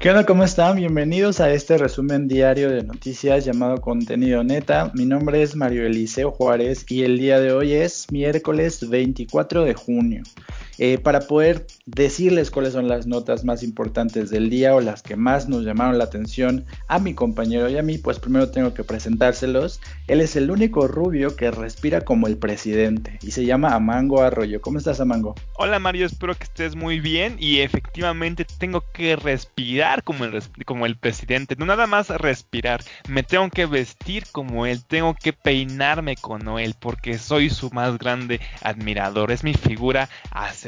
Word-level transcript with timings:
¿Qué 0.00 0.10
onda? 0.10 0.24
¿Cómo 0.24 0.44
están? 0.44 0.76
Bienvenidos 0.76 1.40
a 1.40 1.52
este 1.52 1.76
resumen 1.76 2.28
diario 2.28 2.70
de 2.70 2.84
noticias 2.84 3.44
llamado 3.44 3.80
Contenido 3.80 4.44
Neta. 4.44 4.92
Mi 4.94 5.04
nombre 5.04 5.42
es 5.42 5.56
Mario 5.56 5.84
Eliseo 5.84 6.30
Juárez 6.30 6.86
y 6.88 7.02
el 7.02 7.18
día 7.18 7.40
de 7.40 7.50
hoy 7.52 7.72
es 7.72 8.06
miércoles 8.12 8.88
24 8.88 9.64
de 9.64 9.74
junio. 9.74 10.22
Eh, 10.78 10.98
para 10.98 11.20
poder 11.20 11.66
decirles 11.86 12.52
cuáles 12.52 12.72
son 12.72 12.86
las 12.86 13.06
notas 13.06 13.44
más 13.44 13.64
importantes 13.64 14.30
del 14.30 14.48
día 14.48 14.76
o 14.76 14.80
las 14.80 15.02
que 15.02 15.16
más 15.16 15.48
nos 15.48 15.64
llamaron 15.64 15.98
la 15.98 16.04
atención 16.04 16.66
a 16.86 17.00
mi 17.00 17.14
compañero 17.14 17.68
y 17.68 17.76
a 17.76 17.82
mí, 17.82 17.98
pues 17.98 18.20
primero 18.20 18.50
tengo 18.50 18.74
que 18.74 18.84
presentárselos. 18.84 19.80
Él 20.06 20.20
es 20.20 20.36
el 20.36 20.52
único 20.52 20.86
rubio 20.86 21.34
que 21.34 21.50
respira 21.50 22.02
como 22.02 22.28
el 22.28 22.36
presidente 22.36 23.18
y 23.22 23.32
se 23.32 23.44
llama 23.44 23.74
Amango 23.74 24.22
Arroyo. 24.22 24.60
¿Cómo 24.60 24.78
estás, 24.78 25.00
Amango? 25.00 25.34
Hola, 25.54 25.80
Mario, 25.80 26.06
espero 26.06 26.36
que 26.36 26.44
estés 26.44 26.76
muy 26.76 27.00
bien 27.00 27.36
y 27.40 27.58
efectivamente 27.58 28.46
tengo 28.58 28.84
que 28.92 29.16
respirar 29.16 30.04
como 30.04 30.24
el, 30.24 30.40
como 30.64 30.86
el 30.86 30.96
presidente. 30.96 31.56
No 31.56 31.66
nada 31.66 31.88
más 31.88 32.08
respirar, 32.08 32.84
me 33.08 33.24
tengo 33.24 33.50
que 33.50 33.66
vestir 33.66 34.24
como 34.30 34.66
él, 34.66 34.84
tengo 34.84 35.14
que 35.14 35.32
peinarme 35.32 36.14
como 36.14 36.60
él 36.60 36.74
porque 36.78 37.18
soy 37.18 37.50
su 37.50 37.70
más 37.70 37.98
grande 37.98 38.40
admirador. 38.62 39.32
Es 39.32 39.42
mi 39.42 39.54
figura 39.54 40.08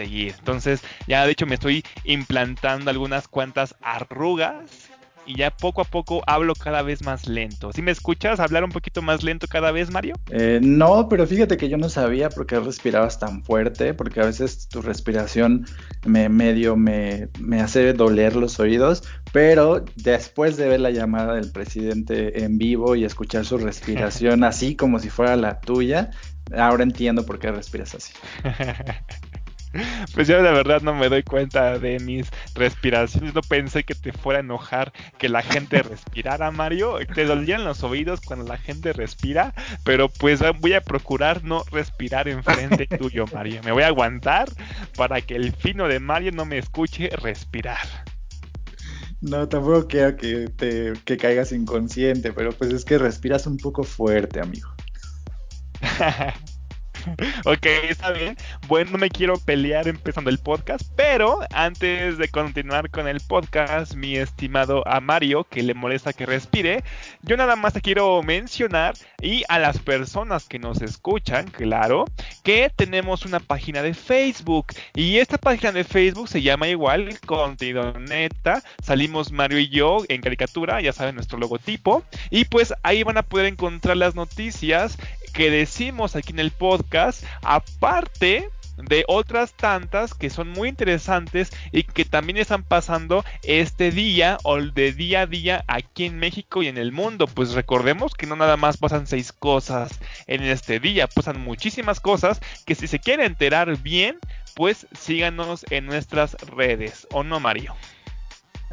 a 0.02 0.04
entonces, 0.04 0.82
ya 1.06 1.24
de 1.24 1.32
hecho 1.32 1.46
me 1.46 1.54
estoy 1.54 1.84
implantando 2.04 2.90
algunas 2.90 3.28
cuantas 3.28 3.74
arrugas 3.82 4.90
y 5.26 5.36
ya 5.36 5.50
poco 5.50 5.80
a 5.80 5.84
poco 5.84 6.23
hablo 6.26 6.54
cada 6.54 6.82
vez 6.82 7.02
más 7.02 7.28
lento. 7.28 7.73
¿Sí 7.73 7.82
me 7.82 7.90
escuchas 7.90 8.40
hablar 8.40 8.64
un 8.64 8.70
poquito 8.70 9.02
más 9.02 9.23
lento 9.23 9.46
cada 9.46 9.70
vez, 9.70 9.90
Mario? 9.90 10.14
Eh, 10.30 10.60
no, 10.62 11.09
pero 11.09 11.26
fíjate 11.26 11.56
que 11.56 11.68
yo 11.68 11.76
no 11.76 11.88
sabía 11.88 12.30
por 12.30 12.46
qué 12.46 12.59
respirabas 12.59 13.18
tan 13.18 13.45
fuerte, 13.45 13.95
porque 13.95 14.20
a 14.20 14.24
veces 14.24 14.68
tu 14.68 14.82
respiración 14.82 15.66
me 16.06 16.28
medio 16.28 16.76
me, 16.76 17.28
me 17.38 17.60
hace 17.60 17.92
doler 17.92 18.37
los 18.37 18.59
oídos, 18.60 19.04
pero 19.32 19.84
después 19.96 20.56
de 20.56 20.68
ver 20.68 20.80
la 20.80 20.90
llamada 20.90 21.34
del 21.34 21.52
presidente 21.52 22.45
en 22.45 22.59
vivo 22.59 22.96
y 22.96 23.04
escuchar 23.04 23.45
su 23.45 23.59
respiración 23.59 24.45
así 24.45 24.74
como 24.74 24.98
si 24.98 25.10
fuera 25.10 25.37
la 25.37 25.60
tuya, 25.60 26.10
ahora 26.57 26.82
entiendo 26.82 27.24
por 27.24 27.38
qué 27.38 27.52
respiras 27.52 27.95
así. 27.95 28.12
Pues 30.15 30.29
yo 30.29 30.43
de 30.43 30.51
verdad 30.51 30.82
no 30.82 30.95
me 30.95 31.09
doy 31.09 31.23
cuenta 31.23 31.79
de 31.79 31.99
mis 32.01 32.29
respiraciones. 32.54 33.35
No 33.35 33.43
pensé 33.43 33.85
que 33.85 33.95
te 33.95 34.13
fuera 34.13 34.38
a 34.38 34.43
enojar 34.43 34.93
que 35.18 35.29
la 35.29 35.43
gente 35.43 35.82
respirara, 35.82 36.51
Mario. 36.51 36.99
Te 37.15 37.24
dolían 37.24 37.65
los 37.65 37.82
oídos 37.82 38.21
cuando 38.21 38.45
la 38.45 38.59
gente 38.59 38.93
respira, 38.93 39.54
pero 39.85 40.09
pues 40.09 40.41
voy 40.60 40.73
a 40.73 40.80
procurar 40.80 41.45
no 41.45 41.65
respirar 41.71 42.29
enfrente 42.29 42.87
tuyo, 42.98 43.24
Mario. 43.32 43.60
Me 43.65 43.73
voy 43.73 43.82
a 43.82 43.88
aguantar 43.88 44.48
para 44.96 45.21
que 45.21 45.37
el 45.37 45.52
fino 45.52 45.88
de 45.88 46.01
Mario 46.01 46.32
no 46.32 46.45
me 46.45 46.59
escuche 46.59 47.09
respirar. 47.10 47.87
No, 49.21 49.46
tampoco 49.48 49.87
quiero 49.87 50.16
que 50.16 50.48
te 50.48 50.95
que 51.04 51.18
caigas 51.18 51.52
inconsciente, 51.52 52.32
pero 52.32 52.52
pues 52.52 52.73
es 52.73 52.87
que 52.87 52.96
respiras 52.96 53.46
un 53.46 53.59
poco 53.59 53.85
fuerte, 53.85 54.41
amigo. 54.41 54.71
Ok, 57.45 57.66
está 57.88 58.10
bien. 58.12 58.37
Bueno, 58.68 58.93
no 58.93 58.98
me 58.98 59.10
quiero 59.10 59.38
pelear 59.38 59.88
empezando 59.88 60.30
el 60.30 60.38
podcast, 60.38 60.90
pero 60.96 61.40
antes 61.52 62.18
de 62.18 62.29
continuar 62.29 62.90
con 62.90 63.09
el 63.09 63.20
podcast, 63.20 63.95
mi 63.95 64.16
estimado 64.16 64.87
a 64.87 65.00
Mario, 65.00 65.44
que 65.44 65.62
le 65.62 65.75
molesta 65.75 66.12
que 66.12 66.26
respire, 66.26 66.82
yo 67.22 67.37
nada 67.37 67.56
más 67.56 67.72
te 67.72 67.81
quiero 67.81 68.22
mencionar 68.22 68.94
y 69.20 69.44
a 69.48 69.59
las 69.59 69.78
personas 69.78 70.47
que 70.47 70.59
nos 70.59 70.82
escuchan, 70.82 71.48
claro, 71.48 72.04
que 72.42 72.70
tenemos 72.75 73.25
una 73.25 73.41
página 73.41 73.82
de 73.82 73.94
Facebook 73.94 74.66
y 74.94 75.19
esta 75.19 75.38
página 75.38 75.72
de 75.72 75.84
Facebook 75.84 76.28
se 76.28 76.42
llama 76.42 76.69
igual 76.69 77.19
Contenido 77.26 77.92
Neta. 77.98 78.62
Salimos 78.82 79.32
Mario 79.32 79.59
y 79.59 79.69
yo 79.69 79.98
en 80.09 80.20
caricatura, 80.20 80.81
ya 80.81 80.92
saben 80.92 81.14
nuestro 81.14 81.38
logotipo, 81.38 82.03
y 82.31 82.44
pues 82.44 82.75
ahí 82.82 83.03
van 83.03 83.19
a 83.19 83.22
poder 83.22 83.47
encontrar 83.47 83.97
las 83.97 84.14
noticias 84.14 84.98
que 85.32 85.50
decimos 85.50 86.16
aquí 86.16 86.32
en 86.32 86.41
el 86.41 86.50
podcast, 86.50 87.24
aparte 87.42 88.48
de 88.76 89.04
otras 89.08 89.52
tantas 89.52 90.14
que 90.14 90.30
son 90.30 90.48
muy 90.48 90.68
interesantes 90.68 91.50
y 91.72 91.82
que 91.82 92.04
también 92.04 92.38
están 92.38 92.62
pasando 92.62 93.24
este 93.42 93.90
día 93.90 94.38
o 94.42 94.60
de 94.60 94.92
día 94.92 95.22
a 95.22 95.26
día 95.26 95.64
aquí 95.69 96.06
en 96.06 96.19
México 96.19 96.62
y 96.62 96.69
en 96.69 96.78
el 96.78 96.92
mundo. 96.92 97.26
Pues 97.26 97.52
recordemos 97.52 98.14
que 98.14 98.26
no 98.26 98.36
nada 98.36 98.56
más 98.56 98.76
pasan 98.76 99.06
seis 99.06 99.32
cosas 99.32 100.00
en 100.26 100.42
este 100.42 100.80
día, 100.80 101.06
pasan 101.06 101.40
muchísimas 101.40 102.00
cosas 102.00 102.40
que 102.66 102.74
si 102.74 102.86
se 102.86 103.00
quiere 103.00 103.26
enterar 103.26 103.76
bien, 103.78 104.19
pues 104.54 104.86
síganos 104.98 105.64
en 105.70 105.86
nuestras 105.86 106.34
redes, 106.56 107.06
¿o 107.12 107.22
no, 107.22 107.40
Mario? 107.40 107.74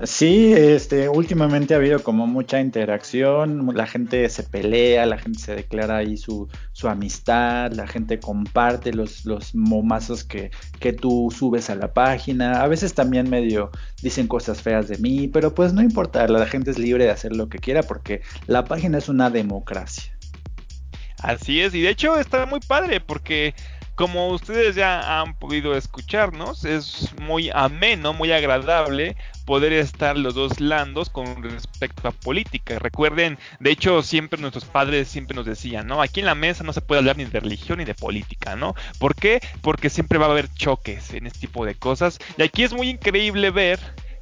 Sí, 0.04 0.54
este, 0.54 1.10
últimamente 1.10 1.74
ha 1.74 1.78
habido 1.78 2.04
como 2.04 2.28
mucha 2.28 2.62
interacción, 2.62 3.76
la 3.76 3.88
gente 3.88 4.30
se 4.30 4.44
pelea, 4.44 5.08
la 5.08 5.18
gente 5.18 5.40
se 5.40 5.56
declara 5.56 5.98
ahí 5.98 6.18
su, 6.18 6.48
su 6.72 6.88
amistad, 6.88 7.72
la 7.72 7.88
gente 7.88 8.20
comparte 8.20 8.94
los, 8.94 9.26
los 9.26 9.56
momazos 9.56 10.24
que, 10.24 10.52
que 10.80 10.94
tú 10.94 11.34
subes 11.36 11.72
a 11.72 11.76
la 11.76 11.94
página, 11.94 12.62
a 12.62 12.68
veces 12.68 12.94
también 12.94 13.28
medio 13.28 13.72
dicen 14.04 14.28
cosas 14.28 14.62
feas 14.62 14.88
de 14.88 15.00
mí, 15.00 15.30
pero 15.30 15.56
pues 15.56 15.74
no 15.74 15.82
importa, 15.82 16.28
la 16.28 16.46
gente 16.46 16.70
es 16.70 16.78
libre 16.78 17.06
de 17.06 17.12
hacer 17.12 17.36
lo 17.36 17.50
que 17.50 17.58
quiera 17.58 17.82
porque 17.82 18.22
la 18.46 18.66
página 18.66 19.00
es 19.00 19.10
una 19.10 19.32
democracia. 19.32 20.16
Así 21.24 21.62
es, 21.62 21.74
y 21.74 21.82
de 21.82 21.90
hecho 21.90 22.20
está 22.20 22.46
muy 22.46 22.60
padre 22.60 23.02
porque 23.02 23.56
como 23.98 24.28
ustedes 24.28 24.76
ya 24.76 25.22
han 25.22 25.34
podido 25.34 25.76
escucharnos, 25.76 26.66
es 26.66 27.16
muy 27.20 27.50
ameno, 27.52 28.14
muy 28.14 28.32
agradable 28.32 29.18
poder 29.44 29.74
estar 29.74 30.16
los 30.16 30.36
dos 30.36 30.60
landos 30.60 31.10
con 31.10 31.42
respecto 31.42 32.08
a 32.08 32.12
política. 32.12 32.78
Recuerden, 32.78 33.40
de 33.60 33.72
hecho, 33.72 34.04
siempre 34.04 34.40
nuestros 34.40 34.66
padres 34.66 35.08
siempre 35.08 35.36
nos 35.36 35.48
decían, 35.48 35.88
¿no? 35.88 36.00
Aquí 36.00 36.20
en 36.20 36.28
la 36.28 36.36
mesa 36.36 36.64
no 36.64 36.74
se 36.74 36.82
puede 36.82 37.00
hablar 37.00 37.18
ni 37.18 37.26
de 37.26 37.40
religión 37.40 37.80
ni 37.80 37.86
de 37.86 37.96
política, 37.96 38.56
¿no? 38.56 38.76
¿Por 39.00 39.16
qué? 39.16 39.42
Porque 39.62 39.90
siempre 39.90 40.20
va 40.20 40.28
a 40.28 40.30
haber 40.30 40.54
choques 40.54 41.16
en 41.16 41.26
este 41.26 41.40
tipo 41.40 41.66
de 41.66 41.74
cosas. 41.74 42.20
Y 42.38 42.44
aquí 42.44 42.62
es 42.62 42.74
muy 42.74 42.90
increíble 42.90 43.50
ver 43.50 43.80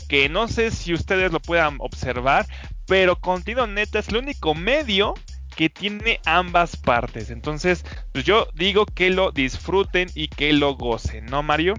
que 0.08 0.30
no 0.30 0.48
sé 0.48 0.72
si 0.72 0.94
ustedes 0.94 1.34
lo 1.34 1.42
puedan 1.42 1.76
observar, 1.80 2.46
pero 2.88 3.18
Contenido 3.18 3.68
Neta 3.68 4.00
es 4.00 4.08
el 4.08 4.18
único 4.18 4.56
medio 4.56 5.16
que 5.56 5.70
tiene 5.70 6.20
ambas 6.26 6.76
partes. 6.76 7.30
Entonces, 7.30 7.86
pues 8.12 8.26
yo 8.26 8.48
digo 8.54 8.86
que 8.86 9.10
lo 9.10 9.32
disfruten 9.32 10.10
y 10.14 10.28
que 10.28 10.54
lo 10.54 10.76
gocen, 10.76 11.26
¿no, 11.26 11.44
Mario? 11.44 11.76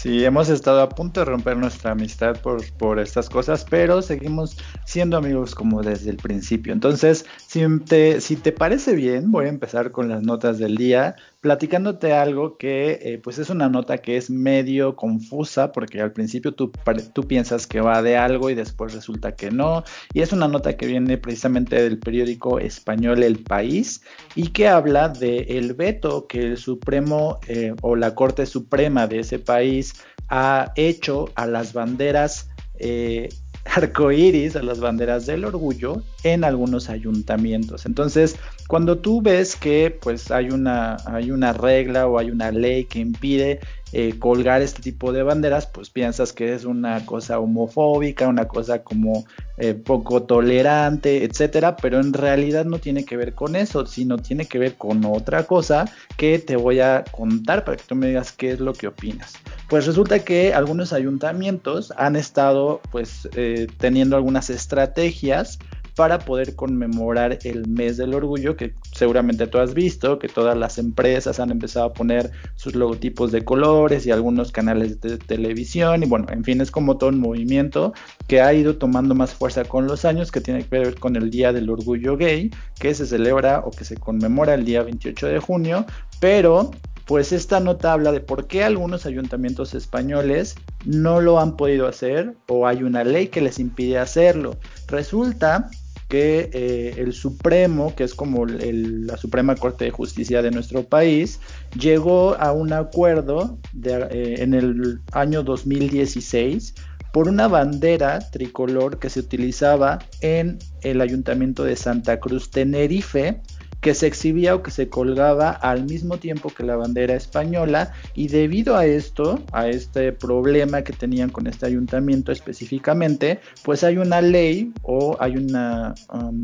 Sí, 0.00 0.24
hemos 0.24 0.48
estado 0.48 0.80
a 0.80 0.88
punto 0.88 1.18
de 1.18 1.24
romper 1.24 1.56
nuestra 1.56 1.90
amistad 1.90 2.40
por, 2.40 2.64
por 2.74 3.00
estas 3.00 3.28
cosas, 3.28 3.66
pero 3.68 4.00
seguimos 4.00 4.56
siendo 4.86 5.16
amigos 5.16 5.56
como 5.56 5.82
desde 5.82 6.10
el 6.10 6.18
principio. 6.18 6.72
Entonces, 6.72 7.26
si 7.48 7.64
te, 7.80 8.20
si 8.20 8.36
te 8.36 8.52
parece 8.52 8.94
bien, 8.94 9.32
voy 9.32 9.46
a 9.46 9.48
empezar 9.48 9.90
con 9.90 10.08
las 10.08 10.22
notas 10.22 10.58
del 10.58 10.76
día 10.76 11.16
platicándote 11.40 12.12
algo 12.12 12.56
que 12.56 12.98
eh, 13.00 13.20
pues 13.22 13.38
es 13.38 13.48
una 13.48 13.68
nota 13.68 13.98
que 13.98 14.16
es 14.16 14.28
medio 14.28 14.96
confusa 14.96 15.70
porque 15.70 16.00
al 16.00 16.12
principio 16.12 16.52
tú, 16.52 16.72
tú 17.12 17.28
piensas 17.28 17.66
que 17.66 17.80
va 17.80 18.02
de 18.02 18.16
algo 18.16 18.50
y 18.50 18.54
después 18.54 18.92
resulta 18.92 19.36
que 19.36 19.50
no 19.50 19.84
y 20.12 20.22
es 20.22 20.32
una 20.32 20.48
nota 20.48 20.76
que 20.76 20.86
viene 20.86 21.16
precisamente 21.16 21.80
del 21.80 21.98
periódico 21.98 22.58
español 22.58 23.22
El 23.22 23.38
País 23.44 24.02
y 24.34 24.48
que 24.48 24.66
habla 24.66 25.08
de 25.08 25.38
el 25.58 25.74
veto 25.74 26.26
que 26.26 26.40
el 26.40 26.56
Supremo 26.56 27.38
eh, 27.46 27.74
o 27.82 27.94
la 27.94 28.16
Corte 28.16 28.44
Suprema 28.44 29.06
de 29.06 29.20
ese 29.20 29.38
país 29.38 29.87
ha 30.28 30.72
hecho 30.76 31.30
a 31.34 31.46
las 31.46 31.72
banderas 31.72 32.50
eh, 32.78 33.28
arcoíris, 33.64 34.56
a 34.56 34.62
las 34.62 34.80
banderas 34.80 35.26
del 35.26 35.44
orgullo 35.44 36.02
en 36.24 36.44
algunos 36.44 36.88
ayuntamientos. 36.88 37.86
Entonces, 37.86 38.36
cuando 38.66 38.98
tú 38.98 39.20
ves 39.20 39.56
que 39.56 39.96
pues 40.00 40.30
hay 40.30 40.50
una, 40.50 40.96
hay 41.06 41.30
una 41.30 41.52
regla 41.52 42.06
o 42.06 42.18
hay 42.18 42.30
una 42.30 42.50
ley 42.50 42.84
que 42.84 43.00
impide 43.00 43.60
eh, 43.92 44.18
colgar 44.18 44.62
este 44.62 44.82
tipo 44.82 45.12
de 45.12 45.22
banderas, 45.22 45.66
pues 45.66 45.90
piensas 45.90 46.32
que 46.32 46.54
es 46.54 46.64
una 46.64 47.06
cosa 47.06 47.38
homofóbica, 47.38 48.28
una 48.28 48.46
cosa 48.46 48.82
como 48.82 49.24
eh, 49.56 49.74
poco 49.74 50.22
tolerante, 50.22 51.24
etcétera, 51.24 51.76
pero 51.76 51.98
en 51.98 52.12
realidad 52.12 52.64
no 52.64 52.78
tiene 52.78 53.04
que 53.04 53.16
ver 53.16 53.34
con 53.34 53.56
eso, 53.56 53.86
sino 53.86 54.18
tiene 54.18 54.46
que 54.46 54.58
ver 54.58 54.74
con 54.74 55.04
otra 55.04 55.44
cosa 55.44 55.86
que 56.16 56.38
te 56.38 56.56
voy 56.56 56.80
a 56.80 57.04
contar 57.10 57.64
para 57.64 57.76
que 57.76 57.84
tú 57.86 57.94
me 57.94 58.08
digas 58.08 58.32
qué 58.32 58.52
es 58.52 58.60
lo 58.60 58.72
que 58.72 58.88
opinas. 58.88 59.34
Pues 59.68 59.86
resulta 59.86 60.18
que 60.20 60.54
algunos 60.54 60.92
ayuntamientos 60.92 61.92
han 61.96 62.16
estado 62.16 62.80
pues 62.90 63.28
eh, 63.34 63.66
teniendo 63.78 64.16
algunas 64.16 64.50
estrategias 64.50 65.58
para 65.98 66.20
poder 66.20 66.54
conmemorar 66.54 67.40
el 67.42 67.66
mes 67.66 67.96
del 67.96 68.14
orgullo 68.14 68.56
que 68.56 68.72
seguramente 68.92 69.48
tú 69.48 69.58
has 69.58 69.74
visto, 69.74 70.20
que 70.20 70.28
todas 70.28 70.56
las 70.56 70.78
empresas 70.78 71.40
han 71.40 71.50
empezado 71.50 71.86
a 71.86 71.92
poner 71.92 72.30
sus 72.54 72.76
logotipos 72.76 73.32
de 73.32 73.44
colores 73.44 74.06
y 74.06 74.12
algunos 74.12 74.52
canales 74.52 75.00
de 75.00 75.18
televisión 75.18 76.04
y 76.04 76.06
bueno, 76.06 76.26
en 76.30 76.44
fin, 76.44 76.60
es 76.60 76.70
como 76.70 76.98
todo 76.98 77.10
un 77.10 77.18
movimiento 77.18 77.94
que 78.28 78.40
ha 78.40 78.54
ido 78.54 78.76
tomando 78.76 79.16
más 79.16 79.34
fuerza 79.34 79.64
con 79.64 79.88
los 79.88 80.04
años, 80.04 80.30
que 80.30 80.40
tiene 80.40 80.64
que 80.64 80.78
ver 80.78 80.94
con 81.00 81.16
el 81.16 81.30
Día 81.30 81.52
del 81.52 81.68
Orgullo 81.68 82.16
Gay, 82.16 82.52
que 82.78 82.94
se 82.94 83.04
celebra 83.04 83.64
o 83.66 83.72
que 83.72 83.84
se 83.84 83.96
conmemora 83.96 84.54
el 84.54 84.64
día 84.64 84.84
28 84.84 85.26
de 85.26 85.40
junio, 85.40 85.84
pero 86.20 86.70
pues 87.08 87.32
esta 87.32 87.58
nota 87.58 87.94
habla 87.94 88.12
de 88.12 88.20
por 88.20 88.46
qué 88.46 88.62
algunos 88.62 89.06
ayuntamientos 89.06 89.72
españoles 89.72 90.56
no 90.84 91.22
lo 91.22 91.40
han 91.40 91.56
podido 91.56 91.88
hacer 91.88 92.34
o 92.48 92.66
hay 92.66 92.82
una 92.82 93.02
ley 93.02 93.28
que 93.28 93.40
les 93.40 93.58
impide 93.58 93.98
hacerlo. 93.98 94.58
Resulta 94.88 95.70
que 96.08 96.48
eh, 96.52 96.94
el 96.96 97.12
Supremo, 97.12 97.94
que 97.94 98.04
es 98.04 98.14
como 98.14 98.46
la 98.46 99.16
Suprema 99.18 99.54
Corte 99.54 99.84
de 99.84 99.90
Justicia 99.90 100.40
de 100.42 100.50
nuestro 100.50 100.82
país, 100.84 101.38
llegó 101.78 102.34
a 102.34 102.52
un 102.52 102.72
acuerdo 102.72 103.58
eh, 103.84 104.36
en 104.38 104.54
el 104.54 105.00
año 105.12 105.42
2016 105.42 106.74
por 107.12 107.28
una 107.28 107.48
bandera 107.48 108.18
tricolor 108.30 108.98
que 108.98 109.10
se 109.10 109.20
utilizaba 109.20 109.98
en 110.20 110.58
el 110.82 111.00
Ayuntamiento 111.00 111.64
de 111.64 111.76
Santa 111.76 112.20
Cruz 112.20 112.50
Tenerife, 112.50 113.40
que 113.88 113.94
se 113.94 114.06
exhibía 114.06 114.54
o 114.54 114.62
que 114.62 114.70
se 114.70 114.90
colgaba 114.90 115.48
al 115.48 115.86
mismo 115.86 116.18
tiempo 116.18 116.50
que 116.50 116.62
la 116.62 116.76
bandera 116.76 117.14
española 117.14 117.94
y 118.14 118.28
debido 118.28 118.76
a 118.76 118.84
esto, 118.84 119.42
a 119.50 119.66
este 119.66 120.12
problema 120.12 120.82
que 120.82 120.92
tenían 120.92 121.30
con 121.30 121.46
este 121.46 121.64
ayuntamiento 121.64 122.30
específicamente, 122.30 123.40
pues 123.62 123.84
hay 123.84 123.96
una 123.96 124.20
ley 124.20 124.74
o 124.82 125.16
hay 125.20 125.38
una... 125.38 125.94
Um, 126.12 126.42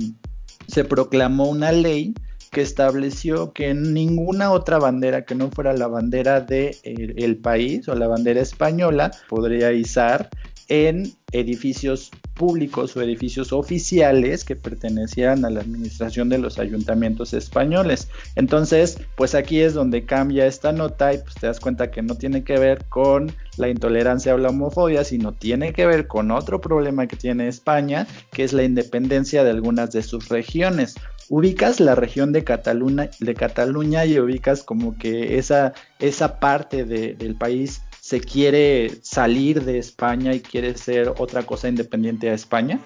se 0.68 0.84
proclamó 0.84 1.50
una 1.50 1.70
ley 1.70 2.14
que 2.50 2.62
estableció 2.62 3.52
que 3.52 3.74
ninguna 3.74 4.50
otra 4.50 4.78
bandera 4.78 5.26
que 5.26 5.34
no 5.34 5.50
fuera 5.50 5.74
la 5.74 5.88
bandera 5.88 6.40
del 6.40 6.78
de, 6.82 7.14
el 7.18 7.36
país 7.36 7.86
o 7.88 7.94
la 7.94 8.08
bandera 8.08 8.40
española 8.40 9.10
podría 9.28 9.70
izar 9.70 10.30
en 10.68 11.12
edificios 11.32 12.10
públicos 12.34 12.96
o 12.96 13.02
edificios 13.02 13.52
oficiales 13.52 14.44
que 14.44 14.56
pertenecieran 14.56 15.44
a 15.44 15.50
la 15.50 15.60
administración 15.60 16.28
de 16.28 16.38
los 16.38 16.58
ayuntamientos 16.58 17.32
españoles. 17.32 18.08
Entonces, 18.34 18.98
pues 19.16 19.34
aquí 19.34 19.60
es 19.60 19.74
donde 19.74 20.04
cambia 20.04 20.46
esta 20.46 20.72
nota 20.72 21.12
y 21.12 21.18
pues 21.18 21.34
te 21.34 21.46
das 21.46 21.60
cuenta 21.60 21.90
que 21.90 22.02
no 22.02 22.16
tiene 22.16 22.44
que 22.44 22.58
ver 22.58 22.84
con 22.86 23.32
la 23.56 23.68
intolerancia 23.68 24.34
o 24.34 24.38
la 24.38 24.48
homofobia, 24.48 25.04
sino 25.04 25.32
tiene 25.32 25.72
que 25.72 25.86
ver 25.86 26.06
con 26.06 26.30
otro 26.30 26.60
problema 26.60 27.06
que 27.06 27.16
tiene 27.16 27.48
España, 27.48 28.06
que 28.32 28.44
es 28.44 28.52
la 28.52 28.64
independencia 28.64 29.44
de 29.44 29.50
algunas 29.50 29.92
de 29.92 30.02
sus 30.02 30.28
regiones 30.28 30.96
ubicas 31.28 31.80
la 31.80 31.94
región 31.94 32.32
de 32.32 32.44
Cataluña, 32.44 33.10
de 33.18 33.34
Cataluña 33.34 34.04
y 34.04 34.18
ubicas 34.18 34.62
como 34.62 34.96
que 34.98 35.38
esa, 35.38 35.72
esa 35.98 36.38
parte 36.38 36.84
del 36.84 37.36
país 37.36 37.82
se 38.04 38.20
quiere 38.20 38.98
salir 39.00 39.64
de 39.64 39.78
España 39.78 40.34
y 40.34 40.40
quiere 40.40 40.76
ser 40.76 41.14
otra 41.16 41.42
cosa 41.44 41.70
independiente 41.70 42.28
a 42.28 42.34
España? 42.34 42.78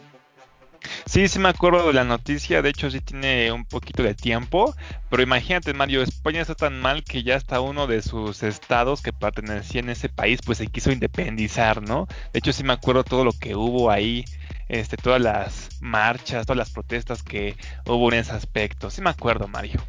Sí, 1.06 1.26
sí 1.26 1.40
me 1.40 1.48
acuerdo 1.48 1.88
de 1.88 1.92
la 1.92 2.04
noticia, 2.04 2.62
de 2.62 2.68
hecho 2.68 2.88
sí 2.88 3.00
tiene 3.00 3.50
un 3.50 3.64
poquito 3.64 4.04
de 4.04 4.14
tiempo, 4.14 4.76
pero 5.10 5.20
imagínate 5.20 5.74
Mario, 5.74 6.02
España 6.02 6.42
está 6.42 6.54
tan 6.54 6.78
mal 6.78 7.02
que 7.02 7.24
ya 7.24 7.34
hasta 7.34 7.60
uno 7.60 7.88
de 7.88 8.00
sus 8.00 8.44
estados 8.44 9.02
que 9.02 9.12
pertenecía 9.12 9.80
en 9.80 9.90
ese 9.90 10.08
país 10.08 10.38
pues 10.46 10.58
se 10.58 10.68
quiso 10.68 10.92
independizar, 10.92 11.82
¿no? 11.82 12.06
De 12.32 12.38
hecho 12.38 12.52
sí 12.52 12.62
me 12.62 12.74
acuerdo 12.74 13.02
todo 13.02 13.24
lo 13.24 13.32
que 13.32 13.56
hubo 13.56 13.90
ahí, 13.90 14.24
este, 14.68 14.96
todas 14.96 15.20
las 15.20 15.80
marchas, 15.80 16.46
todas 16.46 16.58
las 16.58 16.70
protestas 16.70 17.24
que 17.24 17.56
hubo 17.86 18.12
en 18.12 18.20
ese 18.20 18.30
aspecto, 18.30 18.88
sí 18.88 19.02
me 19.02 19.10
acuerdo 19.10 19.48
Mario. 19.48 19.82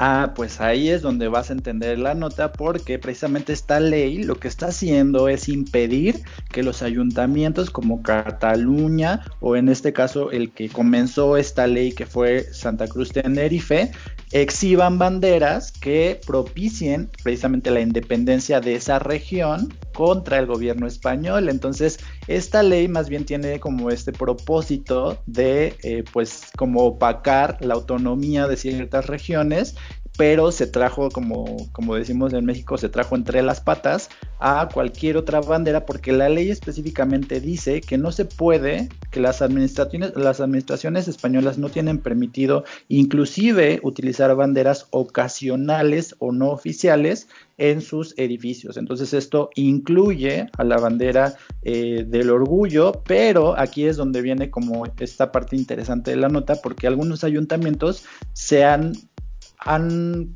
Ah, 0.00 0.32
pues 0.36 0.60
ahí 0.60 0.90
es 0.90 1.02
donde 1.02 1.26
vas 1.26 1.50
a 1.50 1.54
entender 1.54 1.98
la 1.98 2.14
nota 2.14 2.52
porque 2.52 3.00
precisamente 3.00 3.52
esta 3.52 3.80
ley 3.80 4.22
lo 4.22 4.36
que 4.36 4.46
está 4.46 4.66
haciendo 4.66 5.28
es 5.28 5.48
impedir 5.48 6.22
que 6.52 6.62
los 6.62 6.82
ayuntamientos 6.82 7.70
como 7.70 8.00
Cataluña 8.04 9.24
o 9.40 9.56
en 9.56 9.68
este 9.68 9.92
caso 9.92 10.30
el 10.30 10.52
que 10.52 10.68
comenzó 10.68 11.36
esta 11.36 11.66
ley 11.66 11.90
que 11.90 12.06
fue 12.06 12.44
Santa 12.52 12.86
Cruz 12.86 13.10
Tenerife 13.10 13.90
exhiban 14.32 14.98
banderas 14.98 15.72
que 15.72 16.20
propicien 16.26 17.10
precisamente 17.22 17.70
la 17.70 17.80
independencia 17.80 18.60
de 18.60 18.74
esa 18.74 18.98
región 18.98 19.72
contra 19.94 20.38
el 20.38 20.46
gobierno 20.46 20.86
español. 20.86 21.48
Entonces, 21.48 21.98
esta 22.26 22.62
ley 22.62 22.88
más 22.88 23.08
bien 23.08 23.24
tiene 23.24 23.58
como 23.58 23.90
este 23.90 24.12
propósito 24.12 25.18
de, 25.26 25.74
eh, 25.82 26.04
pues, 26.12 26.42
como 26.56 26.84
opacar 26.84 27.58
la 27.60 27.74
autonomía 27.74 28.46
de 28.46 28.56
ciertas 28.56 29.06
regiones 29.06 29.74
pero 30.18 30.50
se 30.50 30.66
trajo, 30.66 31.10
como, 31.10 31.68
como 31.70 31.94
decimos 31.94 32.32
en 32.32 32.44
México, 32.44 32.76
se 32.76 32.88
trajo 32.88 33.14
entre 33.14 33.40
las 33.40 33.60
patas 33.60 34.10
a 34.40 34.68
cualquier 34.74 35.16
otra 35.16 35.40
bandera 35.40 35.86
porque 35.86 36.10
la 36.10 36.28
ley 36.28 36.50
específicamente 36.50 37.40
dice 37.40 37.80
que 37.80 37.98
no 37.98 38.10
se 38.10 38.24
puede, 38.24 38.88
que 39.12 39.20
las 39.20 39.42
administraciones, 39.42 40.16
las 40.16 40.40
administraciones 40.40 41.06
españolas 41.06 41.56
no 41.56 41.70
tienen 41.70 41.98
permitido 41.98 42.64
inclusive 42.88 43.78
utilizar 43.84 44.34
banderas 44.34 44.88
ocasionales 44.90 46.16
o 46.18 46.32
no 46.32 46.48
oficiales 46.48 47.28
en 47.56 47.80
sus 47.80 48.12
edificios. 48.18 48.76
Entonces 48.76 49.14
esto 49.14 49.50
incluye 49.54 50.48
a 50.58 50.64
la 50.64 50.78
bandera 50.78 51.36
eh, 51.62 52.04
del 52.04 52.30
orgullo, 52.30 53.04
pero 53.06 53.56
aquí 53.56 53.84
es 53.84 53.96
donde 53.96 54.20
viene 54.20 54.50
como 54.50 54.84
esta 54.98 55.30
parte 55.30 55.54
interesante 55.54 56.10
de 56.10 56.16
la 56.16 56.28
nota 56.28 56.56
porque 56.60 56.88
algunos 56.88 57.22
ayuntamientos 57.22 58.04
se 58.32 58.64
han 58.64 58.94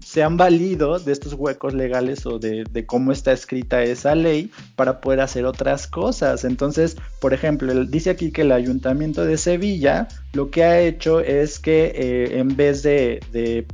se 0.04 0.22
han 0.22 0.36
valido 0.36 0.98
de 0.98 1.12
estos 1.12 1.34
huecos 1.34 1.74
legales 1.74 2.26
o 2.26 2.38
de, 2.38 2.84
cómo 2.86 3.12
está 3.12 3.32
escrita 3.32 3.82
esa 3.82 4.14
ley 4.14 4.50
para 4.76 5.00
poder 5.00 5.20
hacer 5.20 5.44
otras 5.46 5.86
cosas. 5.86 6.44
Entonces, 6.44 6.96
por 7.20 7.32
ejemplo, 7.32 7.72
dice 7.84 8.10
aquí 8.10 8.32
que 8.32 8.42
el 8.42 8.52
ayuntamiento 8.52 9.24
de 9.24 9.38
Sevilla 9.38 10.08
lo 10.32 10.50
que 10.50 10.64
ha 10.64 10.80
hecho 10.80 11.20
es 11.20 11.58
que 11.58 11.92
eh, 11.94 12.38
en 12.38 12.56
vez 12.56 12.82
de, 12.82 13.66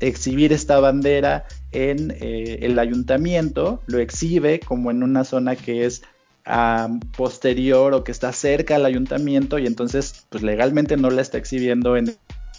exhibir 0.00 0.52
esta 0.52 0.80
bandera 0.80 1.46
en 1.70 2.12
eh, 2.20 2.58
el 2.62 2.78
ayuntamiento, 2.78 3.82
lo 3.86 3.98
exhibe 3.98 4.60
como 4.60 4.90
en 4.90 5.02
una 5.02 5.24
zona 5.24 5.56
que 5.56 5.84
es 5.84 6.02
posterior 7.16 7.92
o 7.92 8.04
que 8.04 8.12
está 8.12 8.32
cerca 8.32 8.76
al 8.76 8.86
ayuntamiento 8.86 9.58
y 9.58 9.66
entonces 9.66 10.26
pues 10.28 10.44
legalmente 10.44 10.96
no 10.96 11.10
la 11.10 11.20
está 11.20 11.38
exhibiendo 11.38 11.96
en 11.96 12.16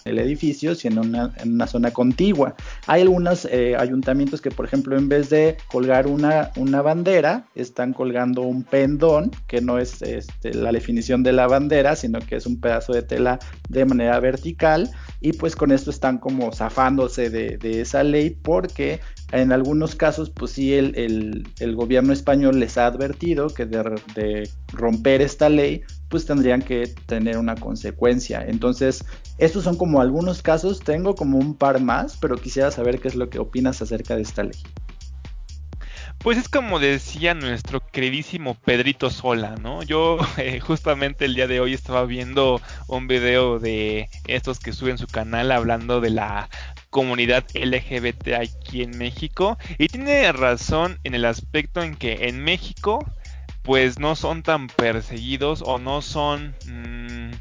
el 0.07 0.19
edificio, 0.19 0.75
sino 0.75 1.03
en 1.03 1.53
una 1.53 1.67
zona 1.67 1.91
contigua. 1.91 2.55
Hay 2.87 3.01
algunos 3.01 3.45
eh, 3.45 3.75
ayuntamientos 3.77 4.41
que, 4.41 4.51
por 4.51 4.65
ejemplo, 4.65 4.97
en 4.97 5.09
vez 5.09 5.29
de 5.29 5.57
colgar 5.67 6.07
una, 6.07 6.51
una 6.55 6.81
bandera, 6.81 7.45
están 7.55 7.93
colgando 7.93 8.41
un 8.41 8.63
pendón, 8.63 9.31
que 9.47 9.61
no 9.61 9.77
es 9.77 10.01
este, 10.01 10.53
la 10.53 10.71
definición 10.71 11.23
de 11.23 11.33
la 11.33 11.47
bandera, 11.47 11.95
sino 11.95 12.19
que 12.19 12.37
es 12.37 12.45
un 12.45 12.59
pedazo 12.59 12.93
de 12.93 13.03
tela 13.03 13.39
de 13.69 13.85
manera 13.85 14.19
vertical, 14.19 14.89
y 15.21 15.33
pues 15.33 15.55
con 15.55 15.71
esto 15.71 15.89
están 15.89 16.17
como 16.17 16.51
zafándose 16.51 17.29
de, 17.29 17.57
esa 17.81 18.03
ley 18.03 18.29
porque 18.29 18.99
en 19.31 19.51
algunos 19.51 19.95
casos, 19.95 20.29
pues 20.29 20.51
sí, 20.51 20.73
el, 20.73 21.45
gobierno 21.75 22.13
español 22.13 22.59
les 22.59 22.77
ha 22.77 22.85
advertido 22.87 23.47
que 23.47 23.65
de, 23.65 24.49
romper 24.73 25.21
esta 25.21 25.49
ley, 25.49 25.81
pues 26.09 26.25
tendrían 26.25 26.61
que 26.61 26.87
tener 27.05 27.37
una 27.37 27.55
consecuencia. 27.55 28.43
Entonces, 28.45 29.03
estos 29.37 29.63
son 29.63 29.77
como 29.77 30.01
algunos 30.01 30.41
casos, 30.41 30.79
tengo 30.79 31.15
como 31.15 31.37
un 31.37 31.55
par 31.55 31.81
más, 31.81 32.17
pero 32.17 32.37
quisiera 32.37 32.71
saber 32.71 32.99
qué 32.99 33.07
es 33.07 33.15
lo 33.15 33.29
que 33.29 33.39
opinas 33.39 33.81
acerca 33.81 34.15
de 34.15 34.21
esta 34.21 34.43
ley. 34.43 34.61
Pues 36.19 36.39
es 36.39 36.49
como 36.49 36.79
decía 36.79 37.35
nuestro 37.35 37.79
queridísimo 37.79 38.55
Pedrito 38.55 39.11
Sola, 39.11 39.55
¿no? 39.55 39.83
Yo 39.83 40.17
eh, 40.37 40.59
justamente 40.59 41.25
el 41.25 41.35
día 41.35 41.47
de 41.47 41.59
hoy 41.59 41.73
estaba 41.73 42.05
viendo 42.05 42.59
un 42.87 43.07
video 43.07 43.59
de 43.59 44.09
estos 44.27 44.59
que 44.59 44.73
suben 44.73 44.97
su 44.97 45.07
canal 45.07 45.51
hablando 45.51 46.01
de 46.01 46.09
la 46.09 46.49
comunidad 46.89 47.45
LGBT 47.53 48.33
aquí 48.39 48.81
en 48.81 48.97
México 48.97 49.57
y 49.77 49.87
tiene 49.87 50.31
razón 50.31 50.99
en 51.03 51.13
el 51.13 51.25
aspecto 51.25 51.83
en 51.83 51.95
que 51.95 52.27
en 52.27 52.43
México 52.43 53.05
pues 53.67 53.99
no 53.99 54.15
son 54.15 54.43
tan 54.43 54.67
perseguidos 54.67 55.61
o 55.61 55.77
no 55.77 56.01
son 56.01 56.55
mm, 56.67 57.31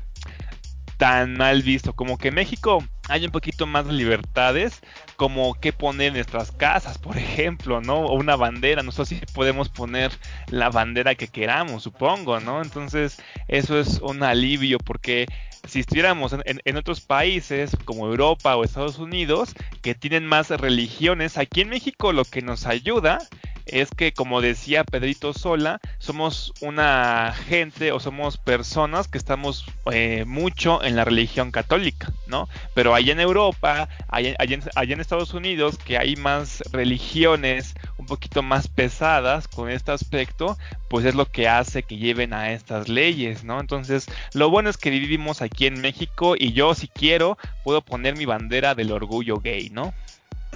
tan 0.97 1.35
mal 1.35 1.63
visto. 1.63 1.93
Como 1.93 2.19
que 2.19 2.29
en 2.29 2.35
México 2.35 2.83
hay 3.09 3.25
un 3.25 3.31
poquito 3.31 3.65
más 3.65 3.87
de 3.87 3.93
libertades, 3.93 4.81
como 5.15 5.55
que 5.55 5.73
poner 5.73 6.09
en 6.09 6.15
nuestras 6.15 6.51
casas, 6.51 6.99
por 6.99 7.17
ejemplo, 7.17 7.81
¿no? 7.81 8.01
O 8.01 8.17
una 8.17 8.35
bandera, 8.35 8.83
nosotros 8.83 9.11
sí 9.11 9.21
podemos 9.35 9.69
poner 9.69 10.11
la 10.49 10.69
bandera 10.69 11.15
que 11.15 11.29
queramos, 11.29 11.85
supongo, 11.85 12.41
¿no? 12.41 12.61
Entonces, 12.61 13.23
eso 13.47 13.79
es 13.79 14.01
un 14.01 14.25
alivio 14.25 14.79
porque 14.79 15.27
si 15.69 15.79
estuviéramos 15.79 16.35
en, 16.45 16.77
otros 16.77 17.03
países 17.03 17.77
como 17.85 18.07
Europa 18.09 18.57
o 18.57 18.65
Estados 18.65 18.99
Unidos 18.99 19.55
que 19.81 19.95
tienen 19.95 20.27
más 20.27 20.51
religiones, 20.51 21.39
aquí 21.39 21.61
en 21.61 21.69
México 21.69 22.13
lo 22.13 22.25
que 22.25 22.43
nos 22.43 22.67
ayuda 22.67 23.19
es 23.67 23.91
que, 23.91 24.13
como 24.13 24.41
decía 24.41 24.85
Pedrito 24.85 25.33
Sola, 25.33 25.81
somos 25.99 26.53
una 26.61 27.35
gente 27.49 27.93
o 27.93 28.01
somos 28.01 28.39
personas 28.39 29.09
que 29.09 29.19
estamos 29.19 29.67
eh, 29.93 30.25
mucho 30.27 30.83
en 30.83 30.97
la 30.97 31.05
religión 31.05 31.51
católica, 31.51 32.13
¿no? 32.29 32.49
Pero 32.75 32.95
allá 32.95 33.13
en 33.13 33.21
Europa, 33.21 33.89
allá, 34.09 34.35
en, 34.39 35.01
Estados 35.01 35.35
Unidos, 35.35 35.79
que 35.79 35.99
hay 35.99 36.17
más 36.17 36.63
religiones 36.73 37.75
un 37.99 38.07
poquito 38.07 38.43
más 38.43 38.69
pesadas 38.69 39.49
con 39.49 39.69
este 39.69 39.93
aspecto, 39.93 40.57
pues 40.89 41.05
es 41.05 41.15
lo 41.15 41.27
que 41.27 41.49
hace 41.49 41.83
que 41.83 41.97
lleven 41.97 42.33
a 42.33 42.53
estas 42.53 42.89
leyes, 42.89 43.45
¿no? 43.45 43.61
Entonces, 43.61 44.07
lo 44.33 44.49
bueno 44.49 44.71
es 44.71 44.77
que 44.77 44.91
vivimos 44.91 45.43
aquí 45.43 45.67
en 45.67 45.81
México 45.81 46.35
y 46.39 46.53
yo, 46.53 46.75
si 46.75 46.89
quiero, 46.89 47.37
puedo 47.65 47.83
poner 47.83 48.17
mi 48.17 48.25
bandera 48.25 48.75
del 48.75 48.93
orgullo 48.93 49.39
gay, 49.39 49.71
¿no? 49.71 49.93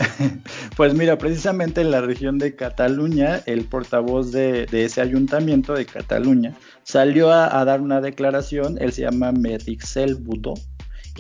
Pues 0.77 0.95
mira, 0.95 1.19
precisamente 1.19 1.81
en 1.81 1.91
la 1.91 2.01
región 2.01 2.39
de 2.39 2.55
Cataluña, 2.55 3.43
el 3.47 3.65
portavoz 3.65 4.33
de, 4.33 4.67
ese 4.73 5.01
ayuntamiento 5.01 5.75
de 5.75 5.87
Cataluña 5.87 6.57
salió 6.83 7.33
a, 7.33 7.65
dar 7.65 7.81
una 7.81 8.01
declaración, 8.01 8.79
él 8.81 8.93
se 8.93 9.03
llama 9.03 9.33
Medixel 9.33 10.17
Budó, 10.17 10.55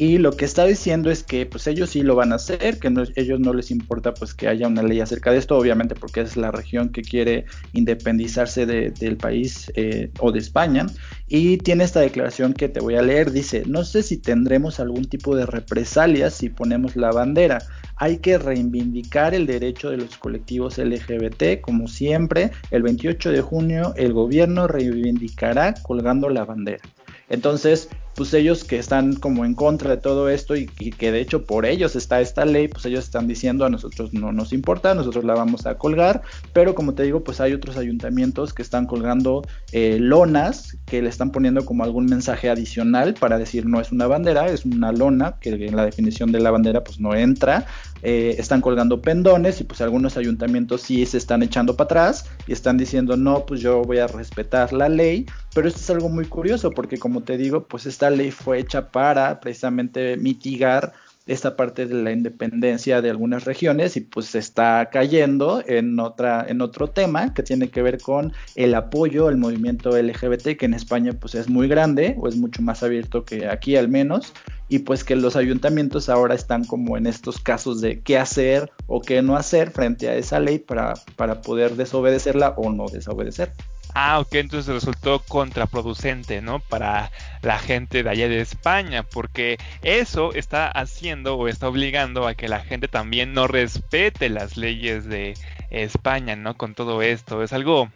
y 0.00 0.16
lo 0.16 0.32
que 0.32 0.46
está 0.46 0.64
diciendo 0.64 1.10
es 1.10 1.22
que 1.22 1.44
pues 1.44 1.66
ellos 1.66 1.90
sí 1.90 2.00
lo 2.00 2.14
van 2.14 2.32
a 2.32 2.36
hacer, 2.36 2.78
que 2.78 2.90
ellos 3.16 3.38
no 3.38 3.52
les 3.52 3.70
importa 3.70 4.14
pues 4.14 4.32
que 4.32 4.48
haya 4.48 4.66
una 4.66 4.82
ley 4.82 4.98
acerca 4.98 5.30
de 5.30 5.36
esto, 5.36 5.58
obviamente 5.58 5.94
porque 5.94 6.22
es 6.22 6.38
la 6.38 6.50
región 6.50 6.88
que 6.88 7.02
quiere 7.02 7.44
independizarse 7.74 8.64
del 8.64 9.16
país 9.18 9.70
eh, 9.74 10.10
o 10.18 10.32
de 10.32 10.38
España. 10.38 10.86
Y 11.28 11.58
tiene 11.58 11.84
esta 11.84 12.00
declaración 12.00 12.54
que 12.54 12.70
te 12.70 12.80
voy 12.80 12.94
a 12.94 13.02
leer, 13.02 13.30
dice, 13.30 13.64
no 13.66 13.84
sé 13.84 14.02
si 14.02 14.16
tendremos 14.16 14.80
algún 14.80 15.04
tipo 15.04 15.36
de 15.36 15.44
represalias 15.44 16.32
si 16.32 16.48
ponemos 16.48 16.96
la 16.96 17.10
bandera. 17.10 17.58
Hay 17.96 18.20
que 18.20 18.38
reivindicar 18.38 19.34
el 19.34 19.46
derecho 19.46 19.90
de 19.90 19.98
los 19.98 20.16
colectivos 20.16 20.78
LGBT, 20.78 21.60
como 21.60 21.88
siempre, 21.88 22.52
el 22.70 22.82
28 22.84 23.32
de 23.32 23.42
junio 23.42 23.92
el 23.98 24.14
gobierno 24.14 24.66
reivindicará 24.66 25.74
colgando 25.82 26.30
la 26.30 26.46
bandera. 26.46 26.84
Entonces, 27.28 27.90
pues 28.14 28.34
ellos 28.34 28.64
que 28.64 28.78
están 28.78 29.14
como 29.14 29.44
en 29.44 29.54
contra 29.54 29.90
de 29.90 29.96
todo 29.96 30.28
esto 30.28 30.56
y, 30.56 30.66
que 30.66 31.12
de 31.12 31.20
hecho 31.20 31.44
por 31.44 31.66
ellos 31.66 31.96
está 31.96 32.20
esta 32.20 32.44
ley, 32.44 32.68
pues 32.68 32.84
ellos 32.86 33.04
están 33.04 33.26
diciendo 33.26 33.64
a 33.64 33.70
nosotros 33.70 34.12
no 34.12 34.32
nos 34.32 34.52
importa, 34.52 34.94
nosotros 34.94 35.24
la 35.24 35.34
vamos 35.34 35.66
a 35.66 35.76
colgar, 35.76 36.22
pero 36.52 36.74
como 36.74 36.94
te 36.94 37.02
digo, 37.02 37.22
pues 37.24 37.40
hay 37.40 37.52
otros 37.52 37.76
ayuntamientos 37.76 38.52
que 38.52 38.62
están 38.62 38.86
colgando 38.86 39.42
eh, 39.72 39.98
lonas 40.00 40.76
que 40.86 41.02
le 41.02 41.08
están 41.08 41.30
poniendo 41.30 41.64
como 41.64 41.84
algún 41.84 42.06
mensaje 42.06 42.50
adicional 42.50 43.14
para 43.14 43.38
decir 43.38 43.66
no 43.66 43.80
es 43.80 43.92
una 43.92 44.06
bandera, 44.06 44.46
es 44.46 44.64
una 44.64 44.92
lona, 44.92 45.36
que 45.40 45.50
en 45.50 45.76
la 45.76 45.84
definición 45.84 46.32
de 46.32 46.40
la 46.40 46.50
bandera 46.50 46.84
pues 46.84 47.00
no 47.00 47.14
entra, 47.14 47.66
eh, 48.02 48.36
están 48.38 48.60
colgando 48.60 49.02
pendones 49.02 49.60
y 49.60 49.64
pues 49.64 49.80
algunos 49.80 50.16
ayuntamientos 50.16 50.82
sí 50.82 51.04
se 51.06 51.18
están 51.18 51.42
echando 51.42 51.76
para 51.76 51.84
atrás 51.84 52.24
y 52.46 52.52
están 52.52 52.78
diciendo 52.78 53.16
no, 53.16 53.44
pues 53.46 53.60
yo 53.60 53.82
voy 53.82 53.98
a 53.98 54.06
respetar 54.06 54.72
la 54.72 54.88
ley, 54.88 55.26
pero 55.54 55.68
esto 55.68 55.80
es 55.80 55.90
algo 55.90 56.08
muy 56.08 56.26
curioso 56.26 56.70
porque 56.70 56.98
como 56.98 57.22
te 57.22 57.36
digo, 57.36 57.64
pues 57.64 57.86
esta 57.86 58.10
ley 58.10 58.30
fue 58.30 58.58
hecha 58.58 58.90
para 58.90 59.40
precisamente 59.40 60.16
mitigar 60.16 60.92
esta 61.26 61.54
parte 61.54 61.86
de 61.86 61.94
la 61.94 62.12
independencia 62.12 63.00
de 63.02 63.10
algunas 63.10 63.44
regiones 63.44 63.96
y 63.96 64.00
pues 64.00 64.34
está 64.34 64.88
cayendo 64.90 65.62
en 65.66 66.00
otra 66.00 66.44
en 66.48 66.60
otro 66.60 66.88
tema 66.88 67.32
que 67.34 67.42
tiene 67.42 67.68
que 67.68 67.82
ver 67.82 68.00
con 68.00 68.32
el 68.56 68.74
apoyo 68.74 69.28
al 69.28 69.36
movimiento 69.36 69.90
LGBT 69.90 70.56
que 70.58 70.66
en 70.66 70.74
España 70.74 71.12
pues 71.12 71.36
es 71.36 71.48
muy 71.48 71.68
grande 71.68 72.16
o 72.18 72.26
es 72.26 72.36
mucho 72.36 72.62
más 72.62 72.82
abierto 72.82 73.24
que 73.24 73.46
aquí 73.46 73.76
al 73.76 73.88
menos 73.88 74.32
y 74.68 74.80
pues 74.80 75.04
que 75.04 75.14
los 75.14 75.36
ayuntamientos 75.36 76.08
ahora 76.08 76.34
están 76.34 76.64
como 76.64 76.96
en 76.96 77.06
estos 77.06 77.38
casos 77.38 77.80
de 77.80 78.00
qué 78.00 78.18
hacer 78.18 78.70
o 78.86 79.00
qué 79.00 79.22
no 79.22 79.36
hacer 79.36 79.70
frente 79.70 80.08
a 80.08 80.16
esa 80.16 80.40
ley 80.40 80.58
para, 80.58 80.94
para 81.16 81.42
poder 81.42 81.76
desobedecerla 81.76 82.54
o 82.56 82.70
no 82.72 82.86
desobedecer. 82.88 83.52
Ah, 83.94 84.20
ok, 84.20 84.34
entonces 84.34 84.72
resultó 84.72 85.20
contraproducente, 85.20 86.42
¿no? 86.42 86.60
Para 86.60 87.10
la 87.42 87.58
gente 87.58 88.02
de 88.02 88.10
allá 88.10 88.28
de 88.28 88.40
España, 88.40 89.02
porque 89.02 89.58
eso 89.82 90.32
está 90.32 90.68
haciendo 90.68 91.36
o 91.36 91.48
está 91.48 91.68
obligando 91.68 92.26
a 92.26 92.34
que 92.34 92.48
la 92.48 92.60
gente 92.60 92.88
también 92.88 93.32
no 93.32 93.46
respete 93.48 94.28
las 94.28 94.56
leyes 94.56 95.06
de 95.06 95.34
España, 95.70 96.36
¿no? 96.36 96.56
Con 96.56 96.74
todo 96.74 97.02
esto. 97.02 97.42
Es 97.42 97.52
algo 97.52 97.90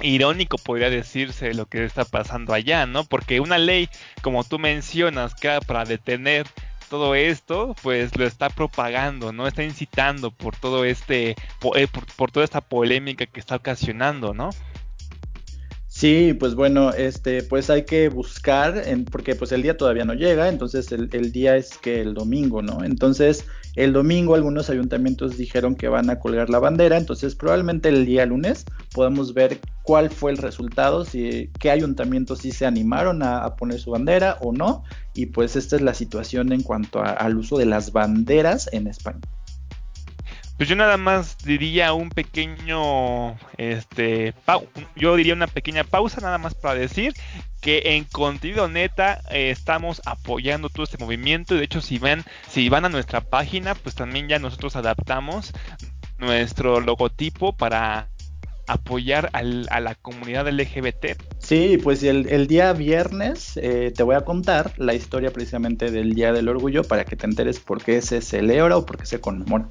irónico 0.00 0.58
podría 0.58 0.90
decirse 0.90 1.54
lo 1.54 1.66
que 1.66 1.84
está 1.84 2.04
pasando 2.04 2.54
allá, 2.54 2.86
¿no? 2.86 3.04
Porque 3.04 3.40
una 3.40 3.58
ley, 3.58 3.88
como 4.22 4.44
tú 4.44 4.58
mencionas, 4.58 5.34
que 5.34 5.58
para 5.66 5.84
detener 5.84 6.46
todo 6.88 7.14
esto, 7.14 7.74
pues 7.82 8.16
lo 8.16 8.24
está 8.24 8.48
propagando, 8.48 9.32
¿no? 9.32 9.46
Está 9.46 9.62
incitando 9.62 10.30
por 10.30 10.56
todo 10.56 10.84
este, 10.84 11.36
por, 11.60 11.78
eh, 11.78 11.86
por 12.16 12.30
toda 12.30 12.44
esta 12.44 12.62
polémica 12.62 13.26
que 13.26 13.40
está 13.40 13.56
ocasionando, 13.56 14.32
¿no? 14.32 14.50
Sí, 15.98 16.32
pues 16.32 16.54
bueno, 16.54 16.92
este, 16.92 17.42
pues 17.42 17.70
hay 17.70 17.84
que 17.84 18.08
buscar, 18.08 18.80
en, 18.86 19.04
porque 19.04 19.34
pues 19.34 19.50
el 19.50 19.62
día 19.62 19.76
todavía 19.76 20.04
no 20.04 20.14
llega, 20.14 20.48
entonces 20.48 20.92
el, 20.92 21.08
el, 21.10 21.32
día 21.32 21.56
es 21.56 21.76
que 21.76 22.00
el 22.00 22.14
domingo, 22.14 22.62
¿no? 22.62 22.84
Entonces 22.84 23.44
el 23.74 23.92
domingo 23.92 24.36
algunos 24.36 24.70
ayuntamientos 24.70 25.36
dijeron 25.36 25.74
que 25.74 25.88
van 25.88 26.08
a 26.08 26.20
colgar 26.20 26.50
la 26.50 26.60
bandera, 26.60 26.98
entonces 26.98 27.34
probablemente 27.34 27.88
el 27.88 28.06
día 28.06 28.26
lunes 28.26 28.64
podamos 28.94 29.34
ver 29.34 29.58
cuál 29.82 30.08
fue 30.10 30.30
el 30.30 30.36
resultado, 30.36 31.04
si 31.04 31.50
qué 31.58 31.72
ayuntamientos 31.72 32.38
sí 32.38 32.52
se 32.52 32.64
animaron 32.64 33.24
a, 33.24 33.56
poner 33.56 33.80
su 33.80 33.90
bandera 33.90 34.36
o 34.40 34.52
no, 34.52 34.84
y 35.14 35.26
pues 35.26 35.56
esta 35.56 35.74
es 35.74 35.82
la 35.82 35.94
situación 35.94 36.52
en 36.52 36.62
cuanto 36.62 37.02
al 37.02 37.36
uso 37.36 37.58
de 37.58 37.66
las 37.66 37.90
banderas 37.90 38.70
en 38.72 38.86
España. 38.86 39.18
Pues 40.58 40.68
yo 40.68 40.74
nada 40.74 40.96
más 40.96 41.38
diría 41.38 41.92
un 41.92 42.10
pequeño, 42.10 43.38
este, 43.56 44.34
yo 44.96 45.14
diría 45.14 45.32
una 45.32 45.46
pequeña 45.46 45.84
pausa 45.84 46.20
nada 46.20 46.36
más 46.36 46.56
para 46.56 46.74
decir 46.74 47.14
que 47.60 47.94
en 47.94 48.02
contenido 48.04 48.68
neta 48.68 49.20
eh, 49.30 49.50
estamos 49.50 50.02
apoyando 50.04 50.68
todo 50.68 50.82
este 50.82 50.98
movimiento 50.98 51.54
y 51.54 51.58
de 51.58 51.64
hecho 51.64 51.80
si 51.80 52.00
van, 52.00 52.24
si 52.48 52.68
van 52.68 52.84
a 52.84 52.88
nuestra 52.88 53.20
página 53.20 53.76
pues 53.76 53.94
también 53.94 54.28
ya 54.28 54.40
nosotros 54.40 54.74
adaptamos 54.74 55.52
nuestro 56.18 56.80
logotipo 56.80 57.56
para 57.56 58.08
apoyar 58.66 59.30
al, 59.34 59.66
a 59.70 59.80
la 59.80 59.94
comunidad 59.94 60.48
LGBT. 60.48 61.20
Sí, 61.38 61.78
pues 61.82 62.02
el, 62.02 62.28
el 62.28 62.48
día 62.48 62.72
viernes 62.72 63.56
eh, 63.56 63.92
te 63.96 64.02
voy 64.02 64.16
a 64.16 64.22
contar 64.22 64.72
la 64.76 64.94
historia 64.94 65.30
precisamente 65.30 65.90
del 65.90 66.14
Día 66.14 66.32
del 66.32 66.48
Orgullo 66.48 66.82
para 66.82 67.04
que 67.04 67.16
te 67.16 67.26
enteres 67.26 67.60
por 67.60 67.82
qué 67.82 68.02
se 68.02 68.20
celebra 68.20 68.76
o 68.76 68.84
por 68.84 68.98
qué 68.98 69.06
se 69.06 69.20
conmemora. 69.20 69.68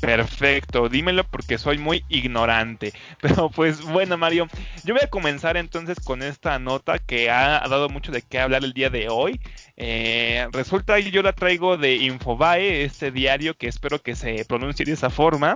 Perfecto, 0.00 0.88
dímelo 0.88 1.24
porque 1.24 1.58
soy 1.58 1.78
muy 1.78 2.04
ignorante. 2.08 2.92
Pero 3.20 3.50
pues 3.50 3.82
bueno, 3.82 4.16
Mario, 4.16 4.48
yo 4.84 4.94
voy 4.94 5.02
a 5.04 5.10
comenzar 5.10 5.56
entonces 5.56 6.00
con 6.00 6.22
esta 6.22 6.58
nota 6.58 6.98
que 6.98 7.30
ha, 7.30 7.60
dado 7.68 7.88
mucho 7.88 8.10
de 8.10 8.22
qué 8.22 8.38
hablar 8.38 8.64
el 8.64 8.72
día 8.72 8.88
de 8.88 9.08
hoy. 9.08 9.40
Eh, 9.76 10.46
resulta 10.52 10.96
que 10.96 11.10
yo 11.10 11.22
la 11.22 11.32
traigo 11.32 11.76
de 11.76 11.96
Infobae, 11.96 12.84
este 12.84 13.10
diario 13.10 13.56
que 13.56 13.68
espero 13.68 14.02
que 14.02 14.14
se 14.14 14.44
pronuncie 14.46 14.86
de 14.86 14.92
esa 14.92 15.10
forma. 15.10 15.54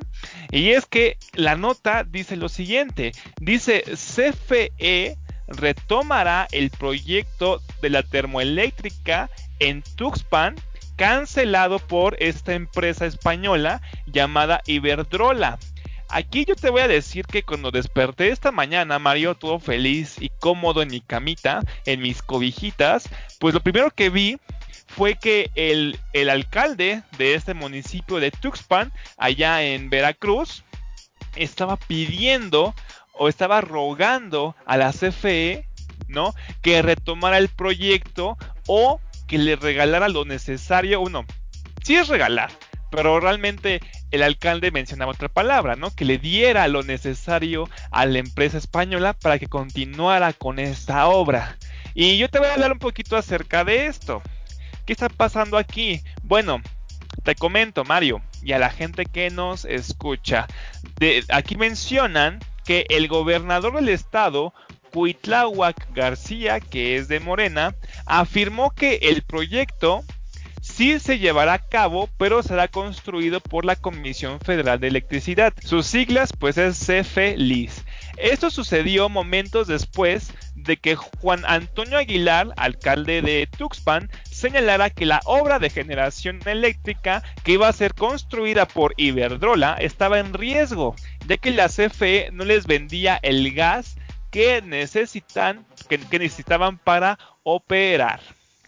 Y 0.50 0.70
es 0.70 0.86
que 0.86 1.16
la 1.32 1.56
nota 1.56 2.04
dice 2.04 2.36
lo 2.36 2.48
siguiente: 2.48 3.12
dice 3.40 3.82
CFE 3.86 5.16
retomará 5.46 6.48
el 6.52 6.70
proyecto 6.70 7.62
de 7.82 7.90
la 7.90 8.02
termoeléctrica 8.02 9.30
en 9.58 9.82
Tuxpan 9.96 10.56
cancelado 10.96 11.78
por 11.78 12.16
esta 12.20 12.54
empresa 12.54 13.06
española 13.06 13.80
llamada 14.06 14.62
Iberdrola. 14.66 15.58
Aquí 16.08 16.44
yo 16.44 16.54
te 16.54 16.70
voy 16.70 16.82
a 16.82 16.88
decir 16.88 17.26
que 17.26 17.42
cuando 17.42 17.70
desperté 17.70 18.28
esta 18.28 18.52
mañana, 18.52 18.98
Mario, 18.98 19.34
todo 19.34 19.58
feliz 19.58 20.16
y 20.20 20.28
cómodo 20.28 20.82
en 20.82 20.90
mi 20.90 21.00
camita, 21.00 21.60
en 21.86 22.00
mis 22.00 22.22
cobijitas, 22.22 23.08
pues 23.40 23.54
lo 23.54 23.60
primero 23.60 23.90
que 23.90 24.10
vi 24.10 24.38
fue 24.86 25.16
que 25.16 25.50
el, 25.56 25.98
alcalde 26.30 27.02
de 27.18 27.34
este 27.34 27.54
municipio 27.54 28.20
de 28.20 28.30
Tuxpan, 28.30 28.92
allá 29.16 29.62
en 29.62 29.90
Veracruz, 29.90 30.62
estaba 31.34 31.76
pidiendo 31.76 32.74
o 33.14 33.28
estaba 33.28 33.60
rogando 33.60 34.54
a 34.66 34.76
la 34.76 34.92
CFE, 34.92 35.66
¿no? 36.06 36.34
Que 36.62 36.82
retomara 36.82 37.38
el 37.38 37.48
proyecto 37.48 38.36
o 38.68 39.00
que 39.34 39.38
le 39.38 39.56
regalara 39.56 40.08
lo 40.08 40.24
necesario. 40.24 41.00
Uno, 41.00 41.26
sí 41.82 41.96
es 41.96 42.06
regalar, 42.06 42.52
pero 42.92 43.18
realmente 43.18 43.80
el 44.12 44.22
alcalde 44.22 44.70
mencionaba 44.70 45.10
otra 45.10 45.28
palabra, 45.28 45.74
¿no? 45.74 45.90
Que 45.92 46.04
le 46.04 46.18
diera 46.18 46.68
lo 46.68 46.84
necesario 46.84 47.68
a 47.90 48.06
la 48.06 48.20
empresa 48.20 48.58
española 48.58 49.12
para 49.12 49.40
que 49.40 49.48
continuara 49.48 50.34
con 50.34 50.60
esta 50.60 51.08
obra. 51.08 51.56
Y 51.94 52.16
yo 52.16 52.28
te 52.28 52.38
voy 52.38 52.46
a 52.46 52.52
hablar 52.52 52.70
un 52.70 52.78
poquito 52.78 53.16
acerca 53.16 53.64
de 53.64 53.86
esto. 53.86 54.22
¿Qué 54.86 54.92
está 54.92 55.08
pasando 55.08 55.58
aquí? 55.58 56.00
Bueno, 56.22 56.62
te 57.24 57.34
comento, 57.34 57.82
Mario, 57.82 58.22
y 58.40 58.52
a 58.52 58.60
la 58.60 58.70
gente 58.70 59.04
que 59.04 59.30
nos 59.30 59.64
escucha. 59.64 60.46
De, 61.00 61.24
aquí 61.28 61.56
mencionan 61.56 62.38
que 62.64 62.86
el 62.88 63.08
gobernador 63.08 63.74
del 63.74 63.88
estado 63.88 64.54
Cuitláhuac 64.94 65.92
García, 65.92 66.60
que 66.60 66.96
es 66.96 67.08
de 67.08 67.18
Morena, 67.18 67.74
afirmó 68.06 68.70
que 68.70 68.96
el 69.02 69.22
proyecto 69.22 70.04
sí 70.64 70.98
se 70.98 71.18
llevará 71.18 71.54
a 71.54 71.58
cabo, 71.58 72.08
pero 72.16 72.42
será 72.42 72.68
construido 72.68 73.40
por 73.40 73.64
la 73.64 73.76
Comisión 73.76 74.40
Federal 74.40 74.80
de 74.80 74.88
Electricidad. 74.88 75.52
Sus 75.62 75.86
siglas 75.86 76.32
pues 76.38 76.56
es 76.56 76.78
CFLIS. 76.78 77.84
Esto 78.16 78.50
sucedió 78.50 79.08
momentos 79.08 79.66
después 79.66 80.32
de 80.54 80.78
que 80.78 80.94
Juan 80.94 81.42
Antonio 81.46 81.98
Aguilar, 81.98 82.48
alcalde 82.56 83.20
de 83.20 83.46
Tuxpan, 83.46 84.08
señalara 84.30 84.88
que 84.88 85.04
la 85.04 85.20
obra 85.26 85.58
de 85.58 85.68
generación 85.68 86.40
eléctrica 86.46 87.22
que 87.42 87.52
iba 87.52 87.68
a 87.68 87.72
ser 87.72 87.94
construida 87.94 88.66
por 88.66 88.94
Iberdrola 88.96 89.74
estaba 89.74 90.18
en 90.18 90.32
riesgo, 90.32 90.94
ya 91.26 91.36
que 91.36 91.50
la 91.50 91.68
CFE 91.68 92.30
no 92.32 92.44
les 92.44 92.66
vendía 92.66 93.18
el 93.22 93.52
gas 93.52 93.96
que 94.30 94.62
necesitan, 94.62 95.66
que, 95.84 95.98
necesitaban 96.18 96.78
para 96.78 97.18
operar. 97.42 98.20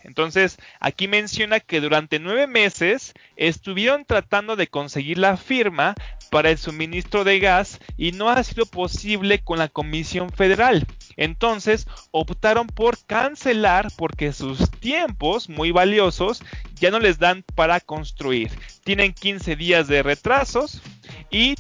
Entonces, 0.03 0.59
aquí 0.79 1.09
menciona 1.09 1.59
que 1.59 1.81
durante 1.81 2.21
nueve 2.21 2.47
meses 2.47 3.13
estuvieron 3.37 4.05
tratando 4.05 4.55
de 4.55 4.69
conseguir 4.69 5.19
la 5.19 5.37
firma 5.37 5.95
para 6.31 6.51
el 6.51 6.59
suministro 6.59 7.25
de 7.25 7.41
gas 7.41 7.81
y 7.97 8.13
no 8.13 8.29
ha 8.29 8.43
sido 8.45 8.67
posible 8.67 9.41
con 9.43 9.59
la 9.59 9.69
Comisión 9.69 10.31
Federal. 10.31 10.87
Entonces 11.17 11.87
optaron 12.11 12.67
por 12.67 12.99
cancelar 13.07 13.89
porque 13.97 14.33
sus 14.33 14.71
tiempos 14.71 15.49
muy 15.49 15.71
valiosos 15.73 16.43
ya 16.75 16.91
no 16.91 17.01
les 17.01 17.19
dan 17.19 17.43
para 17.55 17.81
construir. 17.81 18.51
Tienen 18.85 19.13
15 19.13 19.57
días 19.57 19.89
de 19.89 20.03
retrasos 20.03 20.83
y, 21.31 21.57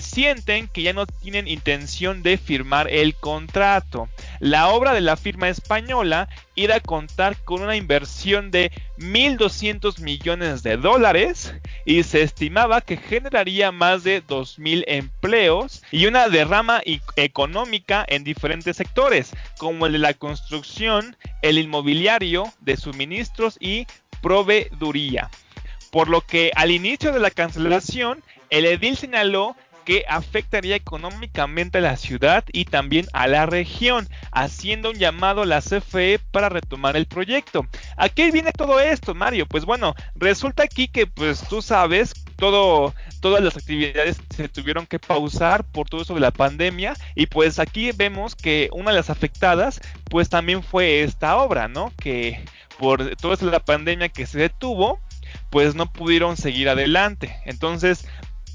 sienten 0.00 0.68
que 0.68 0.82
ya 0.82 0.92
no 0.92 1.06
tienen 1.06 1.48
intención 1.48 2.22
de 2.22 2.38
firmar 2.38 2.88
el 2.90 3.14
contrato. 3.14 4.08
La 4.38 4.68
obra 4.68 4.94
de 4.94 5.00
la 5.00 5.16
firma 5.16 5.48
española 5.48 6.28
irá 6.54 6.76
a 6.76 6.80
contar 6.80 7.36
con 7.44 7.62
una 7.62 7.76
inversión 7.76 8.50
de 8.50 8.70
1.200 8.98 10.00
millones 10.00 10.62
de 10.62 10.76
dólares 10.76 11.54
y 11.84 12.02
se 12.02 12.22
estimaba 12.22 12.80
que 12.80 12.96
generaría 12.96 13.72
más 13.72 14.04
de 14.04 14.24
2.000 14.24 14.84
empleos 14.86 15.82
y 15.90 16.06
una 16.06 16.28
derrama 16.28 16.80
económica 17.16 18.04
en 18.08 18.24
diferentes 18.24 18.76
sectores, 18.76 19.32
como 19.58 19.86
el 19.86 19.92
de 19.92 19.98
la 19.98 20.14
construcción, 20.14 21.16
el 21.42 21.58
inmobiliario, 21.58 22.52
de 22.60 22.76
suministros 22.76 23.56
y 23.60 23.86
proveeduría. 24.22 25.30
Por 25.90 26.08
lo 26.08 26.20
que 26.20 26.52
al 26.54 26.70
inicio 26.70 27.12
de 27.12 27.18
la 27.18 27.30
cancelación, 27.30 28.22
el 28.50 28.66
edil 28.66 28.96
señaló 28.96 29.56
que 29.84 30.04
afectaría 30.08 30.76
económicamente 30.76 31.78
a 31.78 31.80
la 31.80 31.96
ciudad 31.96 32.44
y 32.52 32.66
también 32.66 33.06
a 33.12 33.26
la 33.26 33.46
región, 33.46 34.08
haciendo 34.30 34.90
un 34.90 34.96
llamado 34.96 35.42
a 35.42 35.46
la 35.46 35.60
CFE 35.60 36.20
para 36.30 36.48
retomar 36.48 36.96
el 36.96 37.06
proyecto. 37.06 37.66
¿A 37.96 38.08
qué 38.08 38.30
viene 38.30 38.52
todo 38.52 38.78
esto, 38.78 39.14
Mario? 39.14 39.46
Pues 39.46 39.64
bueno, 39.64 39.94
resulta 40.14 40.62
aquí 40.62 40.86
que 40.86 41.06
pues 41.06 41.40
tú 41.48 41.62
sabes 41.62 42.12
todas 42.40 43.42
las 43.42 43.56
actividades 43.56 44.18
se 44.34 44.48
tuvieron 44.48 44.86
que 44.86 44.98
pausar 44.98 45.64
por 45.64 45.88
todo 45.88 46.02
eso 46.02 46.14
de 46.14 46.20
la 46.20 46.30
pandemia 46.30 46.94
y 47.14 47.26
pues 47.26 47.58
aquí 47.58 47.92
vemos 47.92 48.34
que 48.34 48.70
una 48.72 48.92
de 48.92 48.96
las 48.96 49.10
afectadas 49.10 49.80
pues 50.08 50.30
también 50.30 50.62
fue 50.62 51.02
esta 51.02 51.36
obra, 51.36 51.68
¿no? 51.68 51.92
Que 51.98 52.42
por 52.78 53.14
toda 53.16 53.36
la 53.50 53.60
pandemia 53.60 54.08
que 54.08 54.26
se 54.26 54.38
detuvo, 54.38 55.00
pues 55.50 55.74
no 55.74 55.92
pudieron 55.92 56.38
seguir 56.38 56.70
adelante. 56.70 57.36
Entonces, 57.44 58.06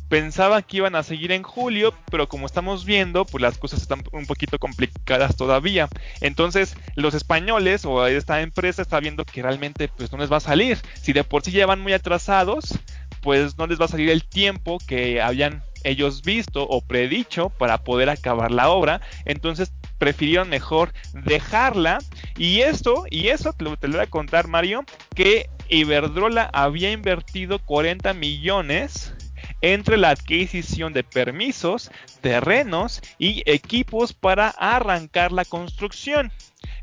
pensaba 0.10 0.62
que 0.62 0.78
iban 0.78 0.96
a 0.96 1.04
seguir 1.04 1.32
en 1.32 1.44
julio, 1.44 1.94
pero 2.12 2.28
como 2.28 2.46
estamos 2.46 2.86
viendo, 2.86 3.26
pues 3.26 3.42
las 3.42 3.58
cosas 3.58 3.82
están 3.82 4.04
un 4.12 4.26
poquito 4.26 4.60
complicadas 4.60 5.36
todavía. 5.36 5.88
Entonces, 6.22 6.76
los 6.96 7.14
españoles 7.14 7.86
o 7.86 8.06
esta 8.06 8.42
empresa 8.42 8.82
está 8.82 9.00
viendo 9.00 9.26
que 9.26 9.42
realmente 9.42 9.88
pues 9.88 10.12
no 10.12 10.18
les 10.18 10.32
va 10.32 10.38
a 10.38 10.42
salir. 10.42 10.78
Si 11.02 11.14
de 11.14 11.24
por 11.24 11.44
sí 11.44 11.52
ya 11.52 11.66
van 11.66 11.82
muy 11.82 11.94
atrasados, 11.94 12.78
pues 13.22 13.58
no 13.58 13.68
les 13.68 13.80
va 13.80 13.86
a 13.86 13.90
salir 13.90 14.10
el 14.10 14.24
tiempo 14.24 14.78
que 14.86 15.22
habían 15.22 15.64
ellos 15.84 16.24
visto 16.24 16.64
o 16.68 16.82
predicho 16.82 17.50
para 17.50 17.80
poder 17.80 18.10
acabar 18.10 18.52
la 18.52 18.70
obra. 18.70 19.02
Entonces, 19.26 19.72
prefirieron 19.98 20.50
mejor 20.50 20.94
dejarla. 21.14 22.00
Y 22.38 22.62
esto, 22.62 23.06
y 23.10 23.30
eso 23.30 23.54
te 23.54 23.64
lo, 23.64 23.78
te 23.78 23.88
lo 23.88 23.96
voy 23.96 24.04
a 24.04 24.10
contar, 24.10 24.48
Mario, 24.48 24.84
que 25.16 25.50
Iberdrola 25.70 26.50
había 26.54 26.92
invertido 26.92 27.60
40 27.60 28.14
millones 28.14 29.15
entre 29.62 29.98
la 29.98 30.10
adquisición 30.10 30.94
de 30.94 31.04
permisos, 31.04 31.92
terrenos 32.22 33.02
y 33.18 33.44
equipos 33.46 34.14
para 34.14 34.50
arrancar 34.50 35.32
la 35.32 35.46
construcción. 35.46 36.32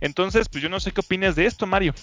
Entonces, 0.01 0.49
pues 0.49 0.63
yo 0.63 0.69
no 0.69 0.81
sé 0.81 0.93
qué 0.93 1.01
opinas 1.01 1.37
de 1.37 1.47
esto, 1.47 1.67
Mario. 1.67 1.95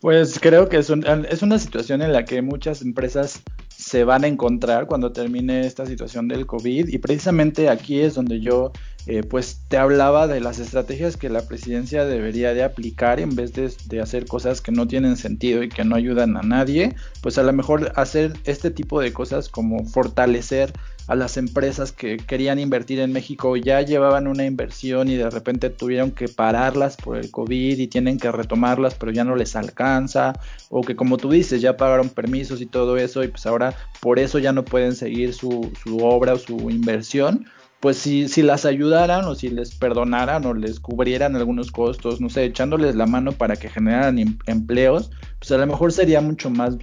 Pues 0.00 0.38
creo 0.38 0.68
que 0.68 0.78
es, 0.78 0.90
es 0.90 1.42
una 1.42 1.58
situación 1.58 2.02
en 2.02 2.12
la 2.12 2.24
que 2.24 2.42
muchas 2.42 2.82
empresas 2.82 3.42
se 3.68 4.04
van 4.04 4.24
a 4.24 4.26
encontrar 4.26 4.86
cuando 4.86 5.12
termine 5.12 5.60
esta 5.60 5.84
situación 5.84 6.28
del 6.28 6.46
COVID 6.46 6.88
y 6.88 6.98
precisamente 6.98 7.68
aquí 7.68 8.00
es 8.00 8.14
donde 8.14 8.40
yo 8.40 8.72
eh, 9.06 9.22
pues 9.22 9.60
te 9.68 9.76
hablaba 9.76 10.26
de 10.26 10.40
las 10.40 10.58
estrategias 10.58 11.16
que 11.16 11.30
la 11.30 11.42
presidencia 11.42 12.04
debería 12.04 12.54
de 12.54 12.64
aplicar 12.64 13.20
en 13.20 13.36
vez 13.36 13.52
de, 13.52 14.00
hacer 14.00 14.26
cosas 14.26 14.60
que 14.60 14.72
no 14.72 14.88
tienen 14.88 15.16
sentido 15.16 15.62
y 15.62 15.68
que 15.68 15.84
no 15.84 15.94
ayudan 15.94 16.36
a 16.36 16.42
nadie, 16.42 16.96
pues 17.22 17.38
a 17.38 17.44
lo 17.44 17.52
mejor 17.52 17.92
hacer 17.94 18.32
este 18.44 18.72
tipo 18.72 19.00
de 19.00 19.12
cosas 19.12 19.48
como 19.48 19.84
fortalecer 19.84 20.72
a 21.06 21.14
las 21.14 21.36
empresas 21.36 21.92
que 21.92 22.16
querían 22.16 22.58
invertir 22.58 22.98
en 22.98 23.12
México 23.12 23.56
ya 23.56 23.80
llevaban 23.80 24.26
una 24.26 24.44
inversión 24.44 25.08
y 25.08 25.14
de 25.14 25.30
repente 25.30 25.70
tuvieron 25.70 26.10
que 26.10 26.26
pararlas 26.26 26.96
por 26.96 27.16
el 27.16 27.30
COVID 27.30 27.78
y 27.78 27.86
tienen 27.86 28.18
que 28.18 28.32
retomarlas 28.32 28.96
pero 28.96 29.12
ya 29.12 29.22
no 29.22 29.36
les 29.36 29.54
alcanza 29.54 30.32
o 30.68 30.82
que 30.82 30.96
como 30.96 31.16
tú 31.16 31.30
dices 31.30 31.60
ya 31.62 31.76
pagaron 31.76 32.08
permisos 32.08 32.60
y 32.60 32.66
todo 32.66 32.96
eso 32.96 33.22
y 33.22 33.28
pues 33.28 33.46
ahora 33.46 33.72
por 34.00 34.18
eso 34.18 34.40
ya 34.40 34.50
no 34.52 34.64
pueden 34.64 34.96
seguir 34.96 35.32
su, 35.32 35.70
su 35.80 35.98
obra 35.98 36.34
o 36.34 36.38
su 36.38 36.70
inversión 36.70 37.46
pues 37.80 37.98
si, 37.98 38.28
si 38.28 38.42
las 38.42 38.64
ayudaran 38.64 39.24
o 39.26 39.34
si 39.34 39.48
les 39.48 39.74
perdonaran 39.74 40.44
o 40.46 40.54
les 40.54 40.80
cubrieran 40.80 41.36
algunos 41.36 41.70
costos, 41.70 42.20
no 42.20 42.30
sé, 42.30 42.44
echándoles 42.44 42.94
la 42.94 43.06
mano 43.06 43.32
para 43.32 43.56
que 43.56 43.68
generaran 43.68 44.18
em, 44.18 44.38
empleos, 44.46 45.10
pues 45.38 45.52
a 45.52 45.58
lo 45.58 45.66
mejor 45.66 45.92
sería 45.92 46.20
mucho 46.20 46.50
más, 46.50 46.76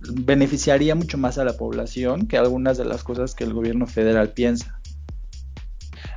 beneficiaría 0.00 0.94
mucho 0.94 1.16
más 1.16 1.38
a 1.38 1.44
la 1.44 1.56
población 1.56 2.26
que 2.26 2.38
algunas 2.38 2.76
de 2.76 2.84
las 2.84 3.04
cosas 3.04 3.34
que 3.34 3.44
el 3.44 3.54
gobierno 3.54 3.86
federal 3.86 4.30
piensa. 4.30 4.78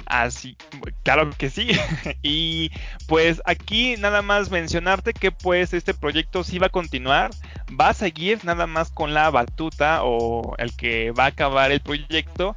Así, 0.08 0.56
claro 1.04 1.30
que 1.38 1.50
sí. 1.50 1.70
y 2.22 2.72
pues 3.08 3.42
aquí 3.46 3.96
nada 3.98 4.22
más 4.22 4.52
mencionarte 4.52 5.14
que 5.14 5.32
pues 5.32 5.74
este 5.74 5.94
proyecto 5.94 6.44
sí 6.44 6.60
va 6.60 6.68
a 6.68 6.72
continuar, 6.72 7.32
va 7.80 7.90
a 7.90 7.94
seguir 7.94 8.44
nada 8.46 8.68
más 8.68 8.92
con 8.92 9.14
la 9.14 9.30
batuta 9.30 10.04
o 10.04 10.56
el 10.58 10.76
que 10.76 11.12
va 11.12 11.26
a 11.26 11.28
acabar 11.28 11.72
el 11.72 11.82
proyecto 11.82 12.56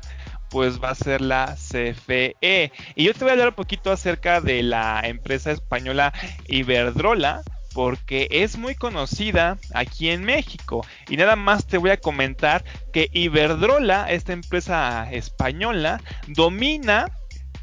pues 0.51 0.83
va 0.83 0.91
a 0.91 0.95
ser 0.95 1.21
la 1.21 1.57
CFE. 1.57 2.73
Y 2.95 3.05
yo 3.05 3.15
te 3.15 3.21
voy 3.21 3.31
a 3.31 3.33
hablar 3.33 3.49
un 3.49 3.55
poquito 3.55 3.91
acerca 3.91 4.41
de 4.41 4.63
la 4.63 5.01
empresa 5.05 5.51
española 5.51 6.13
Iberdrola, 6.49 7.43
porque 7.75 8.29
es 8.31 8.57
muy 8.59 8.75
conocida 8.75 9.59
aquí 9.75 10.11
en 10.11 10.25
México. 10.25 10.85
Y 11.09 11.17
nada 11.17 11.37
más 11.37 11.67
te 11.67 11.79
voy 11.79 11.91
a 11.91 12.01
comentar 12.01 12.65
que 12.93 13.09
Iberdrola, 13.13 14.11
esta 14.11 14.33
empresa 14.33 15.11
española, 15.13 16.01
domina 16.27 17.07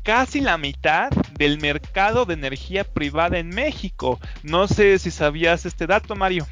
casi 0.03 0.39
la 0.39 0.57
mitad 0.57 1.09
del 1.37 1.59
mercado 1.59 2.25
de 2.25 2.35
energía 2.35 2.83
privada 2.83 3.39
en 3.39 3.49
México. 3.49 4.19
No 4.43 4.67
sé 4.67 4.99
si 4.99 5.09
sabías 5.09 5.65
este 5.65 5.87
dato, 5.87 6.15
Mario. 6.15 6.45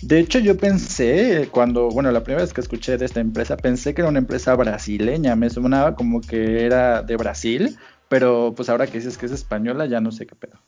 De 0.00 0.20
hecho, 0.20 0.38
yo 0.38 0.56
pensé, 0.56 1.48
cuando, 1.50 1.90
bueno, 1.90 2.12
la 2.12 2.22
primera 2.22 2.42
vez 2.42 2.52
que 2.52 2.60
escuché 2.60 2.96
de 2.96 3.04
esta 3.04 3.20
empresa, 3.20 3.56
pensé 3.56 3.94
que 3.94 4.02
era 4.02 4.08
una 4.08 4.20
empresa 4.20 4.54
brasileña, 4.54 5.34
me 5.34 5.50
sonaba 5.50 5.96
como 5.96 6.20
que 6.20 6.64
era 6.64 7.02
de 7.02 7.16
Brasil, 7.16 7.76
pero 8.08 8.52
pues 8.56 8.68
ahora 8.68 8.86
que 8.86 8.98
dices 8.98 9.18
que 9.18 9.26
es 9.26 9.32
española, 9.32 9.86
ya 9.86 10.00
no 10.00 10.12
sé 10.12 10.26
qué 10.26 10.36
pedo. 10.36 10.60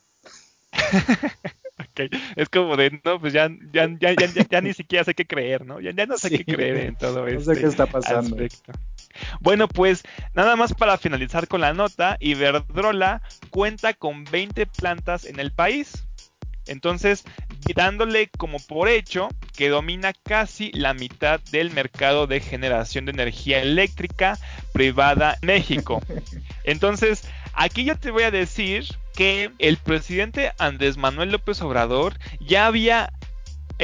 ok, 1.78 2.12
es 2.34 2.48
como 2.48 2.76
de, 2.76 3.00
no, 3.04 3.20
pues 3.20 3.32
ya, 3.32 3.48
ya, 3.72 3.88
ya, 4.00 4.14
ya, 4.14 4.26
ya 4.50 4.60
ni 4.60 4.74
siquiera 4.74 5.04
sé 5.04 5.14
qué 5.14 5.26
creer, 5.26 5.64
¿no? 5.64 5.80
Ya, 5.80 5.92
no 6.06 6.18
sé 6.18 6.30
qué 6.30 6.44
creer 6.44 6.76
en 6.78 6.96
todo 6.96 7.26
esto. 7.28 7.50
No 7.50 7.54
sé 7.54 7.60
qué 7.60 7.68
está 7.68 7.86
pasando. 7.86 8.36
Bueno, 9.40 9.68
pues 9.68 10.02
nada 10.34 10.56
más 10.56 10.74
para 10.74 10.98
finalizar 10.98 11.46
con 11.46 11.60
la 11.60 11.72
nota, 11.72 12.16
Iberdrola 12.18 13.22
cuenta 13.50 13.94
con 13.94 14.24
20 14.24 14.66
plantas 14.66 15.24
en 15.24 15.38
el 15.38 15.52
país 15.52 16.04
entonces, 16.70 17.24
dándole 17.74 18.28
como 18.38 18.58
por 18.60 18.88
hecho 18.88 19.28
que 19.56 19.68
domina 19.68 20.12
casi 20.12 20.70
la 20.72 20.94
mitad 20.94 21.40
del 21.50 21.72
mercado 21.72 22.28
de 22.28 22.38
generación 22.38 23.04
de 23.04 23.10
energía 23.10 23.60
eléctrica 23.60 24.38
privada 24.72 25.36
en 25.42 25.46
México. 25.48 26.00
Entonces, 26.64 27.24
aquí 27.54 27.84
yo 27.84 27.98
te 27.98 28.12
voy 28.12 28.22
a 28.22 28.30
decir 28.30 28.86
que 29.14 29.50
el 29.58 29.78
presidente 29.78 30.52
Andrés 30.58 30.96
Manuel 30.96 31.32
López 31.32 31.60
Obrador 31.60 32.14
ya 32.38 32.66
había 32.66 33.12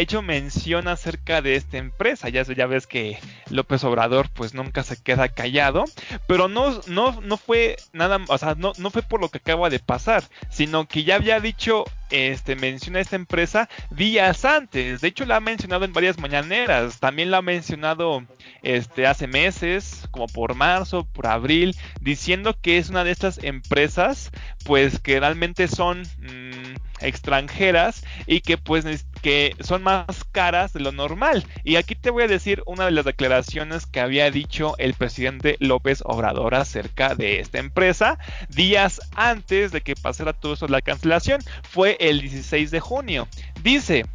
hecho 0.01 0.23
mención 0.23 0.89
acerca 0.89 1.43
de 1.43 1.57
esta 1.57 1.79
empresa. 1.79 2.29
Ya, 2.29 2.45
ves 2.67 2.87
que 2.87 3.19
López 3.51 3.83
Obrador 3.85 4.29
pues 4.31 4.55
nunca 4.55 4.83
se 4.83 5.01
queda 5.03 5.29
callado, 5.29 5.85
pero 6.27 6.49
no, 6.49 6.81
no, 6.87 7.21
no 7.21 7.37
fue 7.37 7.77
nada, 7.93 8.21
o 8.29 8.39
sea, 8.39 8.55
no, 8.57 8.73
no 8.79 8.91
fue 8.91 9.03
por 9.03 9.21
lo 9.21 9.29
que 9.29 9.39
acaba 9.39 9.71
de 9.71 9.79
pasar, 9.79 10.25
sino 10.51 10.87
que 10.87 11.05
ya 11.05 11.17
había 11.17 11.41
dicho 11.41 11.85
este, 12.11 12.55
menciona 12.55 13.01
esta 13.01 13.17
empresa 13.17 13.69
días 13.91 14.45
antes. 14.45 15.01
De 15.01 15.09
hecho, 15.09 15.25
la 15.25 15.37
ha 15.37 15.41
mencionado 15.41 15.85
en 15.85 15.93
varias 15.93 16.19
mañaneras. 16.19 17.01
También 17.01 17.31
la 17.31 17.39
ha 17.39 17.43
mencionado 17.43 18.25
este, 18.63 19.07
hace 19.07 19.27
meses, 19.27 20.07
como 20.11 20.27
por 20.27 20.55
marzo, 20.55 21.05
por 21.05 21.27
abril, 21.27 21.75
diciendo 22.01 22.57
que 22.61 22.79
es 22.79 22.91
una 22.91 23.05
de 23.05 23.11
estas 23.11 23.43
empresas, 23.43 24.31
pues 24.65 25.01
que 25.01 25.19
realmente 25.19 25.69
son 25.69 26.03
mm, 26.03 26.66
extranjeras 27.01 28.05
y 28.27 28.41
que 28.41 28.59
pues 28.59 28.85
que 29.23 29.55
son 29.61 29.83
más 29.83 30.25
caras 30.33 30.73
de 30.73 30.81
lo 30.81 30.93
normal. 30.93 31.45
Y 31.65 31.77
aquí 31.77 31.95
te 31.95 32.11
voy 32.11 32.25
a 32.25 32.29
decir 32.29 32.63
una 32.67 32.85
de 32.87 32.91
las 32.91 33.05
declaraciones 33.05 33.87
que 33.87 34.01
había 34.01 34.31
dicho 34.31 34.75
el 34.79 34.95
presidente 34.95 35.57
López 35.61 36.03
Obrador 36.05 36.55
acerca 36.55 37.15
de 37.15 37.41
esta 37.41 37.59
empresa 37.59 38.19
días 38.49 39.01
antes 39.15 39.73
de 39.73 39.81
que 39.81 39.95
pasara 39.95 40.33
todo 40.33 40.55
eso 40.55 40.69
la 40.69 40.81
cancelación. 40.81 41.41
Fue 41.69 41.97
el 42.01 42.21
16 42.21 42.71
de 42.71 42.81
junio. 42.81 43.29
Dice, 43.63 44.07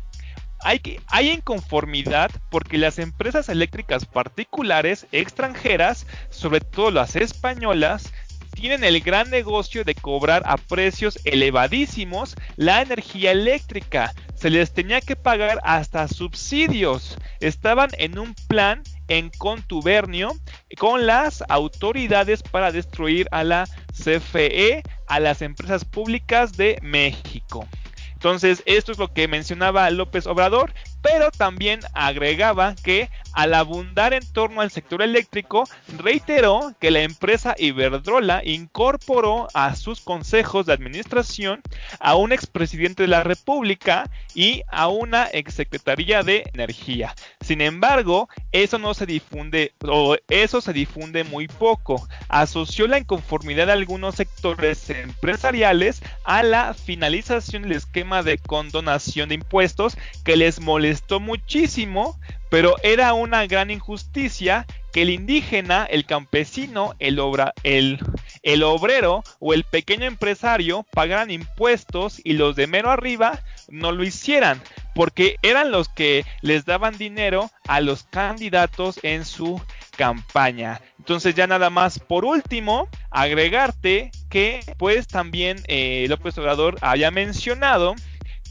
hay, 0.63 0.99
hay 1.07 1.31
inconformidad 1.31 2.31
porque 2.49 2.77
las 2.77 2.99
empresas 2.99 3.49
eléctricas 3.49 4.05
particulares 4.05 5.07
extranjeras, 5.11 6.05
sobre 6.29 6.61
todo 6.61 6.91
las 6.91 7.15
españolas, 7.15 8.13
tienen 8.51 8.83
el 8.83 9.01
gran 9.01 9.29
negocio 9.29 9.83
de 9.83 9.95
cobrar 9.95 10.43
a 10.45 10.57
precios 10.57 11.19
elevadísimos 11.23 12.35
la 12.55 12.81
energía 12.81 13.31
eléctrica. 13.31 14.13
Se 14.35 14.49
les 14.49 14.73
tenía 14.73 15.01
que 15.01 15.15
pagar 15.15 15.59
hasta 15.63 16.07
subsidios. 16.07 17.17
Estaban 17.39 17.89
en 17.97 18.19
un 18.19 18.35
plan 18.47 18.83
en 19.07 19.29
contubernio 19.29 20.31
con 20.77 21.05
las 21.05 21.43
autoridades 21.49 22.43
para 22.43 22.71
destruir 22.71 23.27
a 23.31 23.43
la 23.43 23.67
CFE, 23.91 24.83
a 25.07 25.19
las 25.19 25.41
empresas 25.41 25.85
públicas 25.85 26.55
de 26.57 26.79
México. 26.81 27.67
Entonces, 28.13 28.61
esto 28.67 28.91
es 28.91 28.99
lo 28.99 29.11
que 29.11 29.27
mencionaba 29.27 29.89
López 29.89 30.27
Obrador, 30.27 30.73
pero 31.01 31.31
también 31.31 31.79
agregaba 31.93 32.75
que 32.75 33.09
al 33.33 33.53
abundar 33.53 34.13
en 34.13 34.29
torno 34.33 34.61
al 34.61 34.71
sector 34.71 35.01
eléctrico, 35.01 35.67
reiteró 35.97 36.73
que 36.79 36.91
la 36.91 37.01
empresa 37.01 37.55
Iberdrola 37.57 38.41
incorporó 38.43 39.47
a 39.53 39.75
sus 39.75 40.01
consejos 40.01 40.65
de 40.65 40.73
administración 40.73 41.61
a 41.99 42.15
un 42.15 42.33
expresidente 42.33 43.03
de 43.03 43.07
la 43.07 43.23
República 43.23 44.09
y 44.35 44.63
a 44.69 44.87
una 44.89 45.27
exsecretaría 45.31 46.23
de 46.23 46.43
Energía. 46.53 47.15
Sin 47.39 47.61
embargo, 47.61 48.27
eso 48.51 48.77
no 48.79 48.93
se 48.93 49.05
difunde 49.05 49.73
o 49.87 50.17
eso 50.29 50.59
se 50.59 50.73
difunde 50.73 51.23
muy 51.23 51.47
poco. 51.47 52.07
Asoció 52.27 52.87
la 52.87 52.99
inconformidad 52.99 53.67
de 53.67 53.73
algunos 53.73 54.15
sectores 54.15 54.89
empresariales 54.89 56.01
a 56.25 56.43
la 56.43 56.73
finalización 56.73 57.63
del 57.63 57.73
esquema 57.73 58.23
de 58.23 58.37
condonación 58.37 59.29
de 59.29 59.35
impuestos 59.35 59.97
que 60.25 60.35
les 60.35 60.59
molestó 60.59 60.90
muchísimo 61.19 62.19
pero 62.51 62.75
era 62.83 63.13
una 63.13 63.47
gran 63.47 63.71
injusticia 63.71 64.65
que 64.91 65.03
el 65.03 65.09
indígena, 65.09 65.85
el 65.85 66.05
campesino, 66.05 66.95
el, 66.99 67.17
obra, 67.19 67.53
el, 67.63 67.97
el 68.43 68.63
obrero 68.63 69.23
o 69.39 69.53
el 69.53 69.63
pequeño 69.63 70.05
empresario 70.05 70.85
pagaran 70.91 71.31
impuestos 71.31 72.19
y 72.21 72.33
los 72.33 72.57
de 72.57 72.67
mero 72.67 72.91
arriba 72.91 73.39
no 73.69 73.93
lo 73.93 74.03
hicieran, 74.03 74.61
porque 74.93 75.37
eran 75.43 75.71
los 75.71 75.87
que 75.87 76.25
les 76.41 76.65
daban 76.65 76.97
dinero 76.97 77.49
a 77.69 77.79
los 77.79 78.03
candidatos 78.03 78.99
en 79.01 79.23
su 79.23 79.61
campaña. 79.95 80.81
Entonces 80.99 81.33
ya 81.33 81.47
nada 81.47 81.69
más 81.69 81.99
por 81.99 82.25
último, 82.25 82.89
agregarte 83.11 84.11
que 84.29 84.59
pues 84.77 85.07
también 85.07 85.63
eh, 85.67 86.05
López 86.09 86.37
Obrador 86.37 86.77
haya 86.81 87.11
mencionado 87.11 87.95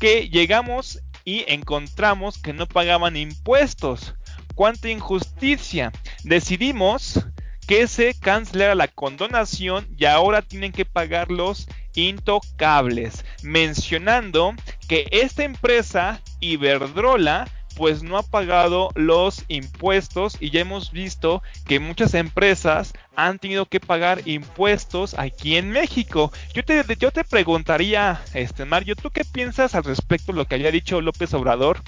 que 0.00 0.31
llegamos 0.31 1.03
y 1.30 1.44
encontramos 1.46 2.38
que 2.38 2.52
no 2.52 2.66
pagaban 2.66 3.16
impuestos. 3.16 4.16
¡Cuánta 4.56 4.88
injusticia! 4.88 5.92
Decidimos 6.24 7.24
que 7.68 7.86
se 7.86 8.18
cancelara 8.18 8.74
la 8.74 8.88
condonación 8.88 9.86
y 9.96 10.06
ahora 10.06 10.42
tienen 10.42 10.72
que 10.72 10.84
pagar 10.84 11.30
los 11.30 11.68
intocables, 11.94 13.24
mencionando 13.44 14.54
que 14.88 15.06
esta 15.12 15.44
empresa 15.44 16.20
Iberdrola 16.40 17.46
pues 17.80 18.02
no 18.02 18.18
ha 18.18 18.22
pagado 18.22 18.90
los 18.94 19.46
impuestos 19.48 20.36
y 20.38 20.50
ya 20.50 20.60
hemos 20.60 20.92
visto 20.92 21.42
que 21.66 21.80
muchas 21.80 22.12
empresas 22.12 22.92
han 23.16 23.38
tenido 23.38 23.64
que 23.64 23.80
pagar 23.80 24.20
impuestos 24.28 25.18
aquí 25.18 25.56
en 25.56 25.70
México. 25.70 26.30
Yo 26.52 26.62
te, 26.62 26.84
yo 26.98 27.10
te 27.10 27.24
preguntaría, 27.24 28.20
este 28.34 28.66
Mario, 28.66 28.96
¿tú 28.96 29.08
qué 29.08 29.24
piensas 29.24 29.74
al 29.74 29.84
respecto 29.84 30.32
de 30.32 30.36
lo 30.36 30.44
que 30.44 30.56
había 30.56 30.70
dicho 30.70 31.00
López 31.00 31.32
Obrador 31.32 31.80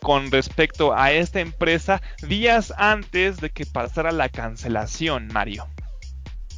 con 0.00 0.30
respecto 0.30 0.94
a 0.94 1.12
esta 1.12 1.40
empresa 1.40 2.02
días 2.20 2.74
antes 2.76 3.38
de 3.38 3.48
que 3.48 3.64
pasara 3.64 4.12
la 4.12 4.28
cancelación, 4.28 5.28
Mario? 5.28 5.66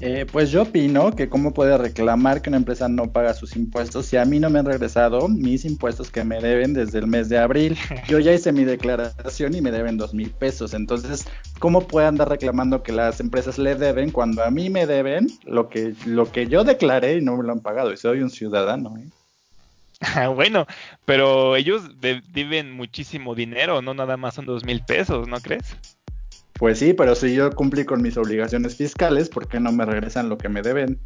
Eh, 0.02 0.24
pues 0.30 0.50
yo 0.50 0.62
opino 0.62 1.14
que 1.14 1.28
cómo 1.28 1.52
puede 1.52 1.76
reclamar 1.76 2.40
que 2.40 2.48
una 2.48 2.56
empresa 2.56 2.88
no 2.88 3.12
paga 3.12 3.34
sus 3.34 3.54
impuestos 3.54 4.06
si 4.06 4.16
a 4.16 4.24
mí 4.24 4.40
no 4.40 4.48
me 4.48 4.58
han 4.58 4.64
regresado 4.64 5.28
mis 5.28 5.66
impuestos 5.66 6.10
que 6.10 6.24
me 6.24 6.40
deben 6.40 6.72
desde 6.72 7.00
el 7.00 7.06
mes 7.06 7.28
de 7.28 7.38
abril. 7.38 7.76
Yo 8.08 8.18
ya 8.18 8.32
hice 8.32 8.50
mi 8.50 8.64
declaración 8.64 9.54
y 9.54 9.60
me 9.60 9.70
deben 9.70 9.98
dos 9.98 10.14
mil 10.14 10.30
pesos. 10.30 10.72
Entonces, 10.72 11.26
¿cómo 11.58 11.86
puede 11.86 12.06
andar 12.06 12.30
reclamando 12.30 12.82
que 12.82 12.92
las 12.92 13.20
empresas 13.20 13.58
le 13.58 13.74
deben 13.74 14.10
cuando 14.10 14.42
a 14.42 14.50
mí 14.50 14.70
me 14.70 14.86
deben 14.86 15.26
lo 15.44 15.68
que, 15.68 15.94
lo 16.06 16.32
que 16.32 16.46
yo 16.46 16.64
declaré 16.64 17.18
y 17.18 17.20
no 17.20 17.36
me 17.36 17.44
lo 17.44 17.52
han 17.52 17.60
pagado? 17.60 17.92
Y 17.92 17.98
soy 17.98 18.22
un 18.22 18.30
ciudadano. 18.30 18.96
¿eh? 18.96 19.08
bueno, 20.34 20.66
pero 21.04 21.56
ellos 21.56 21.82
deben 22.00 22.72
muchísimo 22.72 23.34
dinero, 23.34 23.82
no 23.82 23.92
nada 23.92 24.16
más 24.16 24.34
son 24.34 24.46
dos 24.46 24.64
mil 24.64 24.82
pesos, 24.82 25.28
¿no 25.28 25.40
crees? 25.40 25.76
Pues 26.60 26.78
sí, 26.78 26.92
pero 26.92 27.14
si 27.14 27.34
yo 27.34 27.50
cumplí 27.52 27.86
con 27.86 28.02
mis 28.02 28.18
obligaciones 28.18 28.76
fiscales, 28.76 29.30
¿por 29.30 29.48
qué 29.48 29.58
no 29.58 29.72
me 29.72 29.86
regresan 29.86 30.28
lo 30.28 30.36
que 30.36 30.50
me 30.50 30.60
deben? 30.60 31.00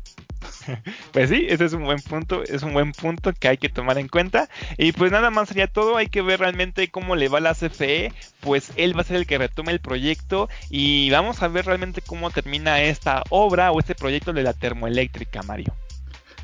Pues 1.13 1.31
sí, 1.31 1.47
ese 1.49 1.67
es 1.67 1.73
un 1.75 1.85
buen 1.85 2.01
punto, 2.01 2.43
es 2.43 2.65
un 2.65 2.73
buen 2.73 2.91
punto 2.91 3.33
que 3.33 3.47
hay 3.47 3.57
que 3.57 3.69
tomar 3.69 3.99
en 3.99 4.09
cuenta. 4.09 4.49
Y 4.79 4.91
pues 4.91 5.13
nada 5.13 5.31
más 5.31 5.49
sería 5.49 5.69
todo, 5.69 5.97
hay 5.97 6.09
que 6.09 6.23
ver 6.23 6.41
realmente 6.41 6.91
cómo 6.91 7.15
le 7.15 7.29
va 7.29 7.39
la 7.39 7.55
CFE, 7.55 8.13
pues 8.41 8.73
él 8.75 8.97
va 8.97 9.03
a 9.03 9.05
ser 9.05 9.17
el 9.17 9.27
que 9.29 9.39
retome 9.39 9.71
el 9.71 9.79
proyecto 9.79 10.49
y 10.71 11.09
vamos 11.11 11.41
a 11.41 11.47
ver 11.47 11.67
realmente 11.67 12.03
cómo 12.03 12.33
termina 12.33 12.83
esta 12.83 13.23
obra 13.31 13.71
o 13.71 13.79
este 13.79 13.95
proyecto 13.95 14.33
de 14.33 14.43
la 14.43 14.55
termoeléctrica, 14.55 15.43
Mario 15.45 15.73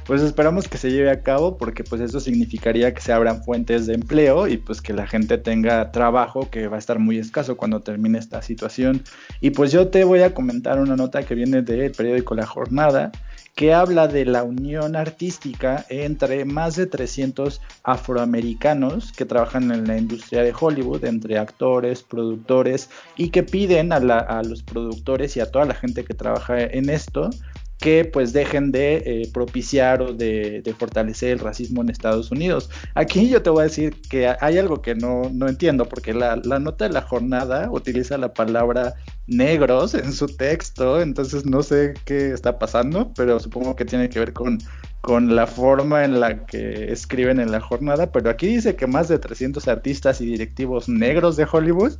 pues 0.06 0.22
esperamos 0.22 0.68
que 0.68 0.78
se 0.78 0.90
lleve 0.90 1.10
a 1.10 1.22
cabo 1.22 1.56
porque 1.56 1.84
pues 1.84 2.00
eso 2.00 2.20
significaría 2.20 2.92
que 2.94 3.00
se 3.00 3.12
abran 3.12 3.42
fuentes 3.42 3.86
de 3.86 3.94
empleo 3.94 4.48
y 4.48 4.56
pues 4.56 4.80
que 4.80 4.92
la 4.92 5.06
gente 5.06 5.38
tenga 5.38 5.92
trabajo 5.92 6.50
que 6.50 6.68
va 6.68 6.76
a 6.76 6.78
estar 6.78 6.98
muy 6.98 7.18
escaso 7.18 7.56
cuando 7.56 7.80
termine 7.80 8.18
esta 8.18 8.42
situación. 8.42 9.02
Y 9.40 9.50
pues 9.50 9.72
yo 9.72 9.88
te 9.88 10.04
voy 10.04 10.22
a 10.22 10.34
comentar 10.34 10.80
una 10.80 10.96
nota 10.96 11.22
que 11.22 11.34
viene 11.34 11.62
del 11.62 11.92
periódico 11.92 12.34
La 12.34 12.46
Jornada 12.46 13.12
que 13.54 13.74
habla 13.74 14.08
de 14.08 14.24
la 14.24 14.42
unión 14.42 14.96
artística 14.96 15.84
entre 15.88 16.44
más 16.44 16.76
de 16.76 16.86
300 16.86 17.60
afroamericanos 17.82 19.12
que 19.12 19.24
trabajan 19.24 19.70
en 19.70 19.86
la 19.86 19.98
industria 19.98 20.42
de 20.42 20.54
Hollywood, 20.58 21.04
entre 21.04 21.36
actores, 21.36 22.02
productores, 22.02 22.88
y 23.16 23.30
que 23.30 23.42
piden 23.42 23.92
a, 23.92 23.96
a 23.96 24.42
los 24.44 24.62
productores 24.62 25.36
y 25.36 25.40
a 25.40 25.50
toda 25.50 25.64
la 25.64 25.74
gente 25.74 26.04
que 26.04 26.14
trabaja 26.14 26.60
en 26.60 26.88
esto 26.88 27.30
que 27.80 28.04
pues 28.04 28.32
dejen 28.32 28.72
de 28.72 28.96
eh, 29.06 29.30
propiciar 29.32 30.02
o 30.02 30.12
de, 30.12 30.62
fortalecer 30.78 31.30
el 31.30 31.38
racismo 31.38 31.80
en 31.80 31.88
Estados 31.88 32.30
Unidos. 32.30 32.70
Aquí 32.94 33.28
yo 33.28 33.42
te 33.42 33.50
voy 33.50 33.60
a 33.60 33.64
decir 33.64 34.00
que 34.08 34.32
hay 34.40 34.58
algo 34.58 34.82
que 34.82 34.94
no, 34.94 35.24
entiendo, 35.48 35.86
porque 35.86 36.12
la, 36.12 36.36
nota 36.36 36.86
de 36.86 36.94
la 36.94 37.02
jornada 37.02 37.70
utiliza 37.70 38.18
la 38.18 38.34
palabra 38.34 38.94
negros 39.26 39.94
en 39.94 40.12
su 40.12 40.26
texto, 40.26 41.00
entonces 41.00 41.46
no 41.46 41.62
sé 41.62 41.94
qué 42.04 42.32
está 42.32 42.58
pasando, 42.58 43.12
pero 43.14 43.40
supongo 43.40 43.76
que 43.76 43.84
tiene 43.84 44.08
que 44.08 44.18
ver 44.18 44.32
con, 44.32 44.58
con 45.00 45.34
la 45.34 45.46
forma 45.46 46.04
en 46.04 46.20
la 46.20 46.44
que 46.44 46.92
escriben 46.92 47.40
en 47.40 47.50
la 47.50 47.60
jornada, 47.60 48.12
pero 48.12 48.28
aquí 48.28 48.46
dice 48.46 48.76
que 48.76 48.86
más 48.86 49.08
de 49.08 49.18
300 49.18 49.66
artistas 49.68 50.20
y 50.20 50.26
directivos 50.26 50.88
negros 50.88 51.36
de 51.36 51.46
Hollywood 51.50 51.94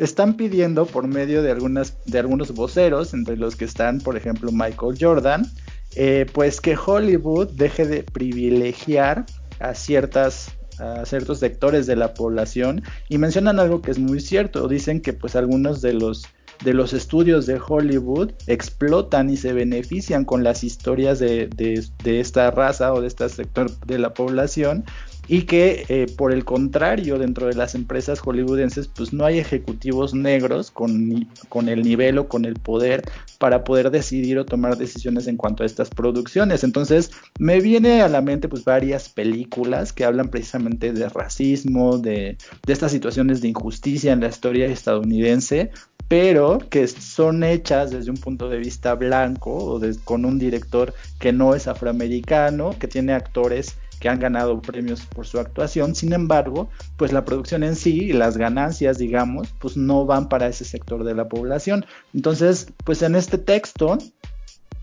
están 0.00 0.34
pidiendo 0.34 0.86
por 0.86 1.06
medio 1.06 1.42
de, 1.42 1.50
algunas, 1.50 2.02
de 2.06 2.18
algunos 2.18 2.52
voceros, 2.52 3.12
entre 3.12 3.36
los 3.36 3.54
que 3.54 3.66
están, 3.66 4.00
por 4.00 4.16
ejemplo, 4.16 4.50
Michael 4.50 4.96
Jordan, 4.98 5.46
eh, 5.94 6.24
pues 6.32 6.62
que 6.62 6.74
Hollywood 6.74 7.48
deje 7.50 7.86
de 7.86 8.02
privilegiar 8.02 9.26
a 9.60 9.74
ciertas 9.74 10.52
a 10.78 11.04
ciertos 11.04 11.40
sectores 11.40 11.86
de 11.86 11.94
la 11.94 12.14
población 12.14 12.82
y 13.10 13.18
mencionan 13.18 13.60
algo 13.60 13.82
que 13.82 13.90
es 13.90 13.98
muy 13.98 14.18
cierto 14.18 14.66
dicen 14.66 15.02
que 15.02 15.12
pues 15.12 15.36
algunos 15.36 15.82
de 15.82 15.92
los 15.92 16.24
de 16.64 16.72
los 16.72 16.94
estudios 16.94 17.44
de 17.44 17.60
Hollywood 17.60 18.32
explotan 18.46 19.28
y 19.28 19.36
se 19.36 19.52
benefician 19.52 20.24
con 20.24 20.42
las 20.42 20.64
historias 20.64 21.18
de, 21.18 21.48
de 21.48 22.20
esta 22.20 22.50
raza 22.50 22.94
o 22.94 23.02
de 23.02 23.08
este 23.08 23.28
sector 23.28 23.70
de 23.80 23.98
la 23.98 24.14
población 24.14 24.86
y 25.32 25.42
que 25.42 25.84
eh, 25.88 26.06
por 26.18 26.32
el 26.32 26.44
contrario 26.44 27.16
dentro 27.16 27.46
de 27.46 27.54
las 27.54 27.76
empresas 27.76 28.18
hollywoodenses 28.18 28.88
pues 28.88 29.12
no 29.12 29.24
hay 29.24 29.38
ejecutivos 29.38 30.12
negros 30.12 30.72
con, 30.72 31.28
con 31.48 31.68
el 31.68 31.84
nivel 31.84 32.18
o 32.18 32.26
con 32.26 32.44
el 32.44 32.54
poder 32.54 33.04
para 33.38 33.62
poder 33.62 33.92
decidir 33.92 34.40
o 34.40 34.44
tomar 34.44 34.76
decisiones 34.76 35.28
en 35.28 35.36
cuanto 35.36 35.62
a 35.62 35.66
estas 35.66 35.88
producciones. 35.88 36.64
Entonces 36.64 37.12
me 37.38 37.60
viene 37.60 38.02
a 38.02 38.08
la 38.08 38.22
mente 38.22 38.48
pues 38.48 38.64
varias 38.64 39.08
películas 39.08 39.92
que 39.92 40.04
hablan 40.04 40.30
precisamente 40.30 40.92
de 40.92 41.08
racismo, 41.08 41.98
de, 41.98 42.36
de 42.66 42.72
estas 42.72 42.90
situaciones 42.90 43.40
de 43.40 43.48
injusticia 43.50 44.12
en 44.12 44.22
la 44.22 44.30
historia 44.30 44.66
estadounidense, 44.66 45.70
pero 46.08 46.58
que 46.58 46.88
son 46.88 47.44
hechas 47.44 47.92
desde 47.92 48.10
un 48.10 48.16
punto 48.16 48.48
de 48.48 48.58
vista 48.58 48.96
blanco 48.96 49.52
o 49.52 49.80
con 50.02 50.24
un 50.24 50.40
director 50.40 50.92
que 51.20 51.32
no 51.32 51.54
es 51.54 51.68
afroamericano, 51.68 52.76
que 52.80 52.88
tiene 52.88 53.12
actores 53.12 53.76
que 54.00 54.08
han 54.08 54.18
ganado 54.18 54.60
premios 54.60 55.02
por 55.02 55.26
su 55.26 55.38
actuación. 55.38 55.94
Sin 55.94 56.12
embargo, 56.12 56.70
pues 56.96 57.12
la 57.12 57.24
producción 57.24 57.62
en 57.62 57.76
sí 57.76 58.06
y 58.06 58.12
las 58.12 58.36
ganancias, 58.36 58.98
digamos, 58.98 59.48
pues 59.60 59.76
no 59.76 60.06
van 60.06 60.28
para 60.28 60.48
ese 60.48 60.64
sector 60.64 61.04
de 61.04 61.14
la 61.14 61.28
población. 61.28 61.84
Entonces, 62.14 62.72
pues 62.84 63.02
en 63.02 63.14
este 63.14 63.38
texto 63.38 63.98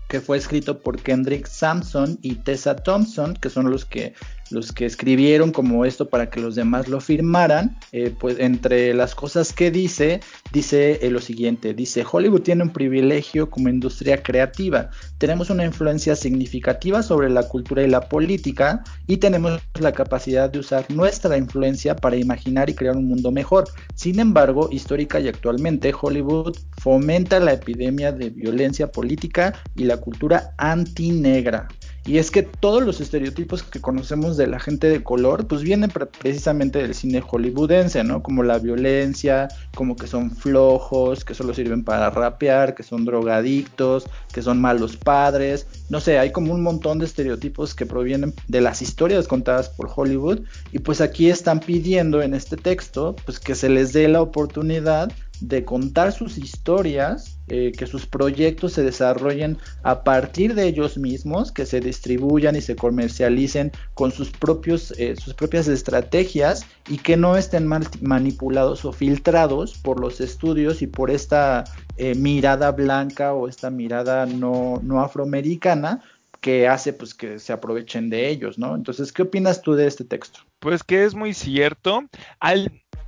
que 0.08 0.20
fue 0.20 0.38
escrito 0.38 0.80
por 0.80 1.02
Kendrick 1.02 1.46
Sampson 1.46 2.18
y 2.22 2.36
Tessa 2.36 2.76
Thompson, 2.76 3.34
que 3.34 3.50
son 3.50 3.70
los 3.70 3.84
que 3.84 4.14
los 4.50 4.72
que 4.72 4.86
escribieron 4.86 5.52
como 5.52 5.84
esto 5.84 6.08
para 6.08 6.30
que 6.30 6.40
los 6.40 6.54
demás 6.54 6.88
lo 6.88 7.00
firmaran, 7.00 7.78
eh, 7.92 8.12
pues 8.18 8.38
entre 8.38 8.94
las 8.94 9.14
cosas 9.14 9.52
que 9.52 9.70
dice, 9.70 10.20
dice 10.52 10.98
eh, 11.02 11.10
lo 11.10 11.20
siguiente, 11.20 11.74
dice, 11.74 12.04
Hollywood 12.10 12.42
tiene 12.42 12.62
un 12.62 12.72
privilegio 12.72 13.50
como 13.50 13.68
industria 13.68 14.22
creativa, 14.22 14.90
tenemos 15.18 15.50
una 15.50 15.64
influencia 15.64 16.16
significativa 16.16 17.02
sobre 17.02 17.30
la 17.30 17.42
cultura 17.42 17.82
y 17.82 17.88
la 17.88 18.08
política 18.08 18.84
y 19.06 19.18
tenemos 19.18 19.60
la 19.80 19.92
capacidad 19.92 20.50
de 20.50 20.58
usar 20.58 20.84
nuestra 20.90 21.36
influencia 21.36 21.96
para 21.96 22.16
imaginar 22.16 22.70
y 22.70 22.74
crear 22.74 22.96
un 22.96 23.08
mundo 23.08 23.30
mejor. 23.30 23.68
Sin 23.94 24.20
embargo, 24.20 24.68
histórica 24.70 25.20
y 25.20 25.28
actualmente, 25.28 25.92
Hollywood 25.98 26.56
fomenta 26.78 27.40
la 27.40 27.52
epidemia 27.52 28.12
de 28.12 28.30
violencia 28.30 28.90
política 28.90 29.54
y 29.76 29.84
la 29.84 29.96
cultura 29.96 30.54
antinegra. 30.58 31.68
Y 32.08 32.16
es 32.16 32.30
que 32.30 32.42
todos 32.42 32.82
los 32.82 33.02
estereotipos 33.02 33.62
que 33.62 33.82
conocemos 33.82 34.38
de 34.38 34.46
la 34.46 34.58
gente 34.58 34.88
de 34.88 35.02
color, 35.02 35.46
pues 35.46 35.60
vienen 35.60 35.90
precisamente 35.90 36.78
del 36.78 36.94
cine 36.94 37.20
hollywoodense, 37.20 38.02
¿no? 38.02 38.22
Como 38.22 38.42
la 38.42 38.58
violencia, 38.58 39.48
como 39.74 39.94
que 39.94 40.06
son 40.06 40.30
flojos, 40.30 41.22
que 41.22 41.34
solo 41.34 41.52
sirven 41.52 41.84
para 41.84 42.08
rapear, 42.08 42.74
que 42.74 42.82
son 42.82 43.04
drogadictos, 43.04 44.06
que 44.32 44.40
son 44.40 44.58
malos 44.58 44.96
padres. 44.96 45.66
No 45.90 46.00
sé, 46.00 46.18
hay 46.18 46.32
como 46.32 46.54
un 46.54 46.62
montón 46.62 46.98
de 46.98 47.04
estereotipos 47.04 47.74
que 47.74 47.84
provienen 47.84 48.32
de 48.46 48.62
las 48.62 48.80
historias 48.80 49.28
contadas 49.28 49.68
por 49.68 49.90
Hollywood. 49.94 50.40
Y 50.72 50.78
pues 50.78 51.02
aquí 51.02 51.28
están 51.28 51.60
pidiendo 51.60 52.22
en 52.22 52.32
este 52.32 52.56
texto, 52.56 53.16
pues 53.26 53.38
que 53.38 53.54
se 53.54 53.68
les 53.68 53.92
dé 53.92 54.08
la 54.08 54.22
oportunidad 54.22 55.12
de 55.40 55.64
contar 55.64 56.12
sus 56.12 56.38
historias, 56.38 57.38
eh, 57.48 57.72
que 57.76 57.86
sus 57.86 58.06
proyectos 58.06 58.72
se 58.72 58.82
desarrollen 58.82 59.58
a 59.82 60.04
partir 60.04 60.54
de 60.54 60.66
ellos 60.66 60.98
mismos, 60.98 61.52
que 61.52 61.66
se 61.66 61.80
distribuyan 61.80 62.56
y 62.56 62.60
se 62.60 62.76
comercialicen 62.76 63.72
con 63.94 64.12
sus, 64.12 64.30
propios, 64.30 64.92
eh, 64.98 65.16
sus 65.16 65.34
propias 65.34 65.68
estrategias 65.68 66.66
y 66.88 66.98
que 66.98 67.16
no 67.16 67.36
estén 67.36 67.66
manipulados 68.00 68.84
o 68.84 68.92
filtrados 68.92 69.78
por 69.78 70.00
los 70.00 70.20
estudios 70.20 70.82
y 70.82 70.86
por 70.86 71.10
esta 71.10 71.64
eh, 71.96 72.14
mirada 72.14 72.72
blanca 72.72 73.32
o 73.32 73.48
esta 73.48 73.70
mirada 73.70 74.26
no, 74.26 74.80
no 74.82 75.00
afroamericana 75.00 76.02
que 76.40 76.68
hace 76.68 76.92
pues 76.92 77.14
que 77.14 77.38
se 77.38 77.52
aprovechen 77.52 78.10
de 78.10 78.28
ellos, 78.28 78.58
¿no? 78.58 78.74
Entonces, 78.74 79.12
¿qué 79.12 79.22
opinas 79.22 79.62
tú 79.62 79.74
de 79.74 79.86
este 79.86 80.04
texto? 80.04 80.40
Pues 80.60 80.82
que 80.82 81.04
es 81.04 81.14
muy 81.14 81.34
cierto. 81.34 82.04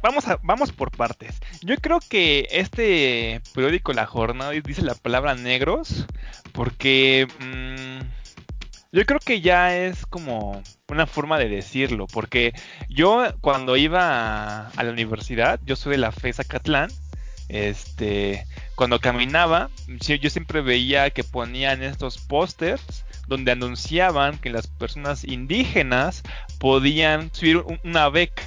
Vamos, 0.03 0.27
a, 0.29 0.39
vamos 0.43 0.73
por 0.73 0.91
partes. 0.91 1.41
Yo 1.63 1.77
creo 1.77 2.01
que 2.01 2.49
este 2.51 3.41
periódico 3.55 3.93
La 3.93 4.07
Jornada 4.07 4.51
dice 4.51 4.83
la 4.83 4.95
palabra 4.95 5.35
negros 5.35 6.07
porque 6.53 7.27
mm, 7.41 8.05
yo 8.93 9.07
creo 9.07 9.21
que 9.21 9.41
ya 9.41 9.77
es 9.77 10.05
como 10.07 10.63
una 10.89 11.07
forma 11.07 11.39
de 11.39 11.49
decirlo, 11.49 12.09
porque 12.09 12.53
yo 12.89 13.25
cuando 13.41 13.77
iba 13.77 14.69
a, 14.69 14.83
la 14.83 14.91
universidad, 14.91 15.61
yo 15.65 15.77
soy 15.77 15.93
de 15.93 15.99
la 15.99 16.11
FESA 16.11 16.43
Catlán, 16.43 16.91
este, 17.49 18.47
cuando 18.75 18.99
caminaba, 19.01 19.71
yo 19.87 20.31
siempre 20.31 20.61
veía 20.61 21.11
que 21.11 21.23
ponían 21.23 21.83
estos 21.83 22.19
pósters 22.19 23.05
donde 23.29 23.53
anunciaban 23.53 24.39
que 24.39 24.51
las 24.51 24.67
personas 24.67 25.23
indígenas 25.23 26.23
podían 26.59 27.33
subir 27.33 27.63
una 27.85 28.09
beca 28.09 28.43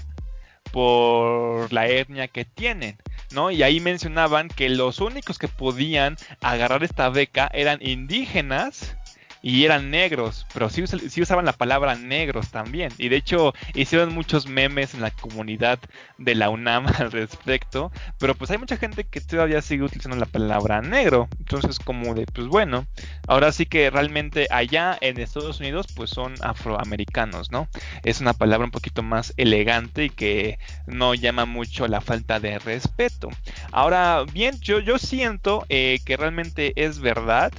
por 0.74 1.72
la 1.72 1.88
etnia 1.88 2.28
que 2.28 2.46
tienen, 2.46 2.98
¿no? 3.32 3.52
Y 3.52 3.62
ahí 3.62 3.80
mencionaban 3.80 4.50
que 4.50 4.70
los 4.70 5.00
únicos 5.00 5.38
que 5.38 5.48
podían 5.48 6.18
agarrar 6.42 6.84
esta 6.84 7.10
beca 7.10 7.48
eran 7.54 7.78
indígenas 7.80 8.98
y 9.46 9.66
eran 9.66 9.92
negros, 9.92 10.48
pero 10.54 10.70
sí, 10.70 10.82
usaban 11.22 11.44
la 11.44 11.52
palabra 11.52 11.96
negros 11.96 12.50
también. 12.50 12.94
Y 12.98 13.10
de 13.10 13.18
hecho 13.18 13.54
hicieron 13.76 14.14
muchos 14.14 14.48
memes 14.48 14.94
en 14.94 15.02
la 15.02 15.12
comunidad 15.12 15.80
de 16.18 16.34
la 16.34 16.50
UNAM 16.50 16.88
al 16.98 17.12
respecto, 17.12 17.92
pero 18.20 18.36
pues 18.36 18.50
hay 18.52 18.58
mucha 18.58 18.78
gente 18.78 19.04
que 19.04 19.20
todavía 19.20 19.62
sigue 19.62 19.84
utilizando 19.84 20.16
la 20.16 20.28
palabra 20.28 20.82
negro. 20.82 21.28
Entonces 21.40 21.78
como 21.78 22.16
de, 22.16 22.26
pues 22.26 22.48
bueno, 22.48 22.88
ahora 23.28 23.52
sí 23.52 23.66
que 23.66 23.90
realmente 23.90 24.48
allá 24.50 24.98
en 25.02 25.20
Estados 25.20 25.60
Unidos 25.60 25.88
pues 25.94 26.10
son 26.10 26.36
afroamericanos, 26.42 27.52
¿no? 27.52 27.68
Es 28.04 28.22
una 28.22 28.34
palabra 28.34 28.64
un 28.64 28.72
poquito 28.72 29.04
más 29.04 29.34
elegante 29.36 30.06
y 30.06 30.10
que 30.10 30.58
no 30.88 31.16
llama 31.16 31.46
mucho 31.46 31.90
la 31.90 32.00
falta 32.00 32.40
de 32.40 32.60
respeto. 32.60 33.28
Ahora 33.74 34.24
bien, 34.32 34.58
yo, 34.62 34.80
yo 34.80 34.98
siento 34.98 35.66
eh, 35.68 36.00
que 36.06 36.16
realmente 36.16 36.72
es 36.78 37.00
verdad 37.00 37.52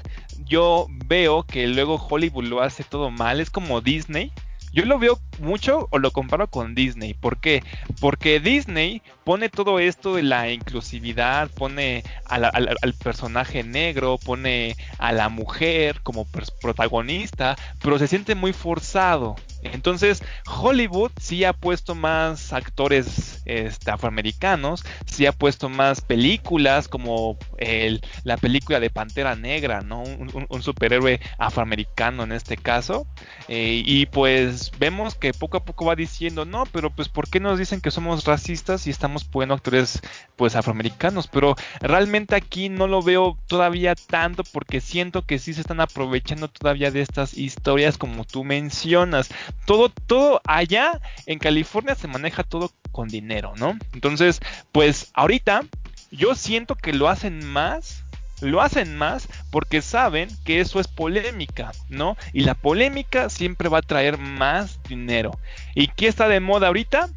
yo 0.46 0.86
veo 1.06 1.44
que 1.44 1.66
luego 1.66 1.96
Hollywood 1.96 2.44
lo 2.44 2.62
hace 2.62 2.84
todo 2.84 3.10
mal. 3.10 3.40
Es 3.40 3.50
como 3.50 3.80
Disney. 3.80 4.32
Yo 4.72 4.84
lo 4.84 4.98
veo 4.98 5.20
mucho 5.38 5.86
o 5.92 5.98
lo 5.98 6.10
comparo 6.10 6.48
con 6.48 6.74
Disney. 6.74 7.14
¿Por 7.14 7.38
qué? 7.38 7.62
Porque 8.00 8.40
Disney 8.40 9.02
pone 9.22 9.48
todo 9.48 9.78
esto 9.78 10.16
de 10.16 10.24
la 10.24 10.50
inclusividad, 10.50 11.48
pone 11.48 12.02
al, 12.24 12.94
personaje 12.94 13.62
negro, 13.62 14.18
pone 14.18 14.76
a 14.98 15.12
la 15.12 15.28
mujer 15.28 16.00
como 16.02 16.26
protagonista, 16.60 17.54
pero 17.80 18.00
se 18.00 18.08
siente 18.08 18.34
muy 18.34 18.52
forzado. 18.52 19.36
Entonces, 19.64 20.22
Hollywood 20.46 21.10
sí 21.18 21.44
ha 21.44 21.52
puesto 21.52 21.94
más 21.94 22.52
actores 22.52 23.42
este, 23.46 23.90
afroamericanos, 23.90 24.84
sí 25.06 25.26
ha 25.26 25.32
puesto 25.32 25.68
más 25.68 26.00
películas 26.00 26.86
como 26.88 27.38
la 28.24 28.36
película 28.36 28.78
de 28.78 28.90
Pantera 28.90 29.36
Negra, 29.36 29.80
¿no? 29.80 30.02
Un, 30.02 30.62
superhéroe 30.62 31.20
afroamericano 31.38 32.22
en 32.22 32.32
este 32.32 32.56
caso. 32.56 33.06
Eh, 33.48 33.82
y 33.84 34.06
pues 34.06 34.70
vemos 34.78 35.14
que 35.14 35.32
poco 35.32 35.56
a 35.56 35.64
poco 35.64 35.86
va 35.86 35.96
diciendo, 35.96 36.44
no, 36.44 36.64
pero 36.66 36.90
pues 36.90 37.08
¿por 37.08 37.28
qué 37.28 37.40
nos 37.40 37.58
dicen 37.58 37.80
que 37.80 37.90
somos 37.90 38.24
racistas 38.24 38.86
y 38.86 38.90
estamos 38.90 39.24
poniendo 39.24 39.54
actores 39.54 40.00
pues 40.36 40.56
afroamericanos? 40.56 41.26
Pero 41.26 41.56
realmente 41.80 42.34
aquí 42.34 42.68
no 42.68 42.86
lo 42.86 43.02
veo 43.02 43.38
todavía 43.46 43.94
tanto 43.94 44.44
porque 44.44 44.80
siento 44.80 45.22
que 45.22 45.38
sí 45.38 45.54
se 45.54 45.62
están 45.62 45.80
aprovechando 45.80 46.48
todavía 46.48 46.90
de 46.90 47.00
estas 47.00 47.36
historias 47.36 47.98
como 47.98 48.24
tú 48.24 48.44
mencionas 48.44 49.30
todo, 49.64 49.88
todo 49.88 50.40
allá 50.46 51.00
en 51.26 51.38
California 51.38 51.94
se 51.94 52.08
maneja 52.08 52.42
todo 52.42 52.70
con 52.92 53.08
dinero, 53.08 53.54
¿no? 53.56 53.78
Entonces, 53.92 54.40
pues 54.72 55.10
ahorita 55.14 55.62
yo 56.10 56.34
siento 56.34 56.74
que 56.76 56.92
lo 56.92 57.08
hacen 57.08 57.44
más 57.44 58.04
lo 58.40 58.60
hacen 58.60 58.96
más 58.96 59.28
porque 59.50 59.82
saben 59.82 60.28
que 60.44 60.60
eso 60.60 60.80
es 60.80 60.88
polémica, 60.88 61.72
¿no? 61.88 62.16
Y 62.32 62.40
la 62.40 62.54
polémica 62.54 63.30
siempre 63.30 63.68
va 63.68 63.78
a 63.78 63.82
traer 63.82 64.18
más 64.18 64.80
dinero. 64.88 65.38
¿Y 65.74 65.88
qué 65.88 66.08
está 66.08 66.28
de 66.28 66.40
moda 66.40 66.68
ahorita? 66.68 67.08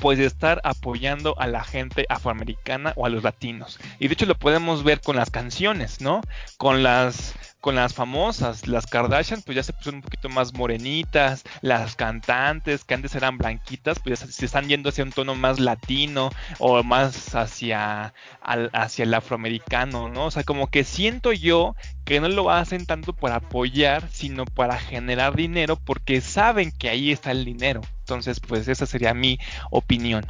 Pues 0.00 0.18
estar 0.20 0.60
apoyando 0.62 1.34
a 1.40 1.48
la 1.48 1.64
gente 1.64 2.06
afroamericana 2.08 2.92
o 2.96 3.06
a 3.06 3.08
los 3.08 3.24
latinos. 3.24 3.80
Y 3.98 4.06
de 4.06 4.14
hecho 4.14 4.26
lo 4.26 4.38
podemos 4.38 4.84
ver 4.84 5.00
con 5.00 5.16
las 5.16 5.30
canciones, 5.30 6.00
¿no? 6.00 6.20
Con 6.58 6.82
las 6.82 7.34
con 7.60 7.74
las 7.74 7.94
famosas, 7.94 8.66
las 8.66 8.86
Kardashian, 8.86 9.42
pues 9.42 9.56
ya 9.56 9.62
se 9.62 9.72
pusieron 9.72 9.96
un 9.96 10.02
poquito 10.02 10.28
más 10.28 10.54
morenitas, 10.54 11.44
las 11.60 11.94
cantantes 11.94 12.84
que 12.84 12.94
antes 12.94 13.14
eran 13.14 13.38
blanquitas, 13.38 13.98
pues 13.98 14.20
ya 14.20 14.26
se, 14.26 14.44
están 14.44 14.68
yendo 14.68 14.88
hacia 14.88 15.04
un 15.04 15.12
tono 15.12 15.34
más 15.34 15.60
latino 15.60 16.30
o 16.58 16.82
más 16.82 17.34
hacia, 17.34 18.14
hacia 18.42 19.02
el 19.04 19.14
afroamericano, 19.14 20.08
¿no? 20.08 20.26
O 20.26 20.30
sea, 20.30 20.44
como 20.44 20.68
que 20.68 20.84
siento 20.84 21.32
yo 21.32 21.74
que 22.04 22.20
no 22.20 22.28
lo 22.28 22.50
hacen 22.50 22.86
tanto 22.86 23.12
para 23.12 23.36
apoyar, 23.36 24.08
sino 24.10 24.44
para 24.44 24.78
generar 24.78 25.36
dinero 25.36 25.76
porque 25.76 26.20
saben 26.20 26.72
que 26.72 26.88
ahí 26.88 27.12
está 27.12 27.30
el 27.30 27.44
dinero. 27.44 27.82
Entonces, 28.00 28.40
pues 28.40 28.68
esa 28.68 28.86
sería 28.86 29.14
mi 29.14 29.38
opinión. 29.70 30.24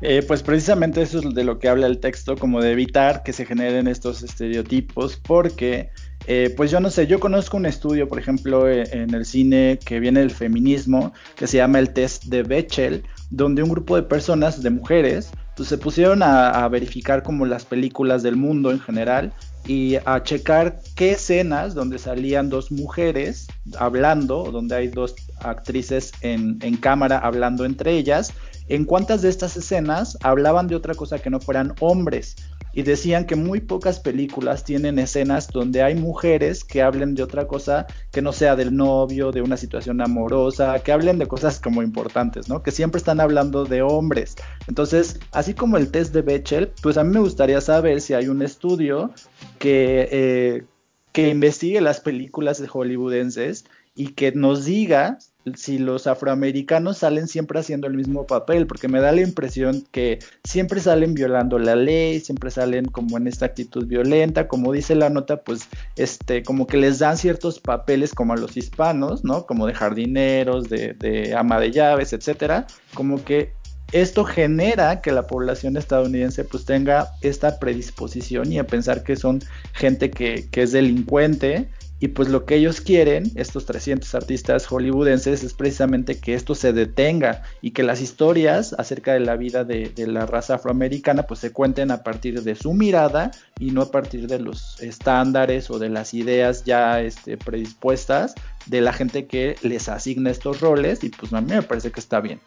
Eh, 0.00 0.22
pues 0.26 0.44
precisamente 0.44 1.02
eso 1.02 1.18
es 1.18 1.34
de 1.34 1.44
lo 1.44 1.58
que 1.58 1.68
habla 1.68 1.88
el 1.88 1.98
texto, 1.98 2.36
como 2.36 2.60
de 2.62 2.70
evitar 2.70 3.24
que 3.24 3.32
se 3.32 3.44
generen 3.44 3.88
estos 3.88 4.22
estereotipos, 4.22 5.16
porque 5.16 5.90
eh, 6.26 6.52
pues 6.56 6.70
yo 6.70 6.80
no 6.80 6.90
sé, 6.90 7.06
yo 7.06 7.20
conozco 7.20 7.56
un 7.56 7.66
estudio, 7.66 8.08
por 8.08 8.18
ejemplo, 8.18 8.68
e, 8.68 8.82
en 8.92 9.14
el 9.14 9.24
cine 9.24 9.78
que 9.84 10.00
viene 10.00 10.20
del 10.20 10.30
feminismo, 10.30 11.12
que 11.36 11.46
se 11.46 11.58
llama 11.58 11.78
el 11.78 11.90
test 11.90 12.24
de 12.24 12.42
Bechdel, 12.42 13.04
donde 13.30 13.62
un 13.62 13.70
grupo 13.70 13.96
de 13.96 14.02
personas, 14.02 14.62
de 14.62 14.70
mujeres, 14.70 15.30
pues 15.56 15.68
se 15.68 15.78
pusieron 15.78 16.22
a, 16.22 16.68
verificar 16.68 17.22
como 17.22 17.46
las 17.46 17.64
películas 17.64 18.22
del 18.22 18.36
mundo 18.36 18.70
en 18.70 18.78
general 18.78 19.32
y 19.66 19.96
a 20.04 20.22
checar 20.22 20.80
qué 20.94 21.12
escenas 21.12 21.74
donde 21.74 21.98
salían 21.98 22.48
dos 22.48 22.70
mujeres 22.70 23.48
hablando, 23.78 24.50
donde 24.52 24.76
hay 24.76 24.88
dos 24.88 25.16
actrices 25.40 26.12
en, 26.20 26.58
en 26.62 26.76
cámara 26.76 27.18
hablando 27.18 27.64
entre 27.64 27.92
ellas, 27.92 28.32
en 28.68 28.84
cuántas 28.84 29.22
de 29.22 29.30
estas 29.30 29.56
escenas 29.56 30.16
hablaban 30.22 30.68
de 30.68 30.76
otra 30.76 30.94
cosa 30.94 31.18
que 31.18 31.30
no 31.30 31.40
fueran 31.40 31.74
hombres 31.80 32.36
y 32.78 32.84
decían 32.84 33.26
que 33.26 33.34
muy 33.34 33.58
pocas 33.58 33.98
películas 33.98 34.62
tienen 34.62 35.00
escenas 35.00 35.48
donde 35.48 35.82
hay 35.82 35.96
mujeres 35.96 36.62
que 36.62 36.80
hablen 36.80 37.16
de 37.16 37.24
otra 37.24 37.48
cosa 37.48 37.88
que 38.12 38.22
no 38.22 38.32
sea 38.32 38.54
del 38.54 38.76
novio, 38.76 39.32
de 39.32 39.42
una 39.42 39.56
situación 39.56 40.00
amorosa, 40.00 40.78
que 40.78 40.92
hablen 40.92 41.18
de 41.18 41.26
cosas 41.26 41.58
como 41.58 41.82
importantes, 41.82 42.48
¿no? 42.48 42.62
Que 42.62 42.70
siempre 42.70 43.00
están 43.00 43.18
hablando 43.18 43.64
de 43.64 43.82
hombres. 43.82 44.36
Entonces, 44.68 45.18
así 45.32 45.54
como 45.54 45.76
el 45.76 45.90
test 45.90 46.14
de 46.14 46.22
Bechdel, 46.22 46.70
pues 46.80 46.96
a 46.98 47.02
mí 47.02 47.12
me 47.12 47.18
gustaría 47.18 47.60
saber 47.60 48.00
si 48.00 48.14
hay 48.14 48.28
un 48.28 48.42
estudio 48.42 49.10
que, 49.58 50.08
eh, 50.12 50.64
que 51.10 51.30
investigue 51.30 51.80
las 51.80 51.98
películas 51.98 52.62
de 52.62 52.68
hollywoodenses 52.68 53.64
y 53.96 54.10
que 54.12 54.30
nos 54.30 54.64
diga 54.64 55.18
si 55.56 55.78
los 55.78 56.06
afroamericanos 56.06 56.98
salen 56.98 57.28
siempre 57.28 57.60
haciendo 57.60 57.86
el 57.86 57.94
mismo 57.94 58.26
papel, 58.26 58.66
porque 58.66 58.88
me 58.88 59.00
da 59.00 59.12
la 59.12 59.22
impresión 59.22 59.84
que 59.90 60.18
siempre 60.44 60.80
salen 60.80 61.14
violando 61.14 61.58
la 61.58 61.76
ley, 61.76 62.20
siempre 62.20 62.50
salen 62.50 62.86
como 62.86 63.16
en 63.16 63.26
esta 63.26 63.46
actitud 63.46 63.86
violenta, 63.86 64.48
como 64.48 64.72
dice 64.72 64.94
la 64.94 65.10
nota, 65.10 65.42
pues 65.42 65.68
este, 65.96 66.42
como 66.42 66.66
que 66.66 66.76
les 66.76 66.98
dan 66.98 67.16
ciertos 67.16 67.60
papeles 67.60 68.14
como 68.14 68.32
a 68.32 68.36
los 68.36 68.56
hispanos, 68.56 69.24
¿no? 69.24 69.46
Como 69.46 69.66
de 69.66 69.74
jardineros, 69.74 70.68
de, 70.68 70.94
de 70.94 71.34
ama 71.34 71.60
de 71.60 71.70
llaves, 71.70 72.12
etcétera, 72.12 72.66
como 72.94 73.24
que 73.24 73.52
esto 73.92 74.24
genera 74.24 75.00
que 75.00 75.12
la 75.12 75.26
población 75.26 75.76
estadounidense 75.76 76.44
pues 76.44 76.66
tenga 76.66 77.08
esta 77.22 77.58
predisposición 77.58 78.52
y 78.52 78.58
a 78.58 78.66
pensar 78.66 79.02
que 79.02 79.16
son 79.16 79.40
gente 79.72 80.10
que, 80.10 80.46
es 80.52 80.72
delincuente 80.72 81.68
y 82.00 82.08
pues 82.08 82.28
lo 82.28 82.44
que 82.44 82.56
ellos 82.56 82.80
quieren, 82.80 83.30
estos 83.34 83.66
300 83.66 84.14
artistas 84.14 84.66
hollywoodenses, 84.66 85.42
es 85.42 85.54
precisamente 85.54 86.18
que 86.20 86.34
esto 86.34 86.54
se 86.54 86.72
detenga 86.72 87.42
y 87.60 87.72
que 87.72 87.82
las 87.82 88.00
historias 88.00 88.74
acerca 88.78 89.14
de 89.14 89.20
la 89.20 89.36
vida 89.36 89.64
de, 89.64 89.92
la 90.06 90.26
raza 90.26 90.54
afroamericana 90.54 91.24
pues 91.24 91.40
se 91.40 91.52
cuenten 91.52 91.90
a 91.90 92.02
partir 92.02 92.42
de 92.42 92.54
su 92.54 92.72
mirada 92.72 93.30
y 93.58 93.72
no 93.72 93.82
a 93.82 93.90
partir 93.90 94.28
de 94.28 94.38
los 94.38 94.80
estándares 94.80 95.70
o 95.70 95.78
de 95.78 95.88
las 95.88 96.14
ideas 96.14 96.64
ya 96.64 97.00
este, 97.00 97.36
predispuestas 97.36 98.34
de 98.66 98.80
la 98.80 98.92
gente 98.92 99.26
que 99.26 99.56
les 99.62 99.88
asigna 99.88 100.30
estos 100.30 100.60
roles 100.60 101.02
y 101.02 101.08
pues 101.08 101.32
a 101.32 101.40
mí 101.40 101.52
me 101.52 101.62
parece 101.62 101.90
que 101.90 102.00
está 102.00 102.20
bien 102.20 102.40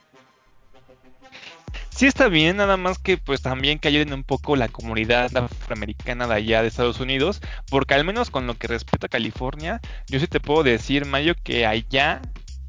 sí 2.02 2.08
está 2.08 2.30
bien, 2.30 2.58
nada 2.58 2.78
más 2.78 2.98
que 2.98 3.18
pues 3.18 3.44
también 3.44 3.78
que 3.78 3.88
ayuden 3.88 4.12
un 4.12 4.24
poco 4.24 4.56
la 4.56 4.70
comunidad 4.70 5.30
afroamericana 5.38 6.26
de 6.26 6.34
allá 6.34 6.64
de 6.64 6.68
Estados 6.68 7.00
Unidos, 7.00 7.42
porque 7.70 7.94
al 7.94 8.04
menos 8.04 8.32
con 8.32 8.48
lo 8.48 8.56
que 8.56 8.66
respecta 8.66 9.06
a 9.06 9.10
California, 9.10 9.80
yo 10.08 10.20
sí 10.20 10.26
te 10.26 10.40
puedo 10.40 10.64
decir, 10.64 11.06
Mayo, 11.06 11.36
que 11.44 11.68
allá, 11.68 12.24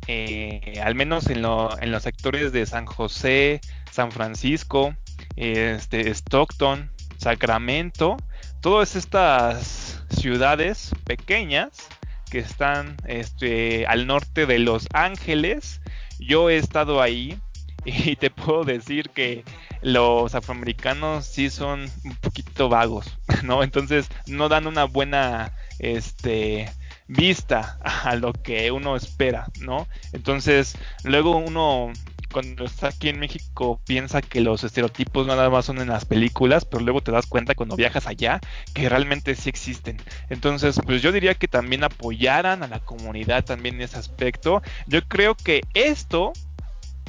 eh, 0.06 0.78
al 0.84 0.94
menos 0.96 1.28
en, 1.30 1.40
los 1.40 2.02
sectores 2.02 2.52
de 2.52 2.66
San 2.66 2.84
José, 2.84 3.62
San 3.90 4.12
Francisco, 4.12 4.94
este, 5.36 6.10
Stockton, 6.10 6.90
Sacramento, 7.16 8.18
todas 8.60 8.96
estas 8.96 10.04
ciudades 10.10 10.90
pequeñas 11.04 11.88
que 12.30 12.40
están 12.40 12.98
este, 13.06 13.86
al 13.86 14.06
norte 14.06 14.44
de 14.44 14.58
Los 14.58 14.88
Ángeles, 14.92 15.80
yo 16.18 16.50
he 16.50 16.58
estado 16.58 17.00
ahí 17.00 17.40
y 17.84 18.16
te 18.16 18.30
puedo 18.30 18.64
decir 18.64 19.10
que 19.10 19.44
los 19.80 20.34
afroamericanos 20.34 21.26
sí 21.26 21.50
son 21.50 21.90
un 22.04 22.16
poquito 22.16 22.68
vagos, 22.68 23.18
¿no? 23.42 23.62
Entonces 23.62 24.08
no 24.26 24.48
dan 24.48 24.66
una 24.66 24.84
buena 24.84 25.52
este 25.78 26.70
vista 27.08 27.78
a 27.82 28.14
lo 28.14 28.32
que 28.32 28.70
uno 28.70 28.96
espera, 28.96 29.46
¿no? 29.60 29.86
Entonces, 30.12 30.76
luego 31.04 31.36
uno 31.36 31.92
cuando 32.32 32.64
está 32.64 32.88
aquí 32.88 33.10
en 33.10 33.20
México 33.20 33.80
piensa 33.84 34.22
que 34.22 34.40
los 34.40 34.64
estereotipos 34.64 35.26
nada 35.26 35.50
más 35.50 35.66
son 35.66 35.80
en 35.80 35.88
las 35.88 36.06
películas, 36.06 36.64
pero 36.64 36.82
luego 36.82 37.02
te 37.02 37.12
das 37.12 37.26
cuenta 37.26 37.54
cuando 37.54 37.76
viajas 37.76 38.06
allá 38.06 38.40
que 38.72 38.88
realmente 38.88 39.34
sí 39.34 39.50
existen. 39.50 39.98
Entonces, 40.30 40.80
pues 40.84 41.02
yo 41.02 41.12
diría 41.12 41.34
que 41.34 41.46
también 41.46 41.84
apoyaran 41.84 42.62
a 42.62 42.68
la 42.68 42.80
comunidad 42.80 43.44
también 43.44 43.74
en 43.74 43.82
ese 43.82 43.98
aspecto. 43.98 44.62
Yo 44.86 45.02
creo 45.06 45.34
que 45.34 45.60
esto 45.74 46.32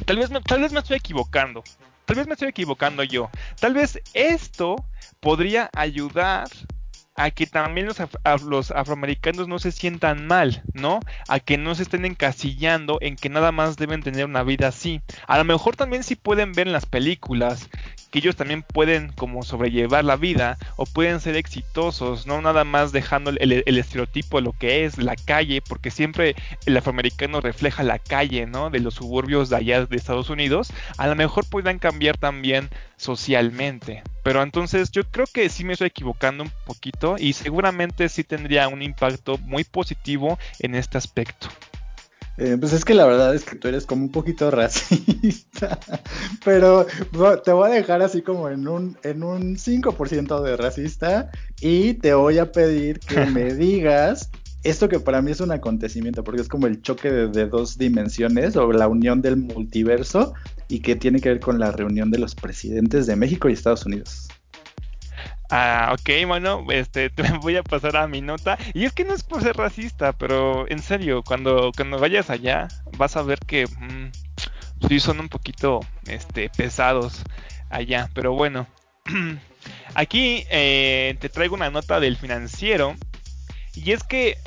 Tal 0.05 0.17
vez, 0.17 0.29
me, 0.29 0.41
tal 0.41 0.61
vez 0.61 0.71
me 0.71 0.79
estoy 0.79 0.97
equivocando. 0.97 1.63
Tal 2.05 2.17
vez 2.17 2.27
me 2.27 2.33
estoy 2.33 2.49
equivocando 2.49 3.03
yo. 3.03 3.29
Tal 3.59 3.73
vez 3.73 3.99
esto 4.13 4.75
podría 5.19 5.69
ayudar 5.73 6.47
a 7.15 7.31
que 7.31 7.45
también 7.45 7.87
los, 7.87 7.97
los, 8.43 8.71
afroamericanos 8.71 9.47
no 9.47 9.59
se 9.59 9.71
sientan 9.71 10.25
mal, 10.25 10.63
¿no? 10.73 10.99
A 11.27 11.39
que 11.39 11.57
no 11.57 11.75
se 11.75 11.83
estén 11.83 12.05
encasillando 12.05 12.97
en 13.01 13.15
que 13.15 13.29
nada 13.29 13.51
más 13.51 13.77
deben 13.77 14.01
tener 14.01 14.25
una 14.25 14.43
vida 14.43 14.69
así. 14.69 15.01
A 15.27 15.37
lo 15.37 15.43
mejor 15.43 15.75
también 15.75 16.03
sí 16.03 16.15
pueden 16.15 16.53
ver 16.53 16.67
en 16.67 16.73
las 16.73 16.85
películas 16.85 17.69
que 18.13 18.19
ellos 18.19 18.35
también 18.35 18.61
pueden 18.61 19.11
como 19.11 19.41
sobrellevar 19.41 20.05
la 20.05 20.17
vida 20.17 20.59
o 20.75 20.85
pueden 20.85 21.19
ser 21.19 21.35
exitosos, 21.35 22.27
no 22.27 22.43
nada 22.43 22.63
más 22.63 22.91
dejando 22.91 23.31
el, 23.31 23.63
estereotipo 23.65 24.37
de 24.37 24.43
lo 24.43 24.51
que 24.53 24.85
es 24.85 24.99
la 24.99 25.15
calle, 25.15 25.63
porque 25.67 25.89
siempre 25.89 26.35
el 26.67 26.77
afroamericano 26.77 27.41
refleja 27.41 27.81
la 27.81 27.97
calle, 27.97 28.45
¿no? 28.45 28.69
De 28.69 28.81
los 28.81 28.93
suburbios 28.93 29.49
de 29.49 29.55
allá 29.55 29.87
de 29.87 29.95
Estados 29.95 30.29
Unidos, 30.29 30.71
a 30.99 31.07
lo 31.07 31.15
mejor 31.15 31.49
puedan 31.49 31.79
cambiar 31.79 32.19
también 32.19 32.69
socialmente. 32.97 34.03
Pero 34.21 34.43
entonces 34.43 34.91
yo 34.91 35.05
creo 35.05 35.25
que 35.25 35.49
sí 35.49 35.63
me 35.63 35.73
estoy 35.73 35.87
equivocando 35.87 36.43
un 36.43 36.51
poquito 36.67 37.15
y 37.17 37.33
seguramente 37.33 38.09
sí 38.09 38.23
tendría 38.23 38.67
un 38.67 38.83
impacto 38.83 39.39
muy 39.39 39.63
positivo 39.63 40.37
en 40.59 40.75
este 40.75 40.99
aspecto. 40.99 41.49
Eh, 42.37 42.57
pues 42.59 42.73
es 42.73 42.83
que 42.83 42.95
la 42.95 43.05
verdad 43.05 43.35
es 43.35 43.43
que 43.43 43.55
tú 43.55 43.67
eres 43.67 43.85
como 43.85 44.05
un 44.05 44.11
poquito 44.11 44.49
racista, 44.49 45.79
pero 46.45 46.87
te 47.43 47.51
voy 47.51 47.69
a 47.69 47.73
dejar 47.73 48.01
así 48.01 48.23
como 48.23 48.49
en 48.49 48.67
un, 48.67 48.97
en 49.03 49.23
un 49.23 49.55
5% 49.55 50.41
de 50.41 50.57
racista 50.57 51.29
y 51.61 51.93
te 51.93 52.15
voy 52.15 52.39
a 52.39 52.51
pedir 52.51 52.99
que 52.99 53.25
me 53.27 53.53
digas 53.53 54.31
esto 54.63 54.87
que 54.87 54.99
para 54.99 55.21
mí 55.21 55.31
es 55.31 55.41
un 55.41 55.51
acontecimiento, 55.51 56.23
porque 56.23 56.41
es 56.41 56.47
como 56.47 56.67
el 56.67 56.81
choque 56.81 57.11
de, 57.11 57.47
dos 57.47 57.77
dimensiones 57.77 58.55
o 58.55 58.71
la 58.71 58.87
unión 58.87 59.21
del 59.21 59.35
multiverso 59.35 60.33
y 60.69 60.79
que 60.79 60.95
tiene 60.95 61.19
que 61.19 61.29
ver 61.29 61.39
con 61.41 61.59
la 61.59 61.71
reunión 61.71 62.11
de 62.11 62.17
los 62.17 62.33
presidentes 62.33 63.05
de 63.05 63.15
México 63.17 63.49
y 63.49 63.53
Estados 63.53 63.85
Unidos. 63.85 64.29
Ah, 65.55 65.93
ok, 65.93 66.25
bueno, 66.25 66.65
este, 66.71 67.09
te 67.11 67.21
voy 67.33 67.57
a 67.57 67.61
pasar 67.61 67.95
a 67.95 68.07
mi 68.07 68.21
nota. 68.21 68.57
Y 68.73 68.85
es 68.85 68.93
que 68.93 69.05
no 69.05 69.13
es 69.13 69.21
por 69.21 69.43
ser 69.43 69.55
racista, 69.55 70.11
pero 70.11 70.67
en 70.67 70.79
serio, 70.79 71.21
cuando, 71.21 71.71
cuando 71.75 71.99
vayas 71.99 72.31
allá, 72.31 72.69
vas 72.97 73.15
a 73.17 73.21
ver 73.21 73.37
que 73.37 73.67
mm, 73.67 74.87
sí 74.87 74.99
son 74.99 75.19
un 75.19 75.29
poquito 75.29 75.81
este, 76.07 76.49
pesados 76.49 77.21
allá. 77.69 78.09
Pero 78.15 78.33
bueno, 78.33 78.65
aquí 79.93 80.43
eh, 80.49 81.17
te 81.19 81.29
traigo 81.29 81.53
una 81.53 81.69
nota 81.69 81.99
del 81.99 82.17
financiero. 82.17 82.95
Y 83.75 83.91
es 83.91 84.03
que 84.03 84.39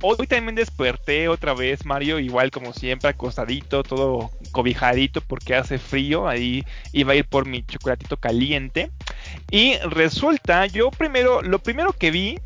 Hoy 0.00 0.28
también 0.28 0.54
desperté 0.54 1.28
otra 1.28 1.54
vez, 1.54 1.84
Mario, 1.84 2.20
igual 2.20 2.52
como 2.52 2.72
siempre, 2.72 3.10
acostadito, 3.10 3.82
todo 3.82 4.30
cobijadito 4.52 5.20
porque 5.20 5.56
hace 5.56 5.78
frío. 5.78 6.28
Ahí 6.28 6.64
iba 6.92 7.12
a 7.12 7.16
ir 7.16 7.24
por 7.24 7.46
mi 7.46 7.64
chocolatito 7.64 8.16
caliente. 8.16 8.92
Y 9.50 9.76
resulta, 9.78 10.66
yo 10.66 10.90
primero, 10.92 11.42
lo 11.42 11.58
primero 11.58 11.92
que 11.92 12.12
vi 12.12 12.38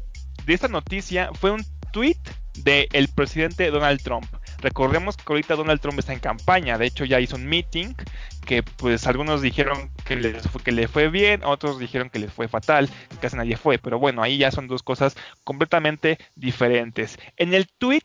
de 0.47 0.55
esta 0.55 0.69
noticia 0.69 1.31
fue 1.35 1.51
un 1.51 1.63
tweet 1.93 2.17
del 2.55 3.09
presidente 3.15 3.71
Donald 3.71 4.03
Trump. 4.03 4.27
Recordemos 4.63 5.17
que 5.17 5.25
ahorita 5.27 5.57
Donald 5.57 5.81
Trump 5.81 5.99
está 5.99 6.13
en 6.13 6.21
campaña, 6.21 6.79
de 6.79 6.87
hecho 6.87 7.05
ya 7.05 7.21
hizo 7.21 7.37
un 7.37 7.47
meeting 7.47 7.95
que 8.43 8.63
pues 8.63 9.07
algunos 9.07 9.41
dijeron 9.43 9.91
que, 10.05 10.17
les 10.17 10.43
que 10.65 10.73
le 10.73 10.89
fue 10.89 11.09
bien, 11.09 11.43
otros 11.45 11.79
dijeron 11.79 12.11
que 12.11 12.19
les 12.19 12.33
fue 12.33 12.49
fatal, 12.49 12.89
casi 13.21 13.37
nadie 13.37 13.57
fue, 13.57 13.79
pero 13.79 13.99
bueno, 13.99 14.23
ahí 14.23 14.39
ya 14.39 14.51
son 14.51 14.69
dos 14.69 14.83
cosas 14.83 15.17
completamente 15.45 16.19
diferentes. 16.37 17.19
En 17.37 17.55
el 17.55 17.69
tweet 17.79 18.05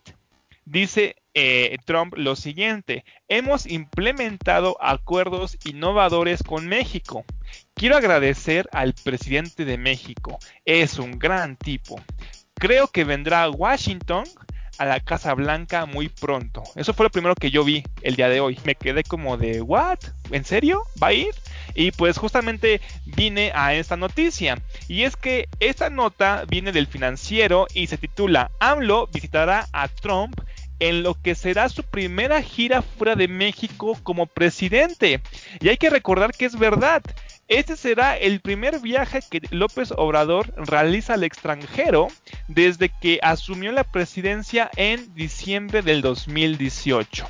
dice 0.65 1.15
eh, 1.34 1.78
Trump 1.86 2.15
lo 2.17 2.36
siguiente, 2.36 3.06
hemos 3.28 3.65
implementado 3.67 4.78
acuerdos 4.82 5.58
innovadores 5.65 6.43
con 6.43 6.67
México. 6.67 7.26
Quiero 7.73 7.97
agradecer 7.97 8.67
al 8.71 8.93
presidente 8.93 9.65
de 9.65 9.78
México, 9.78 10.39
es 10.65 11.00
un 11.00 11.19
gran 11.19 11.56
tipo. 11.56 12.02
Creo 12.56 12.88
que 12.88 13.04
vendrá 13.04 13.43
a 13.43 13.50
Washington 13.50 14.26
a 14.77 14.85
la 14.85 14.99
Casa 14.99 15.33
Blanca 15.33 15.85
muy 15.85 16.09
pronto. 16.09 16.63
Eso 16.75 16.93
fue 16.93 17.05
lo 17.05 17.09
primero 17.09 17.35
que 17.35 17.51
yo 17.51 17.63
vi 17.63 17.83
el 18.01 18.15
día 18.15 18.29
de 18.29 18.39
hoy. 18.39 18.59
Me 18.63 18.75
quedé 18.75 19.03
como 19.03 19.37
de, 19.37 19.61
¿what? 19.61 19.99
¿En 20.31 20.45
serio? 20.45 20.83
¿Va 21.01 21.07
a 21.07 21.13
ir? 21.13 21.33
Y 21.75 21.91
pues 21.91 22.17
justamente 22.17 22.81
vine 23.05 23.51
a 23.53 23.73
esta 23.73 23.97
noticia. 23.97 24.61
Y 24.87 25.03
es 25.03 25.15
que 25.15 25.47
esta 25.59 25.89
nota 25.89 26.43
viene 26.47 26.71
del 26.71 26.87
financiero 26.87 27.67
y 27.73 27.87
se 27.87 27.97
titula 27.97 28.51
AMLO 28.59 29.07
visitará 29.07 29.67
a 29.71 29.87
Trump 29.87 30.39
en 30.79 31.03
lo 31.03 31.15
que 31.15 31.35
será 31.35 31.69
su 31.69 31.83
primera 31.83 32.41
gira 32.41 32.81
fuera 32.81 33.15
de 33.15 33.27
México 33.27 33.97
como 34.03 34.27
presidente. 34.27 35.21
Y 35.59 35.69
hay 35.69 35.77
que 35.77 35.89
recordar 35.89 36.31
que 36.31 36.45
es 36.45 36.57
verdad. 36.57 37.01
Este 37.47 37.77
será 37.77 38.17
el 38.17 38.41
primer 38.41 38.81
viaje 38.81 39.19
que 39.29 39.41
López 39.51 39.93
Obrador 39.95 40.53
realiza 40.57 41.13
al 41.13 41.23
extranjero 41.23 42.10
desde 42.50 42.89
que 42.89 43.19
asumió 43.21 43.71
la 43.71 43.85
presidencia 43.85 44.69
en 44.75 45.13
diciembre 45.15 45.81
del 45.81 46.02
2018. 46.02 47.25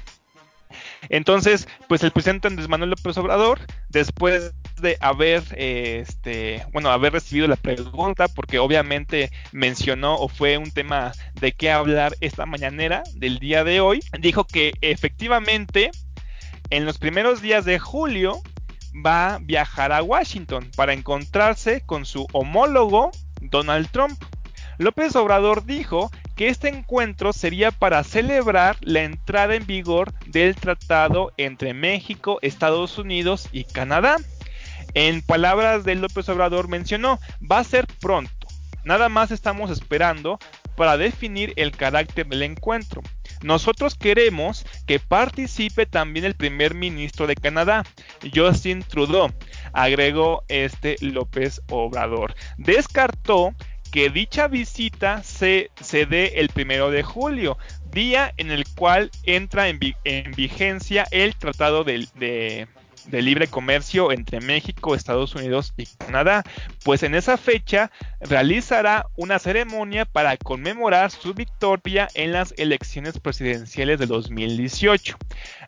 Entonces, 1.10 1.68
pues 1.88 2.04
el 2.04 2.12
presidente 2.12 2.48
Andrés 2.48 2.68
Manuel 2.68 2.90
López 2.90 3.16
Obrador, 3.18 3.60
después 3.90 4.54
de 4.82 4.98
haber, 5.02 5.44
este, 5.56 6.66
bueno, 6.74 6.90
haber 6.90 7.14
recibido 7.14 7.48
la 7.48 7.56
pregunta, 7.56 8.28
porque 8.28 8.58
obviamente 8.58 9.32
mencionó 9.52 10.16
o 10.16 10.28
fue 10.28 10.58
un 10.58 10.72
tema 10.72 11.12
de 11.40 11.52
qué 11.52 11.72
hablar 11.72 12.16
esta 12.22 12.48
mañanera 12.48 13.04
del 13.14 13.38
día 13.38 13.64
de 13.64 13.82
hoy, 13.82 14.00
dijo 14.20 14.46
que 14.46 14.74
efectivamente 14.82 15.92
en 16.72 16.86
los 16.86 16.98
primeros 16.98 17.42
días 17.42 17.66
de 17.66 17.80
julio 17.80 18.42
va 18.94 19.36
a 19.36 19.40
viajar 19.40 19.92
a 19.92 20.04
Washington 20.04 20.70
para 20.76 20.94
encontrarse 20.94 21.82
con 21.86 22.06
su 22.06 22.28
homólogo 22.34 23.12
Donald 23.42 23.90
Trump. 23.92 24.22
López 24.78 25.16
Obrador 25.16 25.66
dijo 25.66 26.12
que 26.36 26.50
este 26.50 26.70
encuentro 26.70 27.34
sería 27.34 27.72
para 27.72 28.04
celebrar 28.04 28.78
la 28.82 29.04
entrada 29.04 29.56
en 29.56 29.66
vigor 29.66 30.14
del 30.28 30.56
tratado 30.56 31.34
entre 31.38 31.74
México, 31.74 32.38
Estados 32.42 32.98
Unidos 32.98 33.50
y 33.52 33.64
Canadá. 33.64 34.18
En 34.94 35.22
palabras 35.22 35.84
de 35.84 35.96
López 35.96 36.30
Obrador 36.30 36.68
mencionó, 36.68 37.20
va 37.40 37.60
a 37.60 37.64
ser 37.64 37.88
pronto. 38.00 38.48
Nada 38.84 39.10
más 39.10 39.32
estamos 39.32 39.72
esperando 39.72 40.40
para 40.76 40.96
definir 40.96 41.54
el 41.56 41.72
carácter 41.72 42.28
del 42.28 42.44
encuentro. 42.44 43.02
Nosotros 43.42 43.96
queremos 43.96 44.66
que 44.86 45.00
participe 45.00 45.86
también 45.86 46.26
el 46.26 46.36
primer 46.36 46.74
ministro 46.74 47.28
de 47.28 47.36
Canadá, 47.36 47.84
Justin 48.34 48.84
Trudeau, 48.84 49.32
agregó 49.74 50.44
este 50.48 50.96
López 51.02 51.62
Obrador. 51.70 52.36
Descartó 52.58 53.54
que 53.92 54.10
dicha 54.10 54.48
visita 54.48 55.24
se, 55.24 55.72
se 55.80 56.06
dé 56.06 56.34
el 56.36 56.50
primero 56.50 56.92
de 56.92 57.04
julio, 57.04 57.58
día 57.92 58.34
en 58.38 58.52
el 58.52 58.66
cual 58.76 59.12
entra 59.24 59.70
en, 59.70 59.80
vigencia 60.36 61.08
el 61.12 61.36
Tratado 61.36 61.84
de, 61.84 62.08
de 62.16 62.68
libre 63.12 63.48
comercio 63.48 64.12
entre 64.12 64.42
México, 64.42 64.96
Estados 64.96 65.36
Unidos 65.36 65.74
y 65.78 65.86
Canadá, 65.86 66.44
pues 66.84 67.04
en 67.04 67.16
esa 67.16 67.38
fecha 67.38 67.92
realizará 68.20 69.08
una 69.16 69.40
ceremonia 69.40 70.06
para 70.06 70.38
conmemorar 70.38 71.12
su 71.12 71.34
victoria 71.34 72.08
en 72.14 72.32
las 72.32 72.54
elecciones 72.58 73.20
presidenciales 73.20 74.00
de 74.00 74.06
2018. 74.06 75.18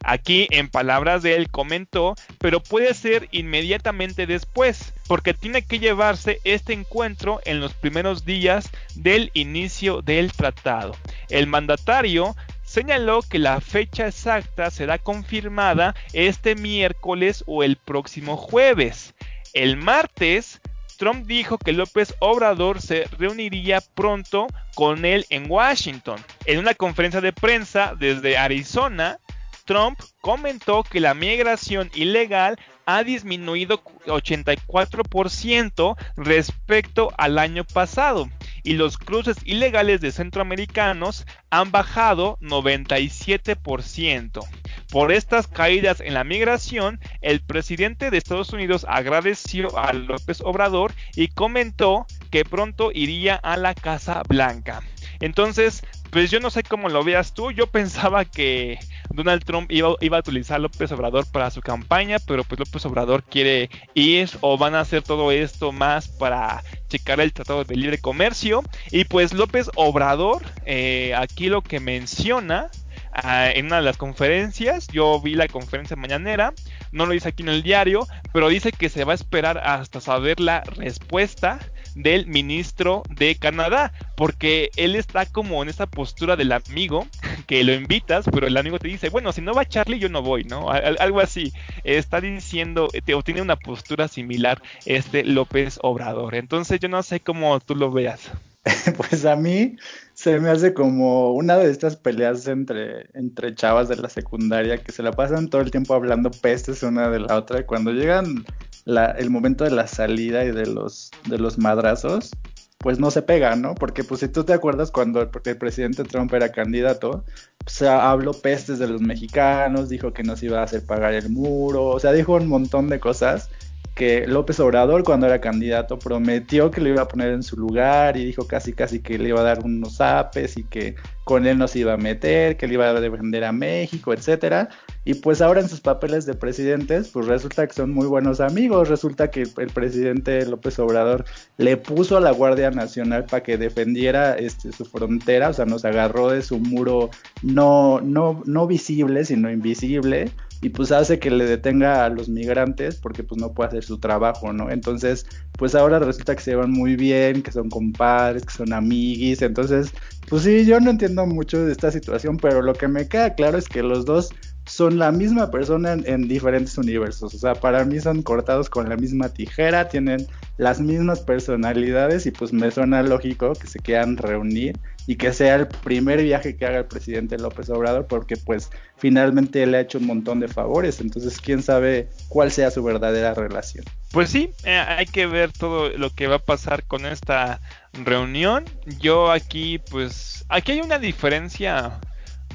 Aquí, 0.04 0.48
en 0.52 0.70
palabras 0.70 1.24
de 1.24 1.36
él, 1.36 1.50
comentó, 1.50 2.16
pero 2.40 2.62
puede 2.62 2.94
ser 2.94 3.28
inmediatamente 3.32 4.28
después, 4.28 4.94
porque 5.08 5.34
tiene 5.34 5.62
que 5.64 5.80
llevarse 5.80 6.40
este 6.44 6.74
encuentro 6.74 7.42
en 7.46 7.60
los 7.60 7.74
primeros 7.74 8.26
días 8.26 8.70
del 8.96 9.32
inicio 9.34 10.02
del 10.02 10.32
tratado. 10.32 10.96
El 11.30 11.48
mandatario 11.48 12.36
señaló 12.70 13.22
que 13.24 13.40
la 13.40 13.60
fecha 13.62 14.06
exacta 14.08 14.70
será 14.70 15.00
confirmada 15.00 15.96
este 16.14 16.54
miércoles 16.54 17.44
o 17.48 17.64
el 17.64 17.78
próximo 17.78 18.38
jueves. 18.38 19.16
El 19.54 19.76
martes, 19.76 20.62
Trump 21.00 21.26
dijo 21.26 21.58
que 21.58 21.74
López 21.74 22.14
Obrador 22.20 22.80
se 22.80 23.06
reuniría 23.18 23.82
pronto 23.96 24.46
con 24.76 25.04
él 25.04 25.26
en 25.32 25.50
Washington. 25.50 26.24
En 26.46 26.60
una 26.60 26.76
conferencia 26.76 27.22
de 27.22 27.34
prensa 27.34 27.96
desde 27.98 28.38
Arizona, 28.38 29.18
Trump 29.66 30.00
comentó 30.22 30.84
que 30.84 31.00
la 31.00 31.16
migración 31.16 31.90
ilegal 31.96 32.60
ha 32.86 33.04
disminuido 33.04 33.84
84% 34.06 35.98
respecto 36.18 37.12
al 37.18 37.40
año 37.40 37.64
pasado 37.64 38.30
y 38.64 38.74
los 38.74 38.98
cruces 38.98 39.38
ilegales 39.46 40.02
de 40.02 40.12
centroamericanos 40.12 41.26
han 41.50 41.72
bajado 41.72 42.38
97%. 42.42 44.46
Por 44.92 45.12
estas 45.12 45.48
caídas 45.48 46.02
en 46.02 46.14
la 46.14 46.24
migración, 46.24 47.00
el 47.22 47.42
presidente 47.42 48.10
de 48.10 48.18
Estados 48.18 48.54
Unidos 48.54 48.86
agradeció 48.88 49.78
a 49.78 49.94
López 49.94 50.42
Obrador 50.42 50.94
y 51.16 51.30
comentó 51.30 52.06
que 52.32 52.46
pronto 52.46 52.92
iría 52.94 53.36
a 53.36 53.58
la 53.58 53.74
Casa 53.74 54.22
Blanca. 54.28 54.82
Entonces, 55.20 55.84
pues 56.12 56.32
yo 56.32 56.40
no 56.40 56.50
sé 56.50 56.64
cómo 56.64 56.90
lo 56.90 57.04
veas 57.04 57.34
tú, 57.34 57.52
yo 57.52 57.68
pensaba 57.72 58.26
que 58.26 58.80
Donald 59.12 59.44
Trump 59.44 59.72
iba, 59.72 59.90
a 59.90 60.20
utilizar 60.20 60.58
a 60.58 60.60
López 60.60 60.92
Obrador 60.92 61.26
para 61.32 61.50
su 61.52 61.62
campaña, 61.62 62.18
pero 62.20 62.44
pues 62.44 62.60
López 62.60 62.86
Obrador 62.86 63.24
quiere 63.24 63.70
ir 63.94 64.30
o 64.42 64.58
van 64.58 64.76
a 64.76 64.82
hacer 64.82 65.02
todo 65.02 65.32
esto 65.32 65.72
más 65.72 66.08
para 66.08 66.64
checar 66.88 67.20
el 67.20 67.34
Tratado 67.34 67.64
de 67.64 67.76
Libre 67.76 67.98
Comercio. 67.98 68.64
Y 68.92 69.06
pues 69.06 69.34
López 69.34 69.70
Obrador, 69.76 70.44
eh, 70.66 71.14
aquí 71.16 71.50
lo 71.50 71.62
que 71.62 71.80
menciona 71.80 72.70
ah, 73.12 73.50
en 73.50 73.66
una 73.66 73.78
de 73.78 73.84
las 73.84 73.98
conferencias, 73.98 74.88
yo 74.88 75.20
vi 75.20 75.34
la 75.34 75.48
conferencia 75.48 75.96
mañanera, 75.96 76.54
no 76.92 77.06
lo 77.06 77.14
dice 77.14 77.30
aquí 77.30 77.44
en 77.44 77.50
el 77.50 77.64
diario, 77.64 78.08
pero 78.32 78.50
dice 78.50 78.72
que 78.72 78.90
se 78.90 79.04
va 79.04 79.14
a 79.14 79.16
esperar 79.16 79.58
hasta 79.58 80.02
saber 80.02 80.40
la 80.40 80.62
respuesta 80.62 81.60
del 81.96 82.28
ministro 82.28 83.04
de 83.10 83.36
Canadá, 83.36 83.94
porque 84.16 84.70
él 84.76 84.96
está 84.96 85.26
como 85.26 85.62
en 85.64 85.70
esa 85.70 85.86
postura 85.86 86.36
del 86.36 86.52
amigo 86.52 87.08
que 87.48 87.64
lo 87.64 87.74
invitas, 87.74 88.26
pero 88.32 88.48
el 88.48 88.58
amigo 88.58 88.80
te 88.80 88.88
dice, 88.88 89.10
bueno, 89.10 89.32
si 89.32 89.42
no 89.42 89.54
va 89.54 89.68
Charlie, 89.68 90.00
yo 90.00 90.10
no 90.10 90.22
voy, 90.22 90.44
¿no? 90.44 90.70
Algo 90.70 91.20
así. 91.20 91.54
Está 91.84 92.22
diciendo, 92.22 92.90
o 93.16 93.24
tiene 93.24 93.42
una 93.42 93.56
postura 93.56 94.08
similar 94.08 94.62
este 94.86 95.24
López 95.24 95.80
Obrador. 95.82 96.36
Entonces 96.36 96.80
yo 96.80 96.90
no 96.90 97.04
sé 97.04 97.20
cómo 97.20 97.60
tú 97.60 97.76
lo 97.76 97.92
veas. 97.92 98.32
Pues 98.98 99.26
a 99.26 99.36
mí 99.36 99.78
se 100.14 100.40
me 100.40 100.50
hace 100.50 100.74
como 100.74 101.32
una 101.34 101.58
de 101.58 101.72
estas 101.72 101.96
peleas 101.96 102.48
entre, 102.48 103.10
entre 103.14 103.56
chavas 103.56 103.88
de 103.88 103.96
la 103.96 104.10
secundaria 104.10 104.78
que 104.78 104.92
se 104.92 105.04
la 105.04 105.12
pasan 105.12 105.50
todo 105.50 105.62
el 105.62 105.72
tiempo 105.72 105.94
hablando 105.94 106.30
pestes 106.32 106.84
una 106.84 107.10
de 107.10 107.20
la 107.20 107.38
otra. 107.38 107.66
Cuando 107.66 107.92
llegan 107.92 108.46
el 108.86 109.30
momento 109.30 109.64
de 109.64 109.72
la 109.72 109.88
salida 109.88 110.44
y 110.46 110.52
de 110.52 110.66
los, 110.66 111.12
de 111.28 111.38
los 111.38 111.58
madrazos, 111.58 112.32
pues 112.80 112.98
no 112.98 113.12
se 113.12 113.22
pega, 113.22 113.56
¿no? 113.56 113.76
Porque 113.76 114.04
pues 114.04 114.22
si 114.22 114.30
tú 114.30 114.46
te 114.46 114.54
acuerdas 114.54 114.90
cuando 114.90 115.22
el, 115.22 115.30
el 115.44 115.58
presidente 115.58 116.04
Trump 116.06 116.34
era 116.34 116.52
candidato, 116.52 117.26
pues 117.58 117.82
habló 117.82 118.32
pestes 118.32 118.80
de 118.80 118.88
los 118.88 119.02
mexicanos, 119.02 119.90
dijo 119.90 120.14
que 120.14 120.24
nos 120.24 120.42
iba 120.44 120.60
a 120.60 120.64
hacer 120.64 120.86
pagar 120.86 121.14
el 121.14 121.30
muro, 121.30 121.88
o 121.88 122.00
sea, 122.00 122.14
dijo 122.14 122.36
un 122.36 122.48
montón 122.48 122.88
de 122.88 123.00
cosas 123.00 123.50
que 123.96 124.26
López 124.28 124.60
Obrador 124.60 125.04
cuando 125.04 125.26
era 125.28 125.42
candidato 125.42 126.00
prometió 126.00 126.72
que 126.72 126.82
lo 126.82 126.90
iba 126.90 127.02
a 127.02 127.08
poner 127.08 127.34
en 127.34 127.44
su 127.44 127.58
lugar 127.58 128.18
y 128.18 128.26
dijo 128.26 128.48
casi 128.48 128.74
casi 128.74 129.02
que 129.02 129.18
le 129.18 129.30
iba 129.30 129.42
a 129.42 129.44
dar 129.44 129.64
unos 129.64 130.00
apes 130.00 130.58
y 130.58 130.64
que 130.64 130.96
con 131.26 131.46
él 131.46 131.58
nos 131.58 131.76
iba 131.76 131.94
a 131.94 131.98
meter, 131.98 132.58
que 132.58 132.68
le 132.68 132.74
iba 132.74 132.90
a 132.90 133.00
defender 133.00 133.44
a 133.44 133.52
México, 133.52 134.14
etcétera. 134.14 134.70
Y 135.06 135.14
pues 135.14 135.42
ahora 135.42 135.62
en 135.62 135.70
sus 135.70 135.80
papeles 135.80 136.26
de 136.26 136.34
presidentes, 136.34 137.10
pues 137.10 137.28
resulta 137.28 137.68
que 137.68 137.74
son 137.74 137.92
muy 137.92 138.08
buenos 138.08 138.40
amigos, 138.40 138.90
resulta 138.90 139.30
que 139.30 139.44
el 139.44 139.68
presidente 139.68 140.46
López 140.46 140.80
Obrador 140.80 141.26
le 141.58 141.78
puso 141.78 142.18
a 142.18 142.22
la 142.22 142.32
Guardia 142.32 142.72
Nacional 142.72 143.26
para 143.26 143.44
que 143.44 143.58
defendiera 143.58 144.34
este, 144.36 144.72
su 144.72 144.86
frontera, 144.86 145.50
o 145.50 145.54
sea, 145.54 145.66
nos 145.66 145.86
agarró 145.86 146.30
de 146.30 146.42
su 146.42 146.58
muro 146.60 147.12
no, 147.44 148.02
no, 148.02 148.42
no 148.46 148.66
visible, 148.66 149.24
sino 149.24 149.52
invisible 149.52 150.32
y 150.62 150.70
pues 150.70 150.92
hace 150.92 151.20
que 151.20 151.32
le 151.32 151.46
detenga 151.46 152.06
a 152.06 152.10
los 152.10 152.30
migrantes 152.30 152.98
porque 152.98 153.24
pues 153.24 153.40
no 153.40 153.54
puede 153.54 153.70
hacer 153.70 153.84
su 153.84 153.98
trabajo, 154.00 154.52
¿no? 154.52 154.70
Entonces, 154.70 155.26
pues 155.58 155.76
ahora 155.76 156.00
resulta 156.00 156.36
que 156.36 156.42
se 156.42 156.56
van 156.56 156.72
muy 156.72 156.96
bien, 156.96 157.42
que 157.42 157.52
son 157.52 157.70
compadres, 157.70 158.46
que 158.46 158.54
son 158.54 158.74
amiguis, 158.74 159.42
entonces, 159.42 159.92
pues 160.28 160.44
sí, 160.44 160.66
yo 160.66 160.80
no 160.80 160.92
entiendo 160.92 161.26
mucho 161.26 161.66
de 161.66 161.72
esta 161.72 161.92
situación, 161.92 162.38
pero 162.38 162.62
lo 162.62 162.74
que 162.74 162.88
me 162.88 163.08
queda 163.08 163.36
claro 163.36 163.58
es 163.58 163.68
que 163.68 163.84
los 163.84 164.06
dos 164.06 164.32
son 164.70 165.00
la 165.00 165.12
misma 165.12 165.50
persona 165.50 165.94
en, 165.94 166.28
diferentes 166.28 166.78
universos. 166.78 167.34
O 167.34 167.38
sea, 167.38 167.56
para 167.56 167.84
mí 167.86 168.00
son 168.00 168.22
cortados 168.22 168.70
con 168.70 168.88
la 168.88 168.96
misma 168.96 169.30
tijera, 169.30 169.90
tienen 169.90 170.28
las 170.58 170.80
mismas 170.80 171.22
personalidades 171.22 172.26
y 172.28 172.32
pues 172.32 172.54
me 172.54 172.70
suena 172.70 173.02
lógico 173.02 173.54
que 173.54 173.68
se 173.68 173.80
quieran 173.80 174.18
reunir 174.18 174.78
y 175.08 175.16
que 175.16 175.34
sea 175.34 175.56
el 175.56 175.68
primer 175.68 176.22
viaje 176.22 176.56
que 176.56 176.68
haga 176.68 176.80
el 176.80 176.86
presidente 176.86 177.40
López 177.40 177.70
Obrador 177.72 178.06
porque 178.06 178.38
pues 178.38 178.70
finalmente 178.98 179.66
le 179.66 179.78
ha 179.78 179.82
hecho 179.82 179.98
un 179.98 180.06
montón 180.06 180.40
de 180.40 180.48
favores. 180.48 181.02
Entonces, 181.02 181.42
quién 181.42 181.64
sabe 181.64 182.10
cuál 182.28 182.52
sea 182.52 182.70
su 182.70 182.84
verdadera 182.84 183.34
relación. 183.34 183.86
Pues 184.12 184.30
sí, 184.30 184.52
eh, 184.66 184.78
hay 184.78 185.08
que 185.08 185.26
ver 185.26 185.52
todo 185.52 185.90
lo 185.90 186.12
que 186.12 186.28
va 186.28 186.36
a 186.36 186.40
pasar 186.40 186.84
con 186.84 187.08
esta 187.08 187.60
reunión. 187.94 188.66
Yo 189.00 189.32
aquí 189.32 189.80
pues 189.90 190.46
aquí 190.48 190.74
hay 190.74 190.82
una 190.82 191.00
diferencia 191.00 192.00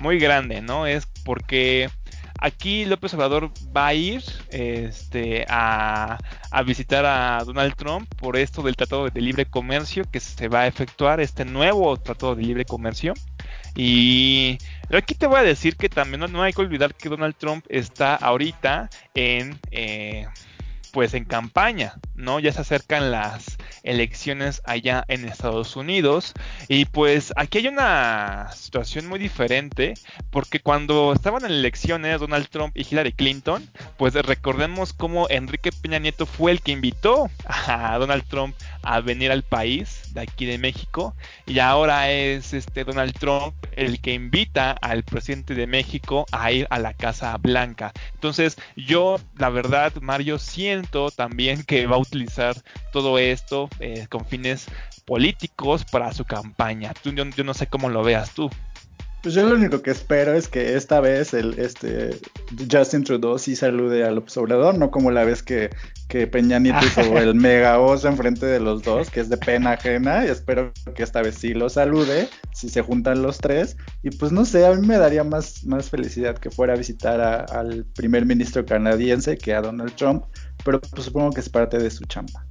muy 0.00 0.18
grande, 0.18 0.60
¿no? 0.60 0.86
Es 0.86 1.06
porque 1.24 1.90
Aquí 2.45 2.84
López 2.84 3.14
Obrador 3.14 3.51
va 3.74 3.86
a 3.86 3.95
ir 3.95 4.22
este, 4.51 5.47
a, 5.49 6.18
visitar 6.66 7.07
a 7.07 7.42
Donald 7.42 7.74
Trump 7.74 8.07
por 8.16 8.36
esto 8.36 8.61
del 8.61 8.76
Tratado 8.76 9.09
de 9.09 9.18
Libre 9.22 9.47
Comercio 9.47 10.05
que 10.12 10.20
se 10.20 10.49
va 10.49 10.61
a 10.61 10.66
efectuar, 10.66 11.20
este 11.20 11.47
nuevo 11.47 11.97
Tratado 11.97 12.34
de 12.34 12.42
Libre 12.42 12.66
Comercio. 12.66 13.14
Y 13.74 14.59
aquí 14.92 15.14
te 15.14 15.26
voy 15.26 15.38
a 15.38 15.42
decir 15.42 15.76
que 15.76 15.88
también 15.88 16.20
no, 16.30 16.42
hay 16.42 16.53
que 16.53 16.61
olvidar 16.61 16.95
que 16.95 17.09
Donald 17.09 17.34
Trump 17.34 17.64
está 17.70 18.14
ahorita 18.14 18.90
en... 19.14 19.59
Eh, 19.70 20.26
pues 20.92 21.12
en 21.14 21.24
campaña, 21.24 21.95
¿no? 22.14 22.38
Ya 22.38 22.53
se 22.53 22.61
acercan 22.61 23.11
las 23.11 23.57
elecciones 23.85 24.62
allá 24.64 25.05
en 25.09 25.24
Estados 25.24 25.76
Unidos 25.76 26.32
y 26.68 26.87
pues 26.87 27.32
aquí 27.37 27.59
hay 27.59 27.68
una 27.68 28.51
situación 28.53 29.07
muy 29.07 29.18
diferente 29.18 29.95
porque 30.30 30.61
cuando 30.61 31.12
estaban 31.12 31.45
en 31.45 31.53
elecciones 31.53 32.18
Donald 32.18 32.49
Trump 32.49 32.76
y 32.76 32.82
Hillary 32.82 33.12
Clinton, 33.12 33.68
pues 33.97 34.14
recordemos 34.14 34.93
cómo 34.93 35.28
Enrique 35.28 35.70
Peña 35.70 35.99
Nieto 35.99 36.26
fue 36.26 36.51
el 36.53 36.61
que 36.61 36.72
invitó 36.72 37.30
a 37.47 37.97
Donald 37.99 38.24
Trump 38.28 38.57
a 38.82 39.01
venir 39.01 39.30
al 39.30 39.43
país 39.43 40.12
de 40.14 40.22
aquí 40.22 40.47
de 40.47 40.59
México 40.59 41.14
y 41.47 41.59
ahora 41.59 42.11
es 42.11 42.53
este 42.53 42.85
Donald 42.85 43.12
Trump 43.18 43.55
el 43.76 44.01
que 44.01 44.14
invita 44.14 44.72
al 44.72 45.03
presidente 45.03 45.55
de 45.55 45.66
México 45.66 46.26
a 46.32 46.53
ir 46.53 46.66
a 46.70 46.78
la 46.78 46.95
Casa 46.95 47.37
Blanca. 47.37 47.93
Entonces 48.14 48.57
yo 48.76 49.20
la 49.37 49.51
verdad 49.51 49.93
Mario 50.01 50.39
siento 50.39 51.11
también 51.11 51.62
que 51.64 51.87
va 51.87 51.97
a 51.97 52.01
utilizar 52.01 52.57
todo 52.93 53.18
esto 53.18 53.68
eh, 53.81 54.07
con 54.09 54.25
fines 54.25 54.66
políticos 55.05 55.85
para 55.85 56.12
su 56.12 56.25
campaña. 56.25 56.93
yo 57.05 57.45
no 57.45 57.55
sé 57.55 57.66
cómo 57.66 57.89
lo 57.89 58.03
veas 58.03 58.33
tú. 58.35 58.51
Pues 59.25 59.35
yo 59.35 59.49
lo 59.49 59.55
único 59.55 59.81
que 59.81 59.91
espero 59.91 60.35
es 60.35 60.49
que 60.49 60.77
esta 60.77 61.01
vez 61.01 61.33
el 61.33 61.59
este 61.59 62.11
Justin 62.70 63.05
Trudeau 63.05 63.39
sí 63.39 63.57
salude 63.57 64.05
al 64.05 64.18
observador, 64.18 64.77
no 64.77 64.91
como 64.91 65.11
la 65.11 65.25
vez 65.25 65.43
que, 65.43 65.70
que 66.09 66.27
Peña 66.27 66.59
Nieto 66.59 66.85
hizo 66.85 67.01
el 67.18 67.35
mega 67.35 67.79
oso 67.81 68.07
enfrente 68.07 68.45
de 68.45 68.61
los 68.61 68.83
dos, 68.83 69.09
que 69.09 69.20
es 69.20 69.31
de 69.31 69.39
pena 69.39 69.72
ajena, 69.72 70.27
y 70.27 70.29
espero 70.29 70.75
que 70.95 71.03
esta 71.03 71.22
vez 71.22 71.37
sí 71.37 71.55
lo 71.55 71.70
salude, 71.70 72.29
si 72.53 72.68
se 72.68 72.83
juntan 72.83 73.22
los 73.22 73.39
tres, 73.39 73.79
y 74.03 74.11
pues 74.11 74.31
no 74.31 74.45
sé, 74.45 74.66
a 74.66 74.75
mí 74.75 74.87
me 74.87 74.99
daría 74.99 75.25
más, 75.25 75.64
más 75.64 75.89
felicidad 75.89 76.37
que 76.37 76.51
fuera 76.51 76.75
a 76.75 76.77
visitar 76.77 77.47
al 77.51 77.87
primer 77.95 78.27
ministro 78.27 78.66
canadiense 78.66 79.39
que 79.39 79.55
a 79.55 79.62
Donald 79.62 79.95
Trump, 79.95 80.25
pero 80.66 80.83
pues 80.83 81.03
supongo 81.03 81.31
que 81.31 81.41
es 81.41 81.49
parte 81.49 81.79
de 81.79 81.91
su 81.91 82.05
chamba. 82.05 82.45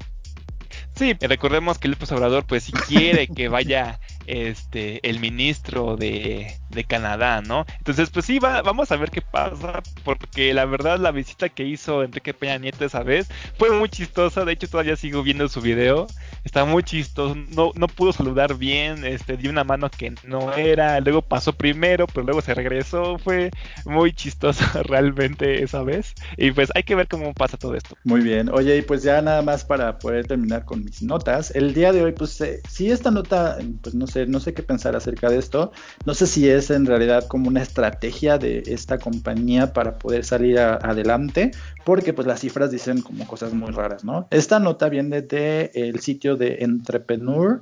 Sí, 0.96 1.14
recordemos 1.20 1.80
que 1.80 1.88
el 1.88 1.98
Obrador 2.12 2.46
pues 2.46 2.66
si 2.66 2.72
quiere 2.72 3.28
que 3.28 3.48
vaya 3.48 4.00
este 4.28 5.08
el 5.10 5.20
ministro 5.20 5.96
de, 5.98 6.56
de 6.74 6.84
Canadá, 6.84 7.42
¿no? 7.42 7.66
Entonces, 7.80 8.10
pues 8.10 8.26
sí, 8.26 8.40
va, 8.40 8.62
vamos 8.62 8.92
a 8.92 8.96
ver 8.96 9.12
qué 9.12 9.22
pasa, 9.22 9.82
porque 10.04 10.54
la 10.54 10.66
verdad 10.66 11.00
la 11.00 11.12
visita 11.12 11.50
que 11.50 11.64
hizo 11.64 12.04
Enrique 12.04 12.34
Peña 12.34 12.58
Nieto 12.58 12.86
esa 12.86 13.04
vez 13.04 13.28
fue 13.58 13.72
muy 13.72 13.90
chistosa, 13.90 14.46
de 14.46 14.54
hecho 14.54 14.70
todavía 14.70 14.96
sigo 14.96 15.24
viendo 15.24 15.48
su 15.50 15.62
video, 15.62 16.08
está 16.44 16.66
muy 16.66 16.84
chistoso, 16.84 17.36
no, 17.36 17.72
no 17.76 17.88
pudo 17.88 18.14
saludar 18.14 18.56
bien, 18.56 19.04
este, 19.06 19.38
dio 19.38 19.50
una 19.50 19.64
mano 19.64 19.90
que 19.90 20.14
no 20.24 20.54
era, 20.54 21.00
luego 21.00 21.22
pasó 21.22 21.54
primero, 21.54 22.08
pero 22.08 22.26
luego 22.26 22.42
se 22.42 22.54
regresó, 22.54 23.18
fue 23.18 23.52
muy 23.86 24.14
chistoso 24.14 24.64
realmente 24.84 25.64
esa 25.64 25.84
vez, 25.84 26.14
y 26.38 26.52
pues 26.52 26.70
hay 26.76 26.84
que 26.84 26.96
ver 26.96 27.08
cómo 27.08 27.34
pasa 27.34 27.58
todo 27.58 27.76
esto. 27.76 27.98
Muy 28.04 28.22
bien, 28.22 28.50
oye, 28.50 28.78
y 28.78 28.82
pues 28.82 29.04
ya 29.04 29.22
nada 29.22 29.42
más 29.42 29.64
para 29.66 30.00
poder 30.00 30.28
terminar 30.28 30.66
con 30.66 30.84
mis 30.84 31.02
notas, 31.02 31.52
el 31.56 31.74
día 31.74 31.92
de 31.92 32.04
hoy, 32.04 32.12
pues 32.12 32.40
eh, 32.42 32.62
sí, 32.70 32.90
esta 32.92 33.12
nota, 33.12 33.58
pues 33.82 33.96
no 33.96 34.06
no 34.28 34.40
sé 34.40 34.54
qué 34.54 34.64
pensar 34.64 34.96
acerca 34.96 35.30
de 35.30 35.38
esto. 35.38 35.72
No 36.06 36.14
sé 36.14 36.28
si 36.28 36.48
es 36.48 36.62
en 36.70 36.86
realidad 36.86 37.28
como 37.28 37.47
una 37.47 37.61
estrategia 37.61 38.38
de 38.38 38.64
esta 38.68 38.97
compañía 38.97 39.74
para 39.74 39.97
poder 39.97 40.24
salir 40.24 40.59
adelante, 40.59 41.51
porque 41.86 42.14
pues 42.14 42.28
las 42.28 42.39
cifras 42.39 42.72
dicen 42.72 43.01
como 43.01 43.28
cosas 43.28 43.53
muy 43.53 43.72
raras, 43.72 44.03
¿no? 44.03 44.28
Esta 44.32 44.59
nota 44.59 44.89
viene 44.89 45.22
del 45.22 45.72
el 45.74 45.99
sitio 45.99 46.36
de 46.36 46.57
Entrepreneur 46.61 47.61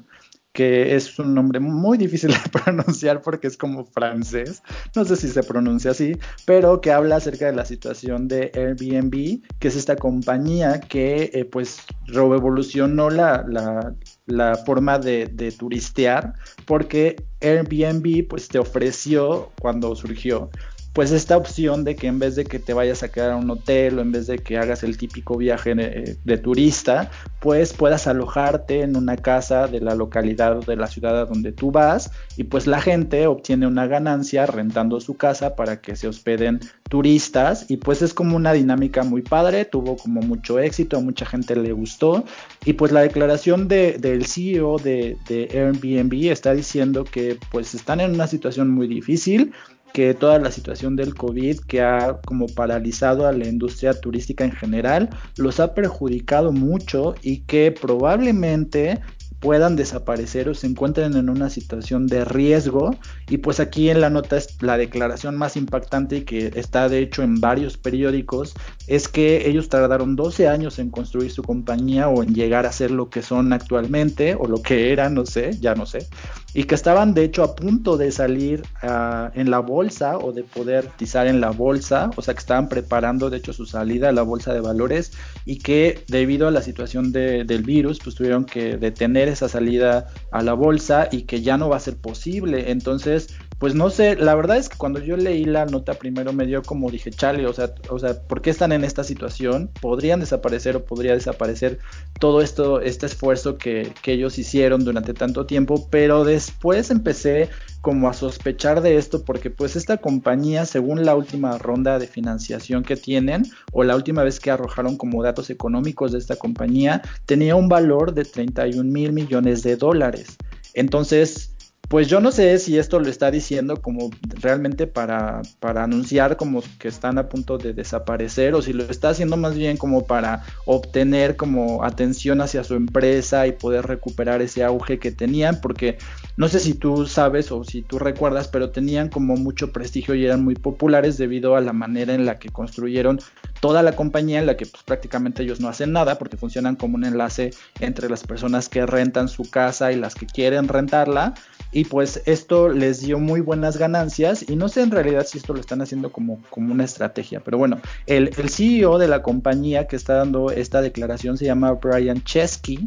que 0.53 0.95
es 0.95 1.17
un 1.17 1.33
nombre 1.33 1.59
muy 1.59 1.97
difícil 1.97 2.31
de 2.43 2.49
pronunciar 2.51 3.21
porque 3.21 3.47
es 3.47 3.57
como 3.57 3.85
francés, 3.85 4.61
no 4.95 5.05
sé 5.05 5.15
si 5.15 5.27
se 5.29 5.43
pronuncia 5.43 5.91
así, 5.91 6.17
pero 6.45 6.81
que 6.81 6.91
habla 6.91 7.17
acerca 7.17 7.45
de 7.45 7.53
la 7.53 7.65
situación 7.65 8.27
de 8.27 8.51
Airbnb, 8.53 9.41
que 9.59 9.67
es 9.67 9.75
esta 9.75 9.95
compañía 9.95 10.79
que 10.81 11.31
eh, 11.33 11.45
pues 11.45 11.81
revolucionó 12.07 13.09
la, 13.09 13.45
la, 13.47 13.93
la 14.25 14.55
forma 14.55 14.99
de, 14.99 15.27
de, 15.27 15.51
turistear 15.51 16.33
porque 16.65 17.15
Airbnb 17.41 18.27
pues 18.27 18.47
te 18.47 18.59
ofreció 18.59 19.51
cuando 19.59 19.95
surgió 19.95 20.49
pues 20.93 21.11
esta 21.11 21.37
opción 21.37 21.83
de 21.83 21.95
que 21.95 22.07
en 22.07 22.19
vez 22.19 22.35
de 22.35 22.43
que 22.43 22.59
te 22.59 22.73
vayas 22.73 23.01
a 23.01 23.09
quedar 23.09 23.31
a 23.31 23.35
un 23.37 23.49
hotel 23.49 23.97
o 23.97 24.01
en 24.01 24.11
vez 24.11 24.27
de 24.27 24.39
que 24.39 24.57
hagas 24.57 24.83
el 24.83 24.97
típico 24.97 25.37
viaje 25.37 25.73
eh, 25.77 26.17
de, 26.23 26.37
turista, 26.37 27.09
pues 27.39 27.71
puedas 27.73 28.07
alojarte 28.07 28.81
en 28.81 28.97
una 28.97 29.15
casa 29.15 29.67
de 29.67 29.79
la 29.79 29.95
localidad 29.95 30.57
o 30.57 30.61
de 30.61 30.75
la 30.75 30.87
ciudad 30.87 31.17
a 31.21 31.25
donde 31.25 31.53
tú 31.53 31.71
vas 31.71 32.11
y 32.35 32.43
pues 32.43 32.67
la 32.67 32.81
gente 32.81 33.27
obtiene 33.27 33.67
una 33.67 33.87
ganancia 33.87 34.45
rentando 34.45 34.99
su 34.99 35.15
casa 35.15 35.55
para 35.55 35.79
que 35.79 35.95
se 35.95 36.07
hospeden 36.07 36.59
turistas 36.89 37.65
y 37.69 37.77
pues 37.77 38.01
es 38.01 38.13
como 38.13 38.35
una 38.35 38.51
dinámica 38.51 39.03
muy 39.03 39.21
padre, 39.21 39.63
tuvo 39.63 39.95
como 39.95 40.21
mucho 40.21 40.59
éxito, 40.59 40.97
a 40.97 41.01
mucha 41.01 41.25
gente 41.25 41.55
le 41.55 41.71
gustó 41.71 42.25
y 42.65 42.73
pues 42.73 42.91
la 42.91 43.01
declaración 43.01 43.69
de, 43.69 43.97
del 43.97 44.25
CEO 44.25 44.77
de, 44.77 45.17
de 45.29 45.47
Airbnb 45.53 46.31
está 46.31 46.53
diciendo 46.53 47.05
que 47.05 47.37
pues 47.49 47.73
están 47.75 48.01
en 48.01 48.13
una 48.13 48.27
situación 48.27 48.69
muy 48.69 48.87
difícil, 48.87 49.53
que 49.93 50.13
toda 50.13 50.39
la 50.39 50.51
situación 50.51 50.95
del 50.95 51.15
COVID 51.15 51.59
que 51.61 51.81
ha 51.81 52.19
como 52.25 52.47
paralizado 52.47 53.27
a 53.27 53.31
la 53.31 53.47
industria 53.47 53.93
turística 53.93 54.43
en 54.43 54.51
general 54.51 55.09
los 55.37 55.59
ha 55.59 55.73
perjudicado 55.73 56.51
mucho 56.51 57.15
y 57.21 57.41
que 57.41 57.71
probablemente 57.71 58.99
puedan 59.41 59.75
desaparecer 59.75 60.47
o 60.47 60.53
se 60.53 60.67
encuentren 60.67 61.17
en 61.17 61.27
una 61.27 61.49
situación 61.49 62.07
de 62.07 62.23
riesgo. 62.23 62.95
Y 63.27 63.39
pues 63.39 63.59
aquí 63.59 63.89
en 63.89 63.99
la 63.99 64.09
nota 64.09 64.37
es 64.37 64.61
la 64.61 64.77
declaración 64.77 65.35
más 65.35 65.57
impactante 65.57 66.17
y 66.17 66.21
que 66.21 66.51
está 66.55 66.87
de 66.87 66.99
hecho 66.99 67.23
en 67.23 67.41
varios 67.41 67.75
periódicos, 67.75 68.53
es 68.87 69.07
que 69.07 69.49
ellos 69.49 69.67
tardaron 69.67 70.15
12 70.15 70.47
años 70.47 70.77
en 70.77 70.91
construir 70.91 71.31
su 71.31 71.41
compañía 71.41 72.07
o 72.07 72.21
en 72.21 72.35
llegar 72.35 72.67
a 72.67 72.71
ser 72.71 72.91
lo 72.91 73.09
que 73.09 73.23
son 73.23 73.51
actualmente 73.51 74.35
o 74.35 74.47
lo 74.47 74.61
que 74.61 74.91
eran, 74.93 75.15
no 75.15 75.25
sé, 75.25 75.57
ya 75.59 75.73
no 75.73 75.87
sé. 75.87 76.07
Y 76.53 76.65
que 76.65 76.75
estaban 76.75 77.13
de 77.13 77.23
hecho 77.23 77.43
a 77.43 77.55
punto 77.55 77.95
de 77.95 78.11
salir 78.11 78.63
uh, 78.83 79.29
en 79.33 79.49
la 79.49 79.59
bolsa 79.59 80.17
o 80.17 80.33
de 80.33 80.43
poder 80.43 80.85
tizar 80.97 81.27
en 81.27 81.39
la 81.39 81.51
bolsa, 81.51 82.11
o 82.17 82.21
sea 82.21 82.33
que 82.33 82.39
estaban 82.39 82.67
preparando 82.67 83.29
de 83.29 83.37
hecho 83.37 83.53
su 83.53 83.65
salida 83.65 84.09
a 84.09 84.11
la 84.11 84.23
bolsa 84.23 84.53
de 84.53 84.59
valores 84.59 85.13
y 85.45 85.59
que 85.59 86.03
debido 86.07 86.47
a 86.47 86.51
la 86.51 86.61
situación 86.61 87.11
de, 87.11 87.45
del 87.45 87.63
virus 87.63 87.99
pues 88.03 88.15
tuvieron 88.15 88.45
que 88.45 88.77
detener 88.77 89.29
esa 89.29 89.47
salida 89.47 90.07
a 90.31 90.43
la 90.43 90.53
bolsa 90.53 91.07
y 91.11 91.23
que 91.23 91.41
ya 91.41 91.57
no 91.57 91.69
va 91.69 91.77
a 91.77 91.79
ser 91.79 91.95
posible. 91.95 92.71
Entonces, 92.71 93.29
pues 93.61 93.75
no 93.75 93.91
sé, 93.91 94.15
la 94.15 94.33
verdad 94.33 94.57
es 94.57 94.69
que 94.69 94.77
cuando 94.79 94.99
yo 94.99 95.15
leí 95.15 95.45
la 95.45 95.67
nota 95.67 95.93
primero 95.93 96.33
me 96.33 96.47
dio 96.47 96.63
como 96.63 96.89
dije, 96.89 97.11
chale, 97.11 97.45
o 97.45 97.53
sea, 97.53 97.75
o 97.89 97.99
sea, 97.99 98.19
¿por 98.23 98.41
qué 98.41 98.49
están 98.49 98.71
en 98.71 98.83
esta 98.83 99.03
situación? 99.03 99.69
Podrían 99.79 100.19
desaparecer 100.19 100.75
o 100.75 100.83
podría 100.83 101.13
desaparecer 101.13 101.77
todo 102.19 102.41
esto, 102.41 102.81
este 102.81 103.05
esfuerzo 103.05 103.59
que, 103.59 103.93
que 104.01 104.13
ellos 104.13 104.39
hicieron 104.39 104.83
durante 104.83 105.13
tanto 105.13 105.45
tiempo, 105.45 105.87
pero 105.91 106.23
después 106.23 106.89
empecé 106.89 107.49
como 107.81 108.09
a 108.09 108.13
sospechar 108.13 108.81
de 108.81 108.97
esto 108.97 109.23
porque 109.23 109.51
pues 109.51 109.75
esta 109.75 109.97
compañía 109.97 110.65
según 110.65 111.05
la 111.05 111.15
última 111.15 111.59
ronda 111.59 111.99
de 111.99 112.07
financiación 112.07 112.81
que 112.81 112.95
tienen 112.95 113.43
o 113.73 113.83
la 113.83 113.95
última 113.95 114.23
vez 114.23 114.39
que 114.39 114.49
arrojaron 114.49 114.97
como 114.97 115.21
datos 115.21 115.51
económicos 115.51 116.13
de 116.13 116.17
esta 116.17 116.35
compañía 116.35 117.03
tenía 117.27 117.55
un 117.55 117.69
valor 117.69 118.15
de 118.15 118.25
31 118.25 118.91
mil 118.91 119.13
millones 119.13 119.61
de 119.61 119.75
dólares. 119.75 120.35
Entonces, 120.73 121.50
pues 121.91 122.07
yo 122.07 122.21
no 122.21 122.31
sé 122.31 122.57
si 122.57 122.77
esto 122.77 123.01
lo 123.01 123.09
está 123.09 123.29
diciendo 123.31 123.81
como 123.81 124.11
realmente 124.41 124.87
para, 124.87 125.41
para 125.59 125.83
anunciar 125.83 126.37
como 126.37 126.63
que 126.79 126.87
están 126.87 127.17
a 127.17 127.27
punto 127.27 127.57
de 127.57 127.73
desaparecer 127.73 128.55
o 128.55 128.61
si 128.61 128.71
lo 128.71 128.85
está 128.85 129.09
haciendo 129.09 129.35
más 129.35 129.55
bien 129.55 129.75
como 129.75 130.05
para 130.05 130.45
obtener 130.63 131.35
como 131.35 131.83
atención 131.83 132.39
hacia 132.39 132.63
su 132.63 132.75
empresa 132.75 133.45
y 133.45 133.51
poder 133.51 133.87
recuperar 133.87 134.41
ese 134.41 134.63
auge 134.63 134.99
que 134.99 135.11
tenían, 135.11 135.59
porque 135.59 135.97
no 136.37 136.47
sé 136.47 136.61
si 136.61 136.75
tú 136.75 137.07
sabes 137.07 137.51
o 137.51 137.65
si 137.65 137.81
tú 137.81 137.99
recuerdas, 137.99 138.47
pero 138.47 138.69
tenían 138.69 139.09
como 139.09 139.35
mucho 139.35 139.73
prestigio 139.73 140.15
y 140.15 140.23
eran 140.23 140.45
muy 140.45 140.55
populares 140.55 141.17
debido 141.17 141.57
a 141.57 141.61
la 141.61 141.73
manera 141.73 142.13
en 142.13 142.25
la 142.25 142.39
que 142.39 142.47
construyeron 142.47 143.19
toda 143.59 143.83
la 143.83 143.97
compañía 143.97 144.39
en 144.39 144.45
la 144.45 144.55
que 144.55 144.65
pues, 144.65 144.81
prácticamente 144.83 145.43
ellos 145.43 145.59
no 145.59 145.67
hacen 145.67 145.91
nada 145.91 146.17
porque 146.17 146.37
funcionan 146.37 146.77
como 146.77 146.95
un 146.95 147.03
enlace 147.03 147.51
entre 147.81 148.09
las 148.09 148.23
personas 148.23 148.69
que 148.69 148.85
rentan 148.85 149.27
su 149.27 149.49
casa 149.49 149.91
y 149.91 149.97
las 149.97 150.15
que 150.15 150.25
quieren 150.25 150.69
rentarla 150.69 151.33
y 151.71 151.85
pues 151.85 152.21
esto 152.25 152.69
les 152.69 153.01
dio 153.01 153.19
muy 153.19 153.41
buenas 153.41 153.77
ganancias 153.77 154.45
y 154.47 154.55
no 154.55 154.69
sé 154.69 154.81
en 154.81 154.91
realidad 154.91 155.25
si 155.25 155.37
esto 155.37 155.53
lo 155.53 155.59
están 155.59 155.81
haciendo 155.81 156.11
como, 156.11 156.41
como 156.49 156.73
una 156.73 156.83
estrategia, 156.83 157.39
pero 157.39 157.57
bueno, 157.57 157.79
el, 158.07 158.31
el 158.37 158.49
CEO 158.49 158.97
de 158.97 159.07
la 159.07 159.21
compañía 159.21 159.87
que 159.87 159.95
está 159.95 160.15
dando 160.15 160.51
esta 160.51 160.81
declaración 160.81 161.37
se 161.37 161.45
llama 161.45 161.71
Brian 161.73 162.23
Chesky 162.23 162.85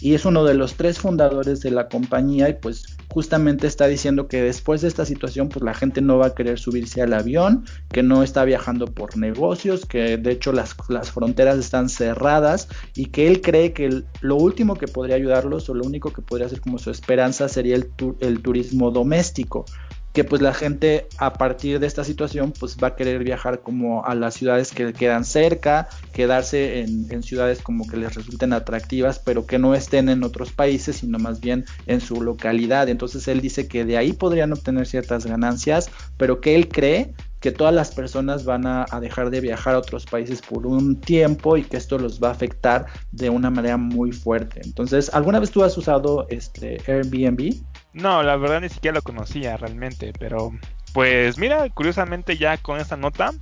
y 0.00 0.14
es 0.14 0.24
uno 0.24 0.44
de 0.44 0.54
los 0.54 0.74
tres 0.74 0.98
fundadores 0.98 1.60
de 1.60 1.70
la 1.70 1.88
compañía 1.88 2.48
y 2.48 2.54
pues 2.54 2.93
justamente 3.08 3.66
está 3.66 3.86
diciendo 3.86 4.28
que 4.28 4.42
después 4.42 4.80
de 4.80 4.88
esta 4.88 5.04
situación 5.04 5.48
pues 5.48 5.64
la 5.64 5.74
gente 5.74 6.00
no 6.00 6.18
va 6.18 6.26
a 6.26 6.34
querer 6.34 6.58
subirse 6.58 7.02
al 7.02 7.12
avión, 7.12 7.64
que 7.92 8.02
no 8.02 8.22
está 8.22 8.44
viajando 8.44 8.86
por 8.86 9.16
negocios, 9.16 9.86
que 9.86 10.16
de 10.16 10.32
hecho 10.32 10.52
las, 10.52 10.74
las 10.88 11.10
fronteras 11.10 11.58
están 11.58 11.88
cerradas 11.88 12.68
y 12.94 13.06
que 13.06 13.28
él 13.28 13.40
cree 13.40 13.72
que 13.72 14.02
lo 14.20 14.36
último 14.36 14.76
que 14.76 14.88
podría 14.88 15.16
ayudarlos 15.16 15.68
o 15.68 15.74
lo 15.74 15.84
único 15.84 16.12
que 16.12 16.22
podría 16.22 16.48
ser 16.48 16.60
como 16.60 16.78
su 16.78 16.90
esperanza 16.90 17.48
sería 17.48 17.76
el, 17.76 17.90
el 18.20 18.40
turismo 18.42 18.90
doméstico 18.90 19.64
que 20.14 20.22
pues 20.22 20.40
la 20.40 20.54
gente 20.54 21.08
a 21.18 21.34
partir 21.34 21.80
de 21.80 21.88
esta 21.88 22.04
situación 22.04 22.52
pues 22.58 22.76
va 22.82 22.88
a 22.88 22.96
querer 22.96 23.24
viajar 23.24 23.60
como 23.60 24.06
a 24.06 24.14
las 24.14 24.34
ciudades 24.34 24.70
que 24.70 24.92
quedan 24.92 25.24
cerca, 25.24 25.88
quedarse 26.12 26.80
en, 26.80 27.22
ciudades 27.24 27.60
como 27.60 27.86
que 27.88 27.96
les 27.96 28.14
resulten 28.14 28.52
atractivas, 28.52 29.18
pero 29.18 29.44
que 29.44 29.58
no 29.58 29.74
estén 29.74 30.08
en 30.08 30.22
otros 30.22 30.52
países, 30.52 30.96
sino 30.96 31.18
más 31.18 31.40
bien 31.40 31.64
en 31.86 32.00
su 32.00 32.22
localidad. 32.22 32.88
Entonces 32.88 33.26
él 33.26 33.40
dice 33.40 33.66
que 33.66 33.84
de 33.84 33.98
ahí 33.98 34.12
podrían 34.12 34.52
obtener 34.52 34.86
ciertas 34.86 35.26
ganancias, 35.26 35.90
pero 36.16 36.40
que 36.40 36.54
él 36.54 36.68
cree 36.68 37.12
que 37.44 37.52
todas 37.52 37.74
las 37.74 37.94
personas 37.94 38.46
van 38.46 38.66
a, 38.66 38.86
dejar 39.02 39.28
de 39.28 39.42
viajar 39.42 39.74
a 39.74 39.78
otros 39.78 40.06
países 40.06 40.40
por 40.40 40.66
un 40.66 40.98
tiempo 40.98 41.58
y 41.58 41.62
que 41.62 41.76
esto 41.76 41.98
los 41.98 42.18
va 42.18 42.28
a 42.28 42.30
afectar 42.30 42.86
de 43.12 43.28
una 43.28 43.50
manera 43.50 43.76
muy 43.76 44.12
fuerte. 44.12 44.62
Entonces, 44.64 45.12
¿alguna 45.12 45.40
vez 45.40 45.50
tú 45.50 45.62
has 45.62 45.76
usado 45.76 46.26
este 46.30 46.80
Airbnb? 46.86 47.54
No, 47.92 48.22
la 48.22 48.38
verdad 48.38 48.62
ni 48.62 48.70
siquiera 48.70 48.94
lo 48.94 49.02
conocía 49.02 49.58
realmente, 49.58 50.14
pero 50.18 50.52
pues 50.94 51.36
mira, 51.36 51.68
curiosamente 51.68 52.38
ya 52.38 52.56
con 52.56 52.80
esta 52.80 52.96
nota 52.96 53.34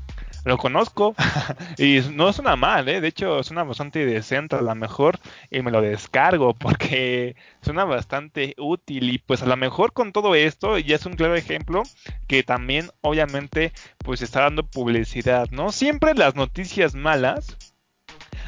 lo 0.44 0.58
conozco 0.58 1.14
y 1.78 2.00
no 2.12 2.32
suena 2.32 2.56
mal, 2.56 2.88
¿eh? 2.88 3.00
de 3.00 3.08
hecho 3.08 3.42
suena 3.42 3.62
bastante 3.62 4.04
decente 4.04 4.56
a 4.56 4.62
lo 4.62 4.74
mejor 4.74 5.18
y 5.50 5.62
me 5.62 5.70
lo 5.70 5.80
descargo 5.80 6.54
porque 6.58 7.36
suena 7.60 7.84
bastante 7.84 8.54
útil 8.58 9.10
y 9.10 9.18
pues 9.18 9.42
a 9.42 9.46
lo 9.46 9.56
mejor 9.56 9.92
con 9.92 10.12
todo 10.12 10.34
esto 10.34 10.78
ya 10.78 10.96
es 10.96 11.06
un 11.06 11.14
claro 11.14 11.36
ejemplo 11.36 11.82
que 12.26 12.42
también 12.42 12.90
obviamente 13.00 13.72
pues 13.98 14.22
está 14.22 14.40
dando 14.42 14.64
publicidad, 14.64 15.48
¿no? 15.50 15.70
Siempre 15.70 16.14
las 16.14 16.34
noticias 16.34 16.94
malas 16.94 17.56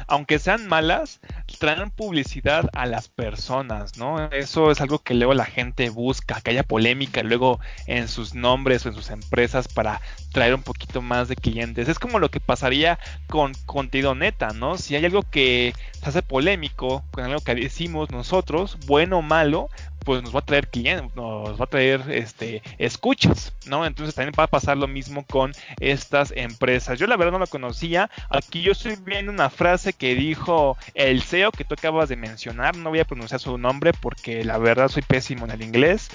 aunque 0.07 0.39
sean 0.39 0.67
malas, 0.67 1.19
traen 1.59 1.89
publicidad 1.89 2.69
a 2.73 2.85
las 2.85 3.07
personas, 3.07 3.97
¿no? 3.97 4.29
Eso 4.31 4.71
es 4.71 4.81
algo 4.81 4.99
que 4.99 5.13
luego 5.13 5.33
la 5.33 5.45
gente 5.45 5.89
busca, 5.89 6.41
que 6.41 6.51
haya 6.51 6.63
polémica 6.63 7.23
luego 7.23 7.59
en 7.87 8.07
sus 8.07 8.33
nombres 8.35 8.85
o 8.85 8.89
en 8.89 8.95
sus 8.95 9.09
empresas 9.09 9.67
para 9.67 10.01
traer 10.31 10.53
un 10.53 10.63
poquito 10.63 11.01
más 11.01 11.27
de 11.27 11.35
clientes. 11.35 11.87
Es 11.87 11.99
como 11.99 12.19
lo 12.19 12.29
que 12.29 12.39
pasaría 12.39 12.99
con 13.27 13.53
contenido 13.65 14.15
neta, 14.15 14.49
¿no? 14.49 14.77
Si 14.77 14.95
hay 14.95 15.05
algo 15.05 15.23
que 15.23 15.73
se 15.99 16.09
hace 16.09 16.21
polémico 16.21 17.03
con 17.11 17.23
algo 17.23 17.41
que 17.41 17.55
decimos 17.55 18.11
nosotros, 18.11 18.77
bueno 18.85 19.19
o 19.19 19.21
malo, 19.21 19.69
pues 20.05 20.21
nos 20.23 20.33
va 20.33 20.39
a 20.39 20.45
traer 20.45 20.69
clientes, 20.69 21.13
nos 21.15 21.59
va 21.59 21.65
a 21.65 21.67
traer 21.67 22.03
este 22.09 22.61
escuchas, 22.77 23.53
¿no? 23.65 23.85
Entonces 23.85 24.15
también 24.15 24.33
va 24.39 24.43
a 24.43 24.47
pasar 24.47 24.77
lo 24.77 24.87
mismo 24.87 25.25
con 25.25 25.51
estas 25.79 26.31
empresas. 26.35 26.97
Yo 26.97 27.07
la 27.07 27.17
verdad 27.17 27.33
no 27.33 27.39
la 27.39 27.47
conocía. 27.47 28.09
Aquí 28.29 28.61
yo 28.61 28.71
estoy 28.71 28.95
viendo 29.03 29.31
una 29.31 29.49
frase 29.49 29.93
que 29.93 30.15
dijo 30.15 30.77
el 30.93 31.23
CEO 31.23 31.51
que 31.51 31.65
tú 31.65 31.73
acabas 31.73 32.07
de 32.07 32.15
mencionar. 32.15 32.77
No 32.77 32.91
voy 32.91 32.99
a 32.99 33.05
pronunciar 33.05 33.41
su 33.41 33.57
nombre 33.57 33.91
porque 33.93 34.45
la 34.45 34.57
verdad 34.59 34.87
soy 34.87 35.01
pésimo 35.01 35.45
en 35.45 35.51
el 35.51 35.63
inglés 35.63 36.09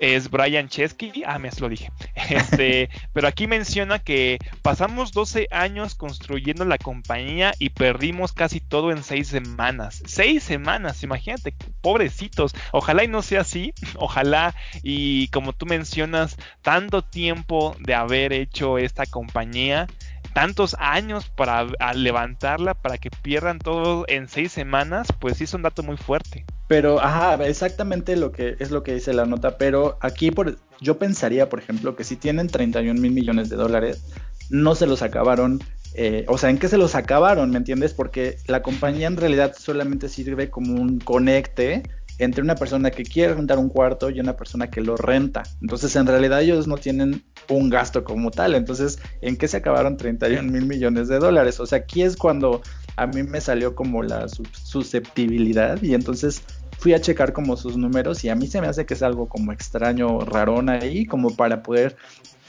es 0.00 0.30
Brian 0.30 0.68
Chesky. 0.68 1.22
Ah, 1.24 1.38
me 1.38 1.50
lo 1.60 1.68
dije. 1.68 1.92
Este, 2.30 2.90
pero 3.12 3.26
aquí 3.26 3.46
menciona 3.46 3.98
que 3.98 4.38
pasamos 4.62 5.12
12 5.12 5.48
años 5.50 5.94
construyendo 5.94 6.64
la 6.64 6.78
compañía 6.78 7.52
y 7.58 7.70
perdimos 7.70 8.32
casi 8.32 8.60
todo 8.60 8.92
en 8.92 9.02
6 9.02 9.26
semanas. 9.26 10.02
6 10.06 10.42
semanas, 10.42 11.02
imagínate, 11.02 11.54
pobrecitos. 11.80 12.54
Ojalá 12.72 13.04
y 13.04 13.08
no 13.08 13.22
sea 13.22 13.40
así. 13.40 13.72
Ojalá 13.96 14.54
y 14.82 15.28
como 15.28 15.52
tú 15.52 15.66
mencionas, 15.66 16.36
tanto 16.62 17.02
tiempo 17.02 17.76
de 17.80 17.94
haber 17.94 18.32
hecho 18.32 18.78
esta 18.78 19.06
compañía 19.06 19.86
tantos 20.32 20.76
años 20.78 21.28
para 21.28 21.66
levantarla 21.92 22.74
para 22.74 22.98
que 22.98 23.10
pierdan 23.10 23.58
todo 23.58 24.04
en 24.06 24.28
seis 24.28 24.52
semanas, 24.52 25.08
pues 25.18 25.38
sí 25.38 25.44
es 25.44 25.54
un 25.54 25.62
dato 25.62 25.82
muy 25.82 25.96
fuerte. 25.96 26.44
Pero, 26.70 27.00
ajá, 27.00 27.34
exactamente 27.46 28.14
lo 28.14 28.30
que 28.30 28.54
es 28.60 28.70
lo 28.70 28.84
que 28.84 28.94
dice 28.94 29.12
la 29.12 29.26
nota, 29.26 29.58
pero 29.58 29.98
aquí 30.00 30.30
por, 30.30 30.56
yo 30.80 31.00
pensaría, 31.00 31.48
por 31.48 31.58
ejemplo, 31.58 31.96
que 31.96 32.04
si 32.04 32.14
tienen 32.14 32.46
31 32.46 33.00
mil 33.00 33.10
millones 33.10 33.48
de 33.48 33.56
dólares, 33.56 34.04
no 34.50 34.76
se 34.76 34.86
los 34.86 35.02
acabaron, 35.02 35.58
eh, 35.94 36.24
o 36.28 36.38
sea, 36.38 36.48
¿en 36.48 36.58
qué 36.58 36.68
se 36.68 36.78
los 36.78 36.94
acabaron? 36.94 37.50
¿Me 37.50 37.56
entiendes? 37.56 37.92
Porque 37.92 38.36
la 38.46 38.62
compañía 38.62 39.08
en 39.08 39.16
realidad 39.16 39.52
solamente 39.58 40.08
sirve 40.08 40.48
como 40.48 40.80
un 40.80 41.00
conecte 41.00 41.82
entre 42.18 42.42
una 42.42 42.54
persona 42.54 42.92
que 42.92 43.02
quiere 43.02 43.34
rentar 43.34 43.58
un 43.58 43.68
cuarto 43.68 44.08
y 44.08 44.20
una 44.20 44.36
persona 44.36 44.70
que 44.70 44.80
lo 44.80 44.96
renta. 44.96 45.42
Entonces, 45.62 45.96
en 45.96 46.06
realidad 46.06 46.42
ellos 46.42 46.68
no 46.68 46.76
tienen 46.76 47.24
un 47.48 47.68
gasto 47.68 48.04
como 48.04 48.30
tal. 48.30 48.54
Entonces, 48.54 49.00
¿en 49.22 49.36
qué 49.36 49.48
se 49.48 49.56
acabaron 49.56 49.96
31 49.96 50.52
mil 50.52 50.66
millones 50.66 51.08
de 51.08 51.18
dólares? 51.18 51.58
O 51.58 51.66
sea, 51.66 51.78
aquí 51.78 52.02
es 52.02 52.16
cuando 52.16 52.60
a 52.96 53.06
mí 53.06 53.22
me 53.22 53.40
salió 53.40 53.74
como 53.74 54.02
la 54.02 54.26
susceptibilidad 54.28 55.82
y 55.82 55.94
entonces 55.94 56.42
fui 56.80 56.94
a 56.94 57.00
checar 57.00 57.32
como 57.32 57.56
sus 57.56 57.76
números 57.76 58.24
y 58.24 58.30
a 58.30 58.34
mí 58.34 58.46
se 58.46 58.60
me 58.60 58.66
hace 58.66 58.86
que 58.86 58.94
es 58.94 59.02
algo 59.02 59.28
como 59.28 59.52
extraño, 59.52 60.20
rarón 60.20 60.68
ahí, 60.68 61.06
como 61.06 61.36
para 61.36 61.62
poder 61.62 61.96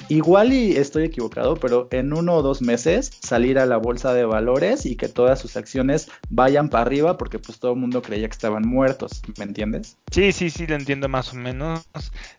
Igual 0.10 0.52
y 0.52 0.76
estoy 0.78 1.06
equivocado, 1.06 1.56
pero 1.56 1.88
en 1.92 2.14
uno 2.14 2.36
o 2.36 2.42
dos 2.42 2.62
meses 2.62 3.12
salir 3.22 3.60
a 3.60 3.66
la 3.66 3.78
bolsa 3.78 4.14
de 4.14 4.26
valores 4.26 4.86
y 4.86 4.96
que 4.96 5.08
todas 5.08 5.40
sus 5.40 5.56
acciones 5.58 6.10
vayan 6.30 6.70
para 6.70 6.84
arriba 6.84 7.18
porque 7.18 7.40
pues 7.40 7.60
todo 7.60 7.74
el 7.74 7.80
mundo 7.80 8.02
creía 8.02 8.28
que 8.28 8.34
estaban 8.34 8.68
muertos, 8.68 9.22
¿me 9.38 9.46
entiendes? 9.46 9.98
Sí, 10.12 10.32
sí, 10.32 10.50
sí, 10.50 10.68
lo 10.68 10.76
entiendo 10.76 11.08
más 11.08 11.32
o 11.34 11.36
menos. 11.36 11.88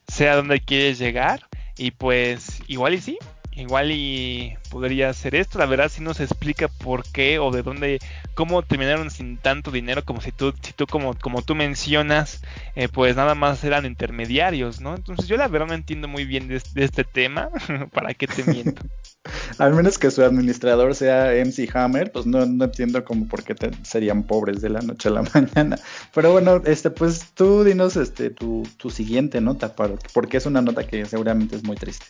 Sé 0.08 0.28
a 0.28 0.36
dónde 0.36 0.60
quieres 0.60 0.98
llegar 0.98 1.48
y 1.78 1.92
pues 1.92 2.60
igual 2.66 2.94
y 2.94 3.00
sí, 3.00 3.18
igual 3.54 3.90
y 3.90 4.56
podría 4.70 5.12
ser 5.12 5.34
esto. 5.34 5.58
La 5.58 5.66
verdad 5.66 5.90
si 5.90 6.02
no 6.02 6.14
se 6.14 6.24
explica 6.24 6.68
por 6.68 7.04
qué 7.04 7.38
o 7.38 7.50
de 7.50 7.62
dónde, 7.62 7.98
cómo 8.34 8.62
terminaron 8.62 9.10
sin 9.10 9.36
tanto 9.36 9.70
dinero, 9.70 10.04
como 10.04 10.20
si 10.20 10.32
tú, 10.32 10.52
si 10.62 10.72
como, 10.86 11.14
como 11.18 11.42
tú 11.42 11.54
mencionas, 11.54 12.42
eh, 12.74 12.88
pues 12.88 13.16
nada 13.16 13.34
más 13.34 13.62
eran 13.64 13.86
intermediarios, 13.86 14.80
¿no? 14.80 14.94
Entonces 14.94 15.26
yo 15.28 15.36
la 15.36 15.48
verdad 15.48 15.68
no 15.68 15.74
entiendo 15.74 16.08
muy 16.08 16.24
bien 16.24 16.48
de, 16.48 16.60
este 16.76 17.04
tema, 17.04 17.50
¿para 17.92 18.14
qué 18.14 18.26
te 18.26 18.44
miento? 18.44 18.82
Al 19.58 19.74
menos 19.74 19.98
que 19.98 20.10
su 20.10 20.24
administrador 20.24 20.94
sea 20.94 21.32
MC 21.44 21.70
Hammer, 21.74 22.10
pues 22.10 22.26
no, 22.26 22.44
no 22.44 22.64
entiendo 22.64 23.04
como 23.04 23.28
por 23.28 23.44
qué 23.44 23.54
serían 23.82 24.24
pobres 24.24 24.60
de 24.60 24.70
la 24.70 24.80
noche 24.80 25.08
a 25.08 25.12
la 25.12 25.22
mañana. 25.34 25.78
Pero 26.12 26.32
bueno, 26.32 26.60
este, 26.64 26.90
pues 26.90 27.32
tú 27.34 27.62
dinos 27.62 27.96
este 27.96 28.30
tu, 28.30 28.66
tu 28.76 28.90
siguiente 28.90 29.40
nota, 29.40 29.74
porque 30.12 30.36
es 30.36 30.46
una 30.46 30.60
nota 30.60 30.86
que 30.86 31.04
seguramente 31.04 31.54
es 31.54 31.62
muy 31.62 31.76
triste. 31.76 32.06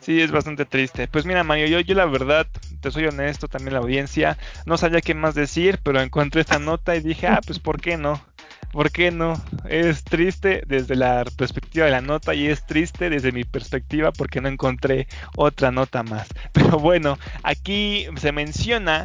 Sí, 0.00 0.20
es 0.20 0.30
bastante 0.30 0.64
triste. 0.64 1.08
Pues 1.08 1.26
mira, 1.26 1.44
Mario, 1.44 1.66
yo, 1.66 1.80
yo 1.80 1.94
la 1.94 2.06
verdad, 2.06 2.46
te 2.80 2.90
soy 2.90 3.04
honesto, 3.04 3.48
también 3.48 3.74
la 3.74 3.80
audiencia, 3.80 4.38
no 4.64 4.78
sabía 4.78 5.02
qué 5.02 5.14
más 5.14 5.34
decir, 5.34 5.78
pero 5.82 6.00
encontré 6.00 6.40
esta 6.40 6.58
nota 6.58 6.96
y 6.96 7.00
dije, 7.00 7.26
ah, 7.26 7.40
pues 7.46 7.58
¿por 7.58 7.80
qué 7.80 7.98
no? 7.98 8.22
¿Por 8.72 8.90
qué 8.92 9.10
no? 9.10 9.34
Es 9.68 10.04
triste 10.04 10.62
desde 10.66 10.96
la 10.96 11.24
perspectiva 11.36 11.84
de 11.84 11.90
la 11.92 12.00
nota 12.00 12.34
y 12.34 12.46
es 12.46 12.64
triste 12.64 13.10
desde 13.10 13.32
mi 13.32 13.44
perspectiva 13.44 14.10
porque 14.12 14.40
no 14.40 14.48
encontré 14.48 15.06
otra 15.36 15.70
nota 15.70 16.02
más. 16.02 16.28
Pero 16.52 16.78
bueno, 16.78 17.18
aquí 17.42 18.06
se 18.16 18.32
menciona 18.32 19.04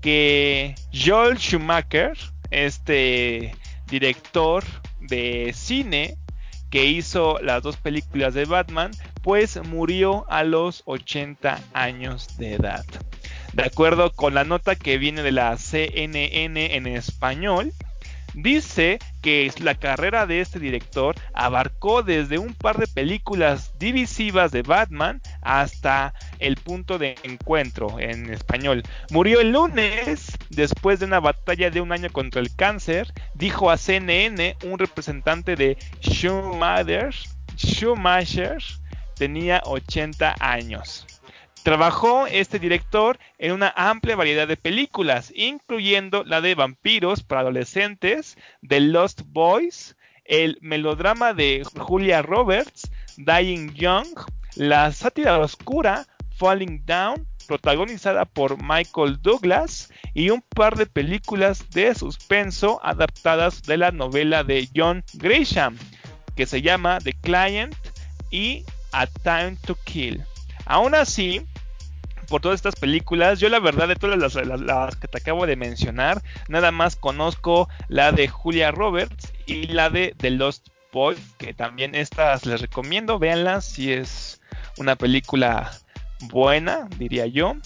que 0.00 0.74
Joel 0.92 1.38
Schumacher, 1.38 2.16
este 2.50 3.56
director 3.88 4.62
de 5.00 5.52
cine, 5.54 6.16
que 6.70 6.84
hizo 6.84 7.38
las 7.40 7.62
dos 7.62 7.76
películas 7.76 8.34
de 8.34 8.44
Batman, 8.44 8.90
pues 9.28 9.62
murió 9.62 10.24
a 10.30 10.42
los 10.42 10.80
80 10.86 11.60
años 11.74 12.38
de 12.38 12.54
edad. 12.54 12.82
De 13.52 13.62
acuerdo 13.62 14.10
con 14.10 14.32
la 14.32 14.44
nota 14.44 14.74
que 14.74 14.96
viene 14.96 15.22
de 15.22 15.32
la 15.32 15.54
CNN 15.58 16.74
en 16.74 16.86
español, 16.86 17.74
Dice 18.34 18.98
que 19.22 19.50
la 19.60 19.74
carrera 19.74 20.26
de 20.26 20.40
este 20.40 20.60
director 20.60 21.16
abarcó 21.32 22.02
desde 22.02 22.38
un 22.38 22.54
par 22.54 22.76
de 22.76 22.86
películas 22.86 23.72
divisivas 23.78 24.52
de 24.52 24.62
Batman 24.62 25.20
hasta 25.40 26.14
el 26.38 26.56
punto 26.56 26.98
de 26.98 27.16
encuentro 27.22 27.98
en 27.98 28.30
español. 28.30 28.82
Murió 29.10 29.40
el 29.40 29.52
lunes 29.52 30.36
después 30.50 31.00
de 31.00 31.06
una 31.06 31.20
batalla 31.20 31.70
de 31.70 31.80
un 31.80 31.90
año 31.90 32.10
contra 32.10 32.40
el 32.40 32.54
cáncer, 32.54 33.12
dijo 33.34 33.70
a 33.70 33.78
CNN 33.78 34.56
un 34.62 34.78
representante 34.78 35.56
de 35.56 35.78
Schumacher, 36.00 37.14
Schumacher 37.56 38.62
tenía 39.18 39.60
80 39.64 40.36
años. 40.40 41.06
Trabajó 41.62 42.26
este 42.26 42.58
director 42.58 43.18
en 43.38 43.52
una 43.52 43.74
amplia 43.76 44.16
variedad 44.16 44.48
de 44.48 44.56
películas, 44.56 45.32
incluyendo 45.34 46.24
la 46.24 46.40
de 46.40 46.54
vampiros 46.54 47.22
para 47.22 47.42
adolescentes, 47.42 48.38
The 48.66 48.80
Lost 48.80 49.22
Boys, 49.26 49.96
el 50.24 50.58
melodrama 50.62 51.34
de 51.34 51.62
Julia 51.76 52.22
Roberts, 52.22 52.90
Dying 53.16 53.74
Young, 53.74 54.06
la 54.54 54.92
sátira 54.92 55.38
oscura, 55.38 56.06
Falling 56.36 56.84
Down, 56.86 57.26
protagonizada 57.46 58.24
por 58.24 58.62
Michael 58.62 59.20
Douglas, 59.20 59.90
y 60.14 60.30
un 60.30 60.42
par 60.42 60.76
de 60.76 60.86
películas 60.86 61.68
de 61.70 61.94
suspenso 61.94 62.80
adaptadas 62.82 63.62
de 63.62 63.78
la 63.78 63.90
novela 63.90 64.44
de 64.44 64.68
John 64.74 65.04
Grisham, 65.14 65.76
que 66.36 66.46
se 66.46 66.62
llama 66.62 66.98
The 67.00 67.14
Client 67.14 67.74
y 68.30 68.64
A 68.92 69.06
Time 69.06 69.56
to 69.66 69.76
Kill. 69.84 70.24
Aún 70.66 70.94
así, 70.94 71.46
por 72.28 72.40
todas 72.40 72.56
estas 72.56 72.76
películas. 72.76 73.40
Yo 73.40 73.48
la 73.48 73.58
verdad 73.60 73.88
de 73.88 73.96
todas 73.96 74.34
las, 74.34 74.96
que 74.96 75.08
te 75.08 75.18
acabo 75.18 75.46
de 75.46 75.56
mencionar, 75.56 76.22
nada 76.48 76.70
más 76.70 76.96
conozco 76.96 77.68
la 77.88 78.12
de 78.12 78.28
Julia 78.28 78.70
Roberts 78.70 79.32
y 79.46 79.66
la 79.68 79.90
de 79.90 80.14
The 80.16 80.30
Lost 80.30 80.68
Boy, 80.92 81.16
que 81.38 81.54
también 81.54 81.94
estas 81.94 82.46
les 82.46 82.60
recomiendo, 82.60 83.18
véanlas 83.18 83.64
si 83.64 83.92
es 83.92 84.40
una 84.78 84.96
película 84.96 85.72
buena, 86.22 86.88
diría 86.98 87.26
yo. 87.26 87.56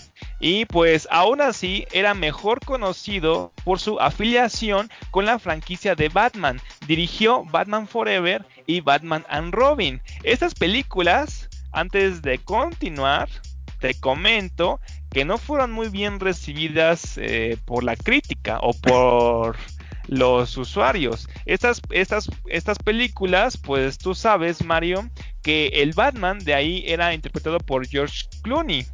Y 0.40 0.64
pues 0.66 1.08
aún 1.10 1.40
así 1.40 1.86
era 1.92 2.14
mejor 2.14 2.60
conocido 2.64 3.52
por 3.64 3.80
su 3.80 3.98
afiliación 4.00 4.90
con 5.10 5.24
la 5.24 5.38
franquicia 5.38 5.94
de 5.94 6.08
Batman. 6.08 6.60
Dirigió 6.86 7.44
Batman 7.44 7.86
Forever 7.86 8.44
y 8.66 8.80
Batman 8.80 9.24
and 9.28 9.54
Robin. 9.54 10.00
Estas 10.22 10.54
películas 10.54 11.48
antes 11.72 12.22
de 12.22 12.38
continuar, 12.38 13.28
te 13.80 13.94
comento 13.94 14.80
que 15.10 15.24
no 15.24 15.38
fueron 15.38 15.72
muy 15.72 15.88
bien 15.88 16.20
recibidas 16.20 17.18
eh, 17.18 17.58
por 17.64 17.82
la 17.82 17.96
crítica 17.96 18.58
o 18.60 18.72
por 18.74 19.56
los 20.06 20.56
usuarios. 20.56 21.28
Estas, 21.46 21.80
estas, 21.90 22.30
estas 22.46 22.78
películas, 22.78 23.56
pues 23.56 23.98
tú 23.98 24.14
sabes, 24.14 24.64
Mario, 24.64 25.08
que 25.42 25.68
el 25.68 25.92
Batman 25.92 26.38
de 26.38 26.54
ahí 26.54 26.84
era 26.86 27.14
interpretado 27.14 27.58
por 27.58 27.86
George 27.86 28.24
Clooney 28.42 28.86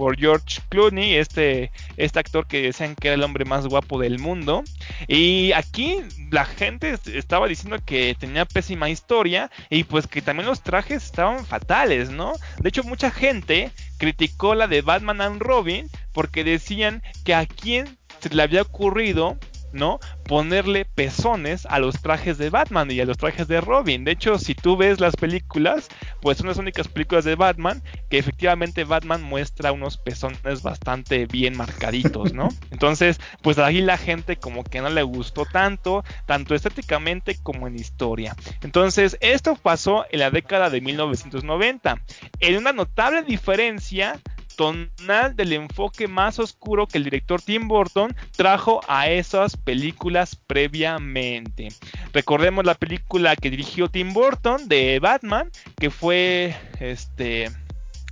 por 0.00 0.16
George 0.18 0.62
Clooney, 0.70 1.16
este, 1.16 1.70
este 1.98 2.18
actor 2.18 2.46
que 2.46 2.62
decían 2.62 2.94
que 2.94 3.08
era 3.08 3.16
el 3.16 3.22
hombre 3.22 3.44
más 3.44 3.66
guapo 3.66 4.00
del 4.00 4.18
mundo. 4.18 4.64
Y 5.08 5.52
aquí 5.52 5.98
la 6.30 6.46
gente 6.46 6.98
estaba 7.12 7.46
diciendo 7.46 7.76
que 7.84 8.16
tenía 8.18 8.46
pésima 8.46 8.88
historia 8.88 9.50
y 9.68 9.84
pues 9.84 10.06
que 10.06 10.22
también 10.22 10.46
los 10.46 10.62
trajes 10.62 11.04
estaban 11.04 11.44
fatales, 11.44 12.08
¿no? 12.08 12.32
De 12.62 12.70
hecho, 12.70 12.82
mucha 12.82 13.10
gente 13.10 13.72
criticó 13.98 14.54
la 14.54 14.68
de 14.68 14.80
Batman 14.80 15.20
and 15.20 15.42
Robin 15.42 15.86
porque 16.12 16.44
decían 16.44 17.02
que 17.26 17.34
a 17.34 17.44
quién 17.44 17.98
se 18.20 18.34
le 18.34 18.42
había 18.42 18.62
ocurrido 18.62 19.38
¿no? 19.72 19.98
Ponerle 20.24 20.84
pezones 20.84 21.66
a 21.66 21.78
los 21.78 22.00
trajes 22.02 22.38
de 22.38 22.50
Batman 22.50 22.90
y 22.90 23.00
a 23.00 23.04
los 23.04 23.18
trajes 23.18 23.48
de 23.48 23.60
Robin. 23.60 24.04
De 24.04 24.12
hecho, 24.12 24.38
si 24.38 24.54
tú 24.54 24.76
ves 24.76 25.00
las 25.00 25.16
películas, 25.16 25.88
pues 26.20 26.38
son 26.38 26.48
las 26.48 26.58
únicas 26.58 26.88
películas 26.88 27.24
de 27.24 27.34
Batman 27.34 27.82
que 28.08 28.18
efectivamente 28.18 28.84
Batman 28.84 29.22
muestra 29.22 29.72
unos 29.72 29.98
pezones 29.98 30.62
bastante 30.62 31.26
bien 31.26 31.56
marcaditos, 31.56 32.32
¿no? 32.32 32.48
Entonces, 32.70 33.20
pues 33.42 33.58
ahí 33.58 33.80
la 33.80 33.98
gente 33.98 34.36
como 34.36 34.64
que 34.64 34.80
no 34.80 34.90
le 34.90 35.02
gustó 35.02 35.44
tanto, 35.44 36.04
tanto 36.26 36.54
estéticamente 36.54 37.36
como 37.42 37.66
en 37.66 37.76
historia. 37.76 38.36
Entonces, 38.62 39.16
esto 39.20 39.56
pasó 39.56 40.04
en 40.10 40.20
la 40.20 40.30
década 40.30 40.70
de 40.70 40.80
1990. 40.80 42.02
En 42.40 42.56
una 42.56 42.72
notable 42.72 43.22
diferencia 43.22 44.20
tonal 44.56 45.36
del 45.36 45.52
enfoque 45.52 46.08
más 46.08 46.38
oscuro 46.38 46.86
que 46.86 46.98
el 46.98 47.04
director 47.04 47.40
Tim 47.40 47.68
Burton 47.68 48.14
trajo 48.36 48.80
a 48.88 49.08
esas 49.08 49.56
películas 49.56 50.36
previamente. 50.36 51.68
Recordemos 52.12 52.64
la 52.64 52.74
película 52.74 53.36
que 53.36 53.50
dirigió 53.50 53.88
Tim 53.88 54.12
Burton 54.12 54.68
de 54.68 54.98
Batman, 55.00 55.50
que 55.78 55.90
fue 55.90 56.54
este 56.78 57.50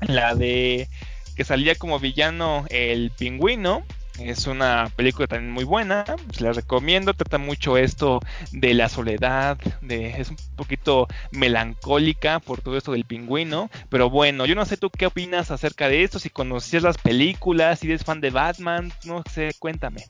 la 0.01 0.34
de 0.34 0.89
que 1.36 1.45
salía 1.45 1.74
como 1.74 1.99
villano 1.99 2.64
el 2.70 3.11
pingüino 3.11 3.84
es 4.19 4.47
una 4.47 4.91
película 4.97 5.27
también 5.27 5.53
muy 5.53 5.64
buena, 5.64 6.05
se 6.33 6.45
la 6.45 6.53
recomiendo, 6.53 7.14
trata 7.14 7.39
mucho 7.39 7.77
esto 7.77 8.21
de 8.53 8.75
la 8.75 8.89
soledad, 8.89 9.59
de, 9.81 10.21
es 10.21 10.31
un 10.31 10.37
poquito 10.57 11.07
melancólica 11.31 12.41
por 12.41 12.61
todo 12.61 12.77
esto 12.77 12.93
del 12.93 13.05
pingüino, 13.05 13.71
pero 13.89 14.11
bueno, 14.11 14.47
yo 14.47 14.55
no 14.55 14.64
sé 14.64 14.77
tú 14.77 14.91
qué 14.91 15.07
opinas 15.07 15.51
acerca 15.51 15.89
de 15.89 16.03
esto, 16.03 16.19
si 16.19 16.31
conocías 16.31 16.83
las 16.83 16.99
películas, 16.99 17.81
si 17.81 17.89
eres 17.89 18.05
fan 18.05 18.21
de 18.21 18.31
Batman, 18.31 18.93
no 19.05 19.23
sé, 19.33 19.53
cuéntame. 19.59 20.05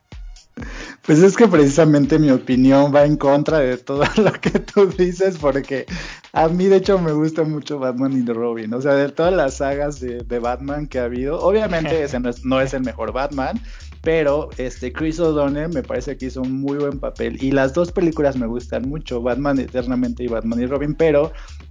Pues 1.03 1.21
es 1.21 1.37
que 1.37 1.47
precisamente 1.47 2.19
mi 2.19 2.31
opinión 2.31 2.93
va 2.95 3.05
en 3.05 3.17
contra 3.17 3.61
de 3.61 3.77
todo 3.79 4.03
lo 4.17 4.33
que 4.33 4.59
tú 4.59 4.87
dices, 4.87 5.39
porque 5.39 5.87
a 6.33 6.49
mí 6.49 6.67
de 6.67 6.77
hecho 6.77 6.99
me 6.99 7.13
gusta 7.13 7.45
mucho 7.45 7.79
Batman 7.79 8.13
y 8.13 8.25
The 8.25 8.35
Robin, 8.35 8.75
o 8.75 8.81
sea, 8.81 8.95
de 8.95 9.09
todas 9.11 9.33
las 9.33 9.59
sagas 9.59 10.01
de, 10.01 10.39
Batman 10.39 10.87
que 10.87 10.99
ha 10.99 11.05
habido, 11.05 11.41
obviamente 11.41 12.03
ese 12.03 12.19
no 12.21 12.61
es 12.61 12.75
el 12.75 12.83
mejor 12.83 13.13
Batman, 13.13 13.61
pero 14.09 14.49
este 14.57 14.91
Chris 14.91 15.21
O'Donnell 15.21 15.69
me 15.69 15.83
parece 15.83 16.17
que 16.17 16.25
hizo 16.25 16.41
un 16.41 16.63
muy 16.63 16.79
buen 16.79 16.99
papel 16.99 17.37
y 17.45 17.51
las 17.51 17.75
dos 17.75 17.93
películas 17.93 18.39
me 18.39 18.47
gustan 18.47 18.89
mucho, 18.89 19.21
Batman 19.21 19.59
Eternamente 19.59 20.25
y 20.25 20.29
Batman 20.29 20.63
y 20.63 20.65
Robin, 20.65 20.95
pero 20.95 21.31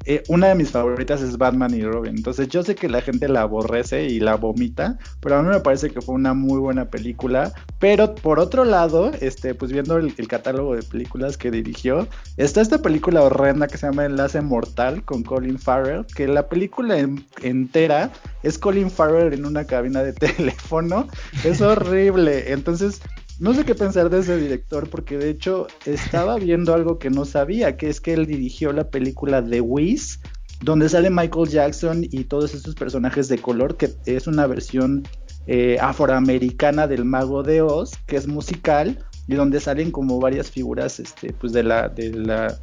eh, 0.10 0.24
una 0.30 0.48
de 0.48 0.56
mis 0.56 0.72
favoritas 0.72 1.22
es 1.22 1.38
Batman 1.38 1.74
y 1.74 1.82
Robin. 1.84 2.16
Entonces 2.16 2.48
yo 2.48 2.64
sé 2.64 2.76
que 2.76 2.88
la 2.88 3.02
gente 3.02 3.28
la 3.28 3.42
aborrece 3.42 4.06
y 4.06 4.22
la 4.22 4.36
vomita, 4.36 4.98
pero 5.20 5.36
a 5.36 5.44
mí 5.44 5.50
me 5.50 5.60
parece 5.60 5.90
que 5.90 6.00
fue 6.00 6.16
una 6.16 6.34
muy 6.34 6.60
buena 6.60 6.86
película. 6.86 7.52
Pero 7.78 8.16
por 8.16 8.40
otro 8.40 8.64
lado, 8.64 9.12
este, 9.20 9.54
pues 9.54 9.74
viendo 9.74 9.98
el, 9.98 10.16
catálogo 10.30 10.76
de 10.76 10.84
películas 10.84 11.38
que 11.38 11.52
dirigió, 11.52 12.08
está 12.38 12.62
esta 12.62 12.82
película 12.82 13.22
horrenda 13.22 13.68
que 13.68 13.78
se 13.78 13.86
llama 13.86 14.06
Enlace 14.06 14.40
Mortal 14.40 15.04
con 15.04 15.24
Colin 15.24 15.60
Farrell, 15.60 16.06
que 16.06 16.26
la 16.26 16.48
película 16.48 16.98
entera 17.42 18.10
es 18.44 18.58
Colin 18.58 18.90
Farrell 18.90 19.34
en 19.34 19.46
una 19.46 19.66
cabina 19.66 20.04
de 20.04 20.14
teléfono. 20.14 21.10
Es 21.44 21.60
horrible. 21.60 22.54
Entonces, 22.54 23.02
no 23.40 23.54
sé 23.54 23.66
qué 23.66 23.76
pensar 23.76 24.10
de 24.10 24.20
ese 24.20 24.38
director, 24.38 24.90
porque 24.90 25.18
de 25.18 25.30
hecho 25.30 25.68
estaba 25.86 26.36
viendo 26.40 26.74
algo 26.74 27.00
que 27.00 27.10
no 27.10 27.26
sabía, 27.26 27.78
que 27.78 27.90
es 27.90 28.02
que 28.02 28.14
él 28.14 28.26
dirigió 28.26 28.74
la 28.74 28.90
película 28.90 29.44
The 29.44 29.62
Wiz, 29.62 30.20
donde 30.62 30.90
sale 30.90 31.10
Michael 31.10 31.50
Jackson 31.50 32.04
y 32.04 32.24
todos 32.24 32.54
estos 32.56 32.76
personajes 32.76 33.28
de 33.28 33.38
color, 33.38 33.78
que 33.78 33.92
es 34.06 34.28
una 34.28 34.48
versión 34.48 35.08
eh, 35.46 35.78
afroamericana 35.80 36.88
del 36.88 37.06
Mago 37.06 37.44
de 37.44 37.62
Oz, 37.62 37.92
que 38.08 38.16
es 38.16 38.28
musical, 38.28 39.06
y 39.28 39.36
donde 39.36 39.60
salen 39.60 39.92
como 39.92 40.20
varias 40.20 40.50
figuras 40.50 41.00
este, 41.00 41.34
pues 41.34 41.54
de 41.54 41.64
la, 41.64 41.90
de 41.90 42.12
la 42.12 42.58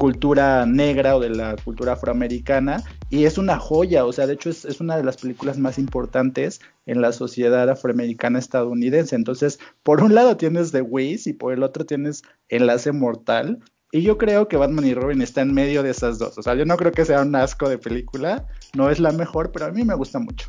cultura 0.00 0.64
negra 0.64 1.14
o 1.14 1.20
de 1.20 1.28
la 1.28 1.56
cultura 1.56 1.92
afroamericana 1.92 2.82
y 3.10 3.24
es 3.24 3.36
una 3.36 3.58
joya, 3.58 4.06
o 4.06 4.12
sea, 4.14 4.26
de 4.26 4.32
hecho 4.32 4.48
es, 4.48 4.80
una 4.80 4.96
de 4.96 5.04
las 5.04 5.18
películas 5.18 5.58
más 5.58 5.78
importantes 5.78 6.62
en 6.90 7.00
la 7.00 7.12
sociedad 7.12 7.70
afroamericana 7.70 8.40
estadounidense. 8.40 9.14
Entonces, 9.14 9.60
por 9.84 10.02
un 10.02 10.12
lado 10.12 10.36
tienes 10.36 10.72
The 10.72 10.82
Wiz 10.82 11.28
y 11.28 11.32
por 11.32 11.52
el 11.52 11.62
otro 11.62 11.86
tienes 11.86 12.22
Enlace 12.48 12.90
Mortal. 12.90 13.60
Y 13.92 14.02
yo 14.02 14.18
creo 14.18 14.48
que 14.48 14.56
Batman 14.56 14.84
y 14.84 14.94
Robin 14.94 15.22
está 15.22 15.40
en 15.40 15.54
medio 15.54 15.84
de 15.84 15.90
esas 15.90 16.18
dos. 16.18 16.36
O 16.36 16.42
sea, 16.42 16.56
yo 16.56 16.64
no 16.64 16.76
creo 16.76 16.90
que 16.90 17.04
sea 17.04 17.22
un 17.22 17.36
asco 17.36 17.68
de 17.68 17.78
película. 17.78 18.44
No 18.74 18.90
es 18.90 18.98
la 18.98 19.12
mejor, 19.12 19.52
pero 19.52 19.66
a 19.66 19.70
mí 19.70 19.84
me 19.84 19.94
gusta 19.94 20.18
mucho. 20.18 20.48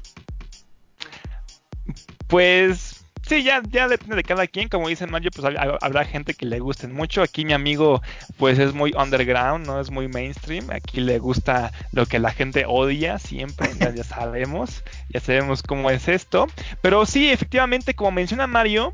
Pues 2.27 2.90
Sí, 3.31 3.43
ya, 3.43 3.61
ya 3.69 3.87
depende 3.87 4.17
de 4.17 4.25
cada 4.25 4.45
quien, 4.45 4.67
como 4.67 4.89
dice 4.89 5.07
Mario, 5.07 5.31
pues 5.33 5.55
habrá 5.79 6.03
gente 6.03 6.33
que 6.33 6.45
le 6.45 6.59
gusten 6.59 6.91
mucho. 6.91 7.21
Aquí 7.21 7.45
mi 7.45 7.53
amigo, 7.53 8.01
pues 8.35 8.59
es 8.59 8.73
muy 8.73 8.91
underground, 8.91 9.65
no 9.65 9.79
es 9.79 9.89
muy 9.89 10.09
mainstream. 10.09 10.69
Aquí 10.69 10.99
le 10.99 11.17
gusta 11.17 11.71
lo 11.93 12.05
que 12.05 12.19
la 12.19 12.31
gente 12.31 12.65
odia 12.67 13.19
siempre, 13.19 13.69
ya, 13.79 13.95
sabemos, 14.03 14.83
ya 15.07 15.21
sabemos 15.21 15.63
cómo 15.63 15.89
es 15.89 16.09
esto. 16.09 16.47
Pero 16.81 17.05
sí, 17.05 17.29
efectivamente, 17.29 17.93
como 17.93 18.11
menciona 18.11 18.47
Mario, 18.47 18.93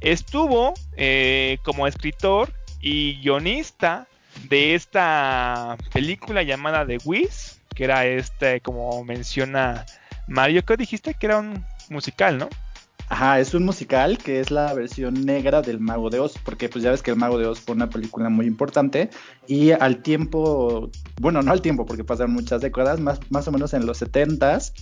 estuvo 0.00 0.74
eh, 0.96 1.58
como 1.62 1.86
escritor 1.86 2.52
y 2.80 3.20
guionista 3.20 4.08
de 4.48 4.74
esta 4.74 5.76
película 5.92 6.42
llamada 6.42 6.84
The 6.84 6.98
Wiz, 7.04 7.60
que 7.72 7.84
era 7.84 8.04
este, 8.04 8.60
como 8.62 9.04
menciona 9.04 9.86
Mario, 10.26 10.64
¿qué 10.64 10.76
dijiste? 10.76 11.14
Que 11.14 11.26
era 11.26 11.38
un 11.38 11.64
musical, 11.88 12.36
¿no? 12.36 12.48
Ajá, 13.08 13.38
es 13.38 13.54
un 13.54 13.64
musical 13.64 14.18
que 14.18 14.40
es 14.40 14.50
la 14.50 14.74
versión 14.74 15.24
negra 15.24 15.62
del 15.62 15.78
Mago 15.78 16.10
de 16.10 16.18
Oz, 16.18 16.34
porque 16.44 16.68
pues 16.68 16.82
ya 16.82 16.90
ves 16.90 17.02
que 17.02 17.12
el 17.12 17.16
Mago 17.16 17.38
de 17.38 17.46
Oz 17.46 17.60
fue 17.60 17.76
una 17.76 17.88
película 17.88 18.28
muy 18.28 18.46
importante 18.46 19.10
y 19.46 19.70
al 19.70 20.02
tiempo, 20.02 20.90
bueno, 21.20 21.40
no 21.40 21.52
al 21.52 21.62
tiempo 21.62 21.86
porque 21.86 22.02
pasan 22.02 22.32
muchas 22.32 22.62
décadas, 22.62 22.98
más, 22.98 23.20
más 23.30 23.46
o 23.46 23.52
menos 23.52 23.74
en 23.74 23.86
los 23.86 24.02
70s, 24.02 24.72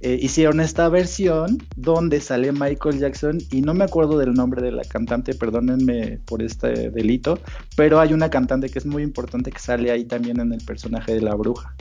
eh, 0.00 0.18
hicieron 0.20 0.60
esta 0.60 0.88
versión 0.88 1.62
donde 1.76 2.20
sale 2.20 2.52
Michael 2.52 2.98
Jackson 2.98 3.38
y 3.50 3.60
no 3.60 3.74
me 3.74 3.84
acuerdo 3.84 4.18
del 4.18 4.32
nombre 4.32 4.62
de 4.62 4.72
la 4.72 4.84
cantante, 4.84 5.34
perdónenme 5.34 6.20
por 6.24 6.42
este 6.42 6.90
delito, 6.90 7.38
pero 7.76 8.00
hay 8.00 8.14
una 8.14 8.30
cantante 8.30 8.70
que 8.70 8.78
es 8.78 8.86
muy 8.86 9.02
importante 9.02 9.50
que 9.50 9.58
sale 9.58 9.90
ahí 9.90 10.04
también 10.04 10.40
en 10.40 10.52
el 10.52 10.64
personaje 10.64 11.14
de 11.14 11.20
la 11.20 11.34
bruja. 11.34 11.74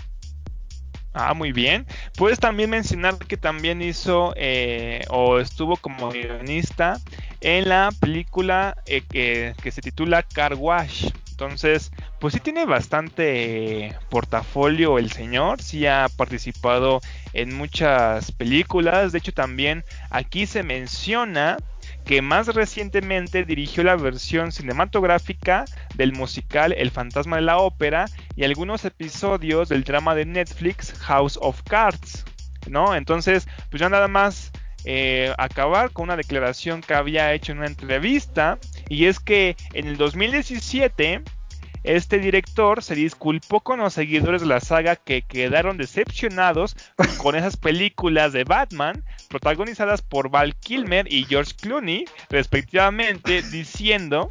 Ah, 1.13 1.35
muy 1.35 1.51
bien. 1.51 1.85
Puedes 2.15 2.39
también 2.39 2.71
mencionar 2.71 3.17
que 3.19 3.37
también 3.37 3.83
hizo 3.83 4.33
eh, 4.35 5.05
o 5.09 5.37
estuvo 5.39 5.77
como 5.77 6.09
guionista 6.09 6.99
en 7.39 7.69
la 7.69 7.89
película 7.99 8.75
eh, 8.87 9.03
que, 9.11 9.71
se 9.71 9.81
titula 9.81 10.23
Car 10.23 10.55
Wash. 10.55 11.11
Entonces, 11.29 11.91
pues 12.19 12.33
sí 12.33 12.39
tiene 12.39 12.65
bastante 12.65 13.95
portafolio 14.09 14.97
el 14.97 15.11
señor, 15.11 15.61
sí 15.61 15.85
ha 15.85 16.07
participado 16.15 17.01
en 17.33 17.53
muchas 17.53 18.31
películas, 18.31 19.11
de 19.11 19.17
hecho 19.17 19.33
también 19.33 19.83
aquí 20.09 20.45
se 20.45 20.63
menciona 20.63 21.57
que 22.05 22.21
más 22.21 22.47
recientemente 22.47 23.45
dirigió 23.45 23.83
la 23.83 23.95
versión 23.95 24.51
cinematográfica 24.51 25.65
del 25.95 26.13
musical 26.13 26.73
El 26.77 26.91
fantasma 26.91 27.37
de 27.37 27.43
la 27.43 27.57
ópera 27.57 28.05
y 28.35 28.43
algunos 28.43 28.85
episodios 28.85 29.69
del 29.69 29.83
drama 29.83 30.15
de 30.15 30.25
Netflix 30.25 30.93
House 30.99 31.37
of 31.41 31.61
Cards, 31.63 32.25
¿no? 32.69 32.95
Entonces, 32.95 33.47
pues 33.69 33.79
ya 33.79 33.89
nada 33.89 34.07
más 34.07 34.51
eh, 34.85 35.33
acabar 35.37 35.91
con 35.91 36.03
una 36.05 36.17
declaración 36.17 36.81
que 36.81 36.93
había 36.93 37.33
hecho 37.33 37.53
en 37.53 37.59
una 37.59 37.67
entrevista 37.67 38.57
y 38.89 39.05
es 39.05 39.19
que 39.19 39.55
en 39.73 39.87
el 39.87 39.97
2017 39.97 41.21
este 41.83 42.19
director 42.19 42.81
se 42.81 42.95
disculpó 42.95 43.59
con 43.61 43.79
los 43.79 43.93
seguidores 43.93 44.41
de 44.41 44.47
la 44.47 44.59
saga 44.59 44.95
que 44.95 45.21
quedaron 45.21 45.77
decepcionados 45.77 46.75
con 47.17 47.35
esas 47.35 47.57
películas 47.57 48.33
de 48.33 48.45
Batman 48.45 49.03
protagonizadas 49.29 50.01
por 50.01 50.29
Val 50.29 50.55
Kilmer 50.55 51.11
y 51.11 51.25
George 51.25 51.53
Clooney, 51.59 52.05
respectivamente, 52.29 53.41
diciendo, 53.41 54.29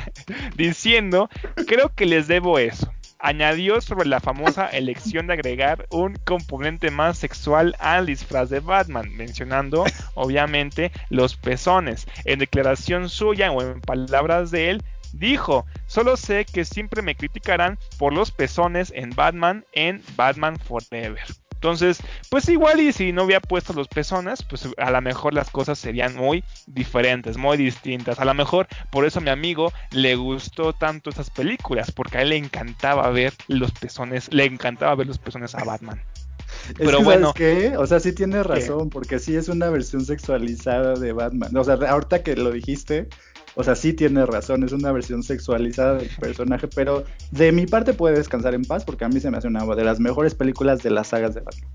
diciendo, 0.56 1.28
creo 1.66 1.94
que 1.94 2.06
les 2.06 2.28
debo 2.28 2.58
eso. 2.58 2.90
añadió 3.18 3.80
sobre 3.80 4.06
la 4.06 4.20
famosa 4.20 4.68
elección 4.68 5.26
de 5.26 5.32
agregar 5.32 5.86
un 5.90 6.14
componente 6.24 6.90
más 6.90 7.16
sexual 7.16 7.74
al 7.78 8.06
disfraz 8.06 8.50
de 8.50 8.60
Batman, 8.60 9.14
mencionando 9.16 9.84
obviamente 10.14 10.92
los 11.08 11.36
pezones. 11.36 12.06
En 12.26 12.38
declaración 12.38 13.08
suya 13.08 13.50
o 13.50 13.62
en 13.62 13.80
palabras 13.80 14.50
de 14.50 14.70
él, 14.70 14.82
dijo, 15.18 15.66
solo 15.86 16.16
sé 16.16 16.44
que 16.44 16.64
siempre 16.64 17.02
me 17.02 17.16
criticarán 17.16 17.78
por 17.98 18.12
los 18.12 18.30
pezones 18.30 18.92
en 18.94 19.10
Batman 19.10 19.64
en 19.72 20.02
Batman 20.16 20.58
Forever. 20.58 21.24
Entonces, 21.64 21.98
pues 22.28 22.46
igual 22.50 22.78
y 22.80 22.92
si 22.92 23.12
no 23.12 23.24
hubiera 23.24 23.40
puesto 23.40 23.72
los 23.72 23.88
pezones, 23.88 24.42
pues 24.42 24.68
a 24.76 24.90
lo 24.90 25.00
mejor 25.00 25.32
las 25.32 25.48
cosas 25.48 25.78
serían 25.78 26.14
muy 26.14 26.44
diferentes, 26.66 27.38
muy 27.38 27.56
distintas. 27.56 28.18
A 28.18 28.26
lo 28.26 28.34
mejor 28.34 28.68
por 28.92 29.06
eso 29.06 29.20
a 29.20 29.22
mi 29.22 29.30
amigo 29.30 29.72
le 29.90 30.14
gustó 30.14 30.74
tanto 30.74 31.08
esas 31.08 31.30
películas, 31.30 31.90
porque 31.90 32.18
a 32.18 32.22
él 32.22 32.28
le 32.28 32.36
encantaba 32.36 33.08
ver 33.08 33.32
los 33.48 33.72
pezones, 33.72 34.30
le 34.30 34.44
encantaba 34.44 34.94
ver 34.94 35.06
los 35.06 35.16
pezones 35.16 35.54
a 35.54 35.64
Batman. 35.64 36.02
Pero 36.76 37.02
bueno, 37.02 37.32
qué? 37.32 37.74
O 37.78 37.86
sea, 37.86 37.98
sí 37.98 38.12
tienes 38.12 38.44
razón, 38.44 38.90
porque 38.90 39.18
sí 39.18 39.34
es 39.34 39.48
una 39.48 39.70
versión 39.70 40.04
sexualizada 40.04 40.94
de 40.94 41.12
Batman. 41.14 41.56
O 41.56 41.64
sea, 41.64 41.74
ahorita 41.74 42.22
que 42.22 42.36
lo 42.36 42.50
dijiste, 42.50 43.08
o 43.54 43.64
sea, 43.64 43.74
sí 43.74 43.92
tiene 43.92 44.26
razón, 44.26 44.64
es 44.64 44.72
una 44.72 44.92
versión 44.92 45.22
sexualizada 45.22 45.94
del 45.94 46.08
personaje, 46.20 46.68
pero 46.68 47.04
de 47.30 47.52
mi 47.52 47.66
parte 47.66 47.94
puede 47.94 48.16
descansar 48.16 48.54
en 48.54 48.64
paz 48.64 48.84
porque 48.84 49.04
a 49.04 49.08
mí 49.08 49.20
se 49.20 49.30
me 49.30 49.38
hace 49.38 49.48
una 49.48 49.64
de 49.64 49.84
las 49.84 50.00
mejores 50.00 50.34
películas 50.34 50.82
de 50.82 50.90
las 50.90 51.08
sagas 51.08 51.34
de 51.34 51.40
Batman. 51.40 51.70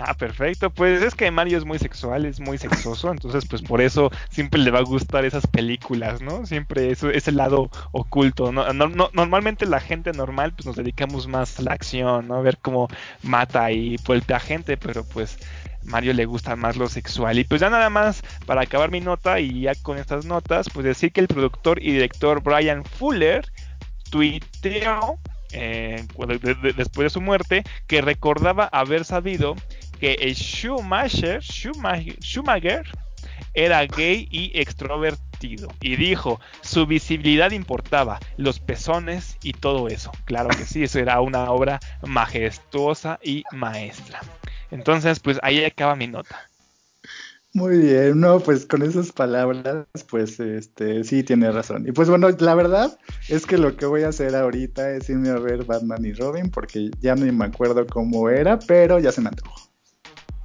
Ah, 0.00 0.14
perfecto. 0.14 0.70
Pues 0.70 1.02
es 1.02 1.14
que 1.14 1.30
Mario 1.30 1.56
es 1.56 1.64
muy 1.64 1.78
sexual, 1.78 2.24
es 2.24 2.40
muy 2.40 2.58
sexoso, 2.58 3.12
entonces 3.12 3.46
pues 3.48 3.62
por 3.62 3.80
eso 3.80 4.10
siempre 4.28 4.60
le 4.60 4.72
va 4.72 4.80
a 4.80 4.84
gustar 4.84 5.24
esas 5.24 5.46
películas, 5.46 6.20
¿no? 6.20 6.46
Siempre 6.46 6.90
eso, 6.90 7.10
ese 7.10 7.30
lado 7.30 7.70
oculto. 7.92 8.50
¿no? 8.50 8.64
normalmente 9.12 9.66
la 9.66 9.80
gente 9.80 10.12
normal 10.12 10.52
pues 10.52 10.66
nos 10.66 10.74
dedicamos 10.74 11.28
más 11.28 11.60
a 11.60 11.62
la 11.62 11.72
acción, 11.72 12.26
¿no? 12.26 12.36
A 12.36 12.40
ver 12.40 12.58
cómo 12.58 12.88
mata 13.22 13.70
y 13.70 13.96
vuelve 14.04 14.34
a 14.34 14.40
gente, 14.40 14.76
pero 14.76 15.04
pues 15.04 15.38
Mario 15.84 16.12
le 16.12 16.24
gusta 16.24 16.56
más 16.56 16.76
lo 16.76 16.88
sexual. 16.88 17.38
Y 17.38 17.44
pues 17.44 17.60
ya 17.60 17.70
nada 17.70 17.90
más 17.90 18.22
para 18.46 18.62
acabar 18.62 18.90
mi 18.90 19.00
nota 19.00 19.40
y 19.40 19.62
ya 19.62 19.74
con 19.74 19.98
estas 19.98 20.24
notas, 20.24 20.68
pues 20.72 20.84
decir 20.84 21.12
que 21.12 21.20
el 21.20 21.28
productor 21.28 21.82
y 21.82 21.92
director 21.92 22.42
Brian 22.42 22.84
Fuller 22.84 23.44
tuiteó 24.10 25.18
eh, 25.52 26.06
después 26.76 27.06
de 27.06 27.10
su 27.10 27.20
muerte 27.20 27.64
que 27.86 28.00
recordaba 28.00 28.64
haber 28.64 29.04
sabido 29.04 29.54
que 30.00 30.16
Schumacher, 30.34 31.42
Schumacher, 31.42 32.18
Schumacher 32.20 32.84
era 33.54 33.84
gay 33.86 34.28
y 34.30 34.50
extrovertido. 34.58 35.68
Y 35.80 35.96
dijo, 35.96 36.40
su 36.62 36.86
visibilidad 36.86 37.50
importaba, 37.50 38.18
los 38.36 38.60
pezones 38.60 39.36
y 39.42 39.52
todo 39.52 39.88
eso. 39.88 40.10
Claro 40.24 40.48
que 40.48 40.64
sí, 40.64 40.84
eso 40.84 40.98
era 40.98 41.20
una 41.20 41.50
obra 41.50 41.80
majestuosa 42.02 43.18
y 43.22 43.44
maestra. 43.52 44.20
Entonces, 44.70 45.20
pues 45.20 45.38
ahí 45.42 45.64
acaba 45.64 45.96
mi 45.96 46.06
nota. 46.06 46.48
Muy 47.56 47.78
bien, 47.78 48.18
no, 48.18 48.40
pues 48.40 48.66
con 48.66 48.82
esas 48.82 49.12
palabras, 49.12 49.86
pues 50.10 50.40
este, 50.40 51.04
sí 51.04 51.22
tiene 51.22 51.52
razón. 51.52 51.86
Y 51.86 51.92
pues 51.92 52.08
bueno, 52.08 52.28
la 52.30 52.54
verdad 52.56 52.98
es 53.28 53.46
que 53.46 53.58
lo 53.58 53.76
que 53.76 53.86
voy 53.86 54.02
a 54.02 54.08
hacer 54.08 54.34
ahorita 54.34 54.90
es 54.90 55.08
irme 55.08 55.28
a 55.28 55.38
ver 55.38 55.64
Batman 55.64 56.04
y 56.04 56.12
Robin, 56.14 56.50
porque 56.50 56.90
ya 57.00 57.14
no 57.14 57.32
me 57.32 57.44
acuerdo 57.44 57.86
cómo 57.86 58.28
era, 58.28 58.58
pero 58.58 58.98
ya 58.98 59.12
se 59.12 59.20
me 59.20 59.28
antojó. 59.28 59.73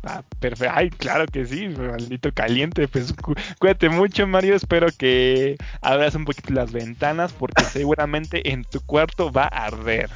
Ah, 0.04 0.24
perfecto. 0.40 0.74
Ay, 0.76 0.90
claro 0.90 1.26
que 1.26 1.46
sí, 1.46 1.68
maldito 1.68 2.32
caliente. 2.34 2.88
Pues 2.88 3.14
cuídate 3.60 3.90
mucho, 3.90 4.26
Mario. 4.28 4.56
Espero 4.56 4.88
que 4.98 5.58
abras 5.82 6.16
un 6.16 6.26
poquito 6.26 6.54
las 6.54 6.72
ventanas 6.72 7.34
porque 7.34 7.64
seguramente 7.72 8.52
en 8.52 8.64
tu 8.64 8.82
cuarto 8.82 9.32
va 9.32 9.44
a 9.44 9.66
arder. 9.66 10.10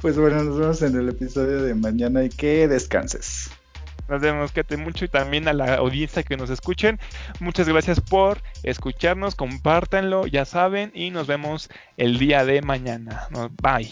Pues 0.00 0.16
bueno, 0.16 0.44
nos 0.44 0.58
vemos 0.58 0.82
en 0.82 0.96
el 0.96 1.08
episodio 1.08 1.62
de 1.62 1.74
mañana 1.74 2.22
y 2.22 2.28
que 2.28 2.68
descanses. 2.68 3.50
Nos 4.08 4.22
vemos, 4.22 4.52
quédate 4.52 4.76
mucho 4.78 5.04
y 5.04 5.08
también 5.08 5.48
a 5.48 5.52
la 5.52 5.74
audiencia 5.74 6.22
que 6.22 6.36
nos 6.36 6.48
escuchen. 6.48 6.98
Muchas 7.40 7.68
gracias 7.68 8.00
por 8.00 8.40
escucharnos, 8.62 9.34
compártanlo, 9.34 10.26
ya 10.26 10.46
saben, 10.46 10.92
y 10.94 11.10
nos 11.10 11.26
vemos 11.26 11.68
el 11.98 12.18
día 12.18 12.44
de 12.44 12.62
mañana. 12.62 13.28
Bye. 13.60 13.90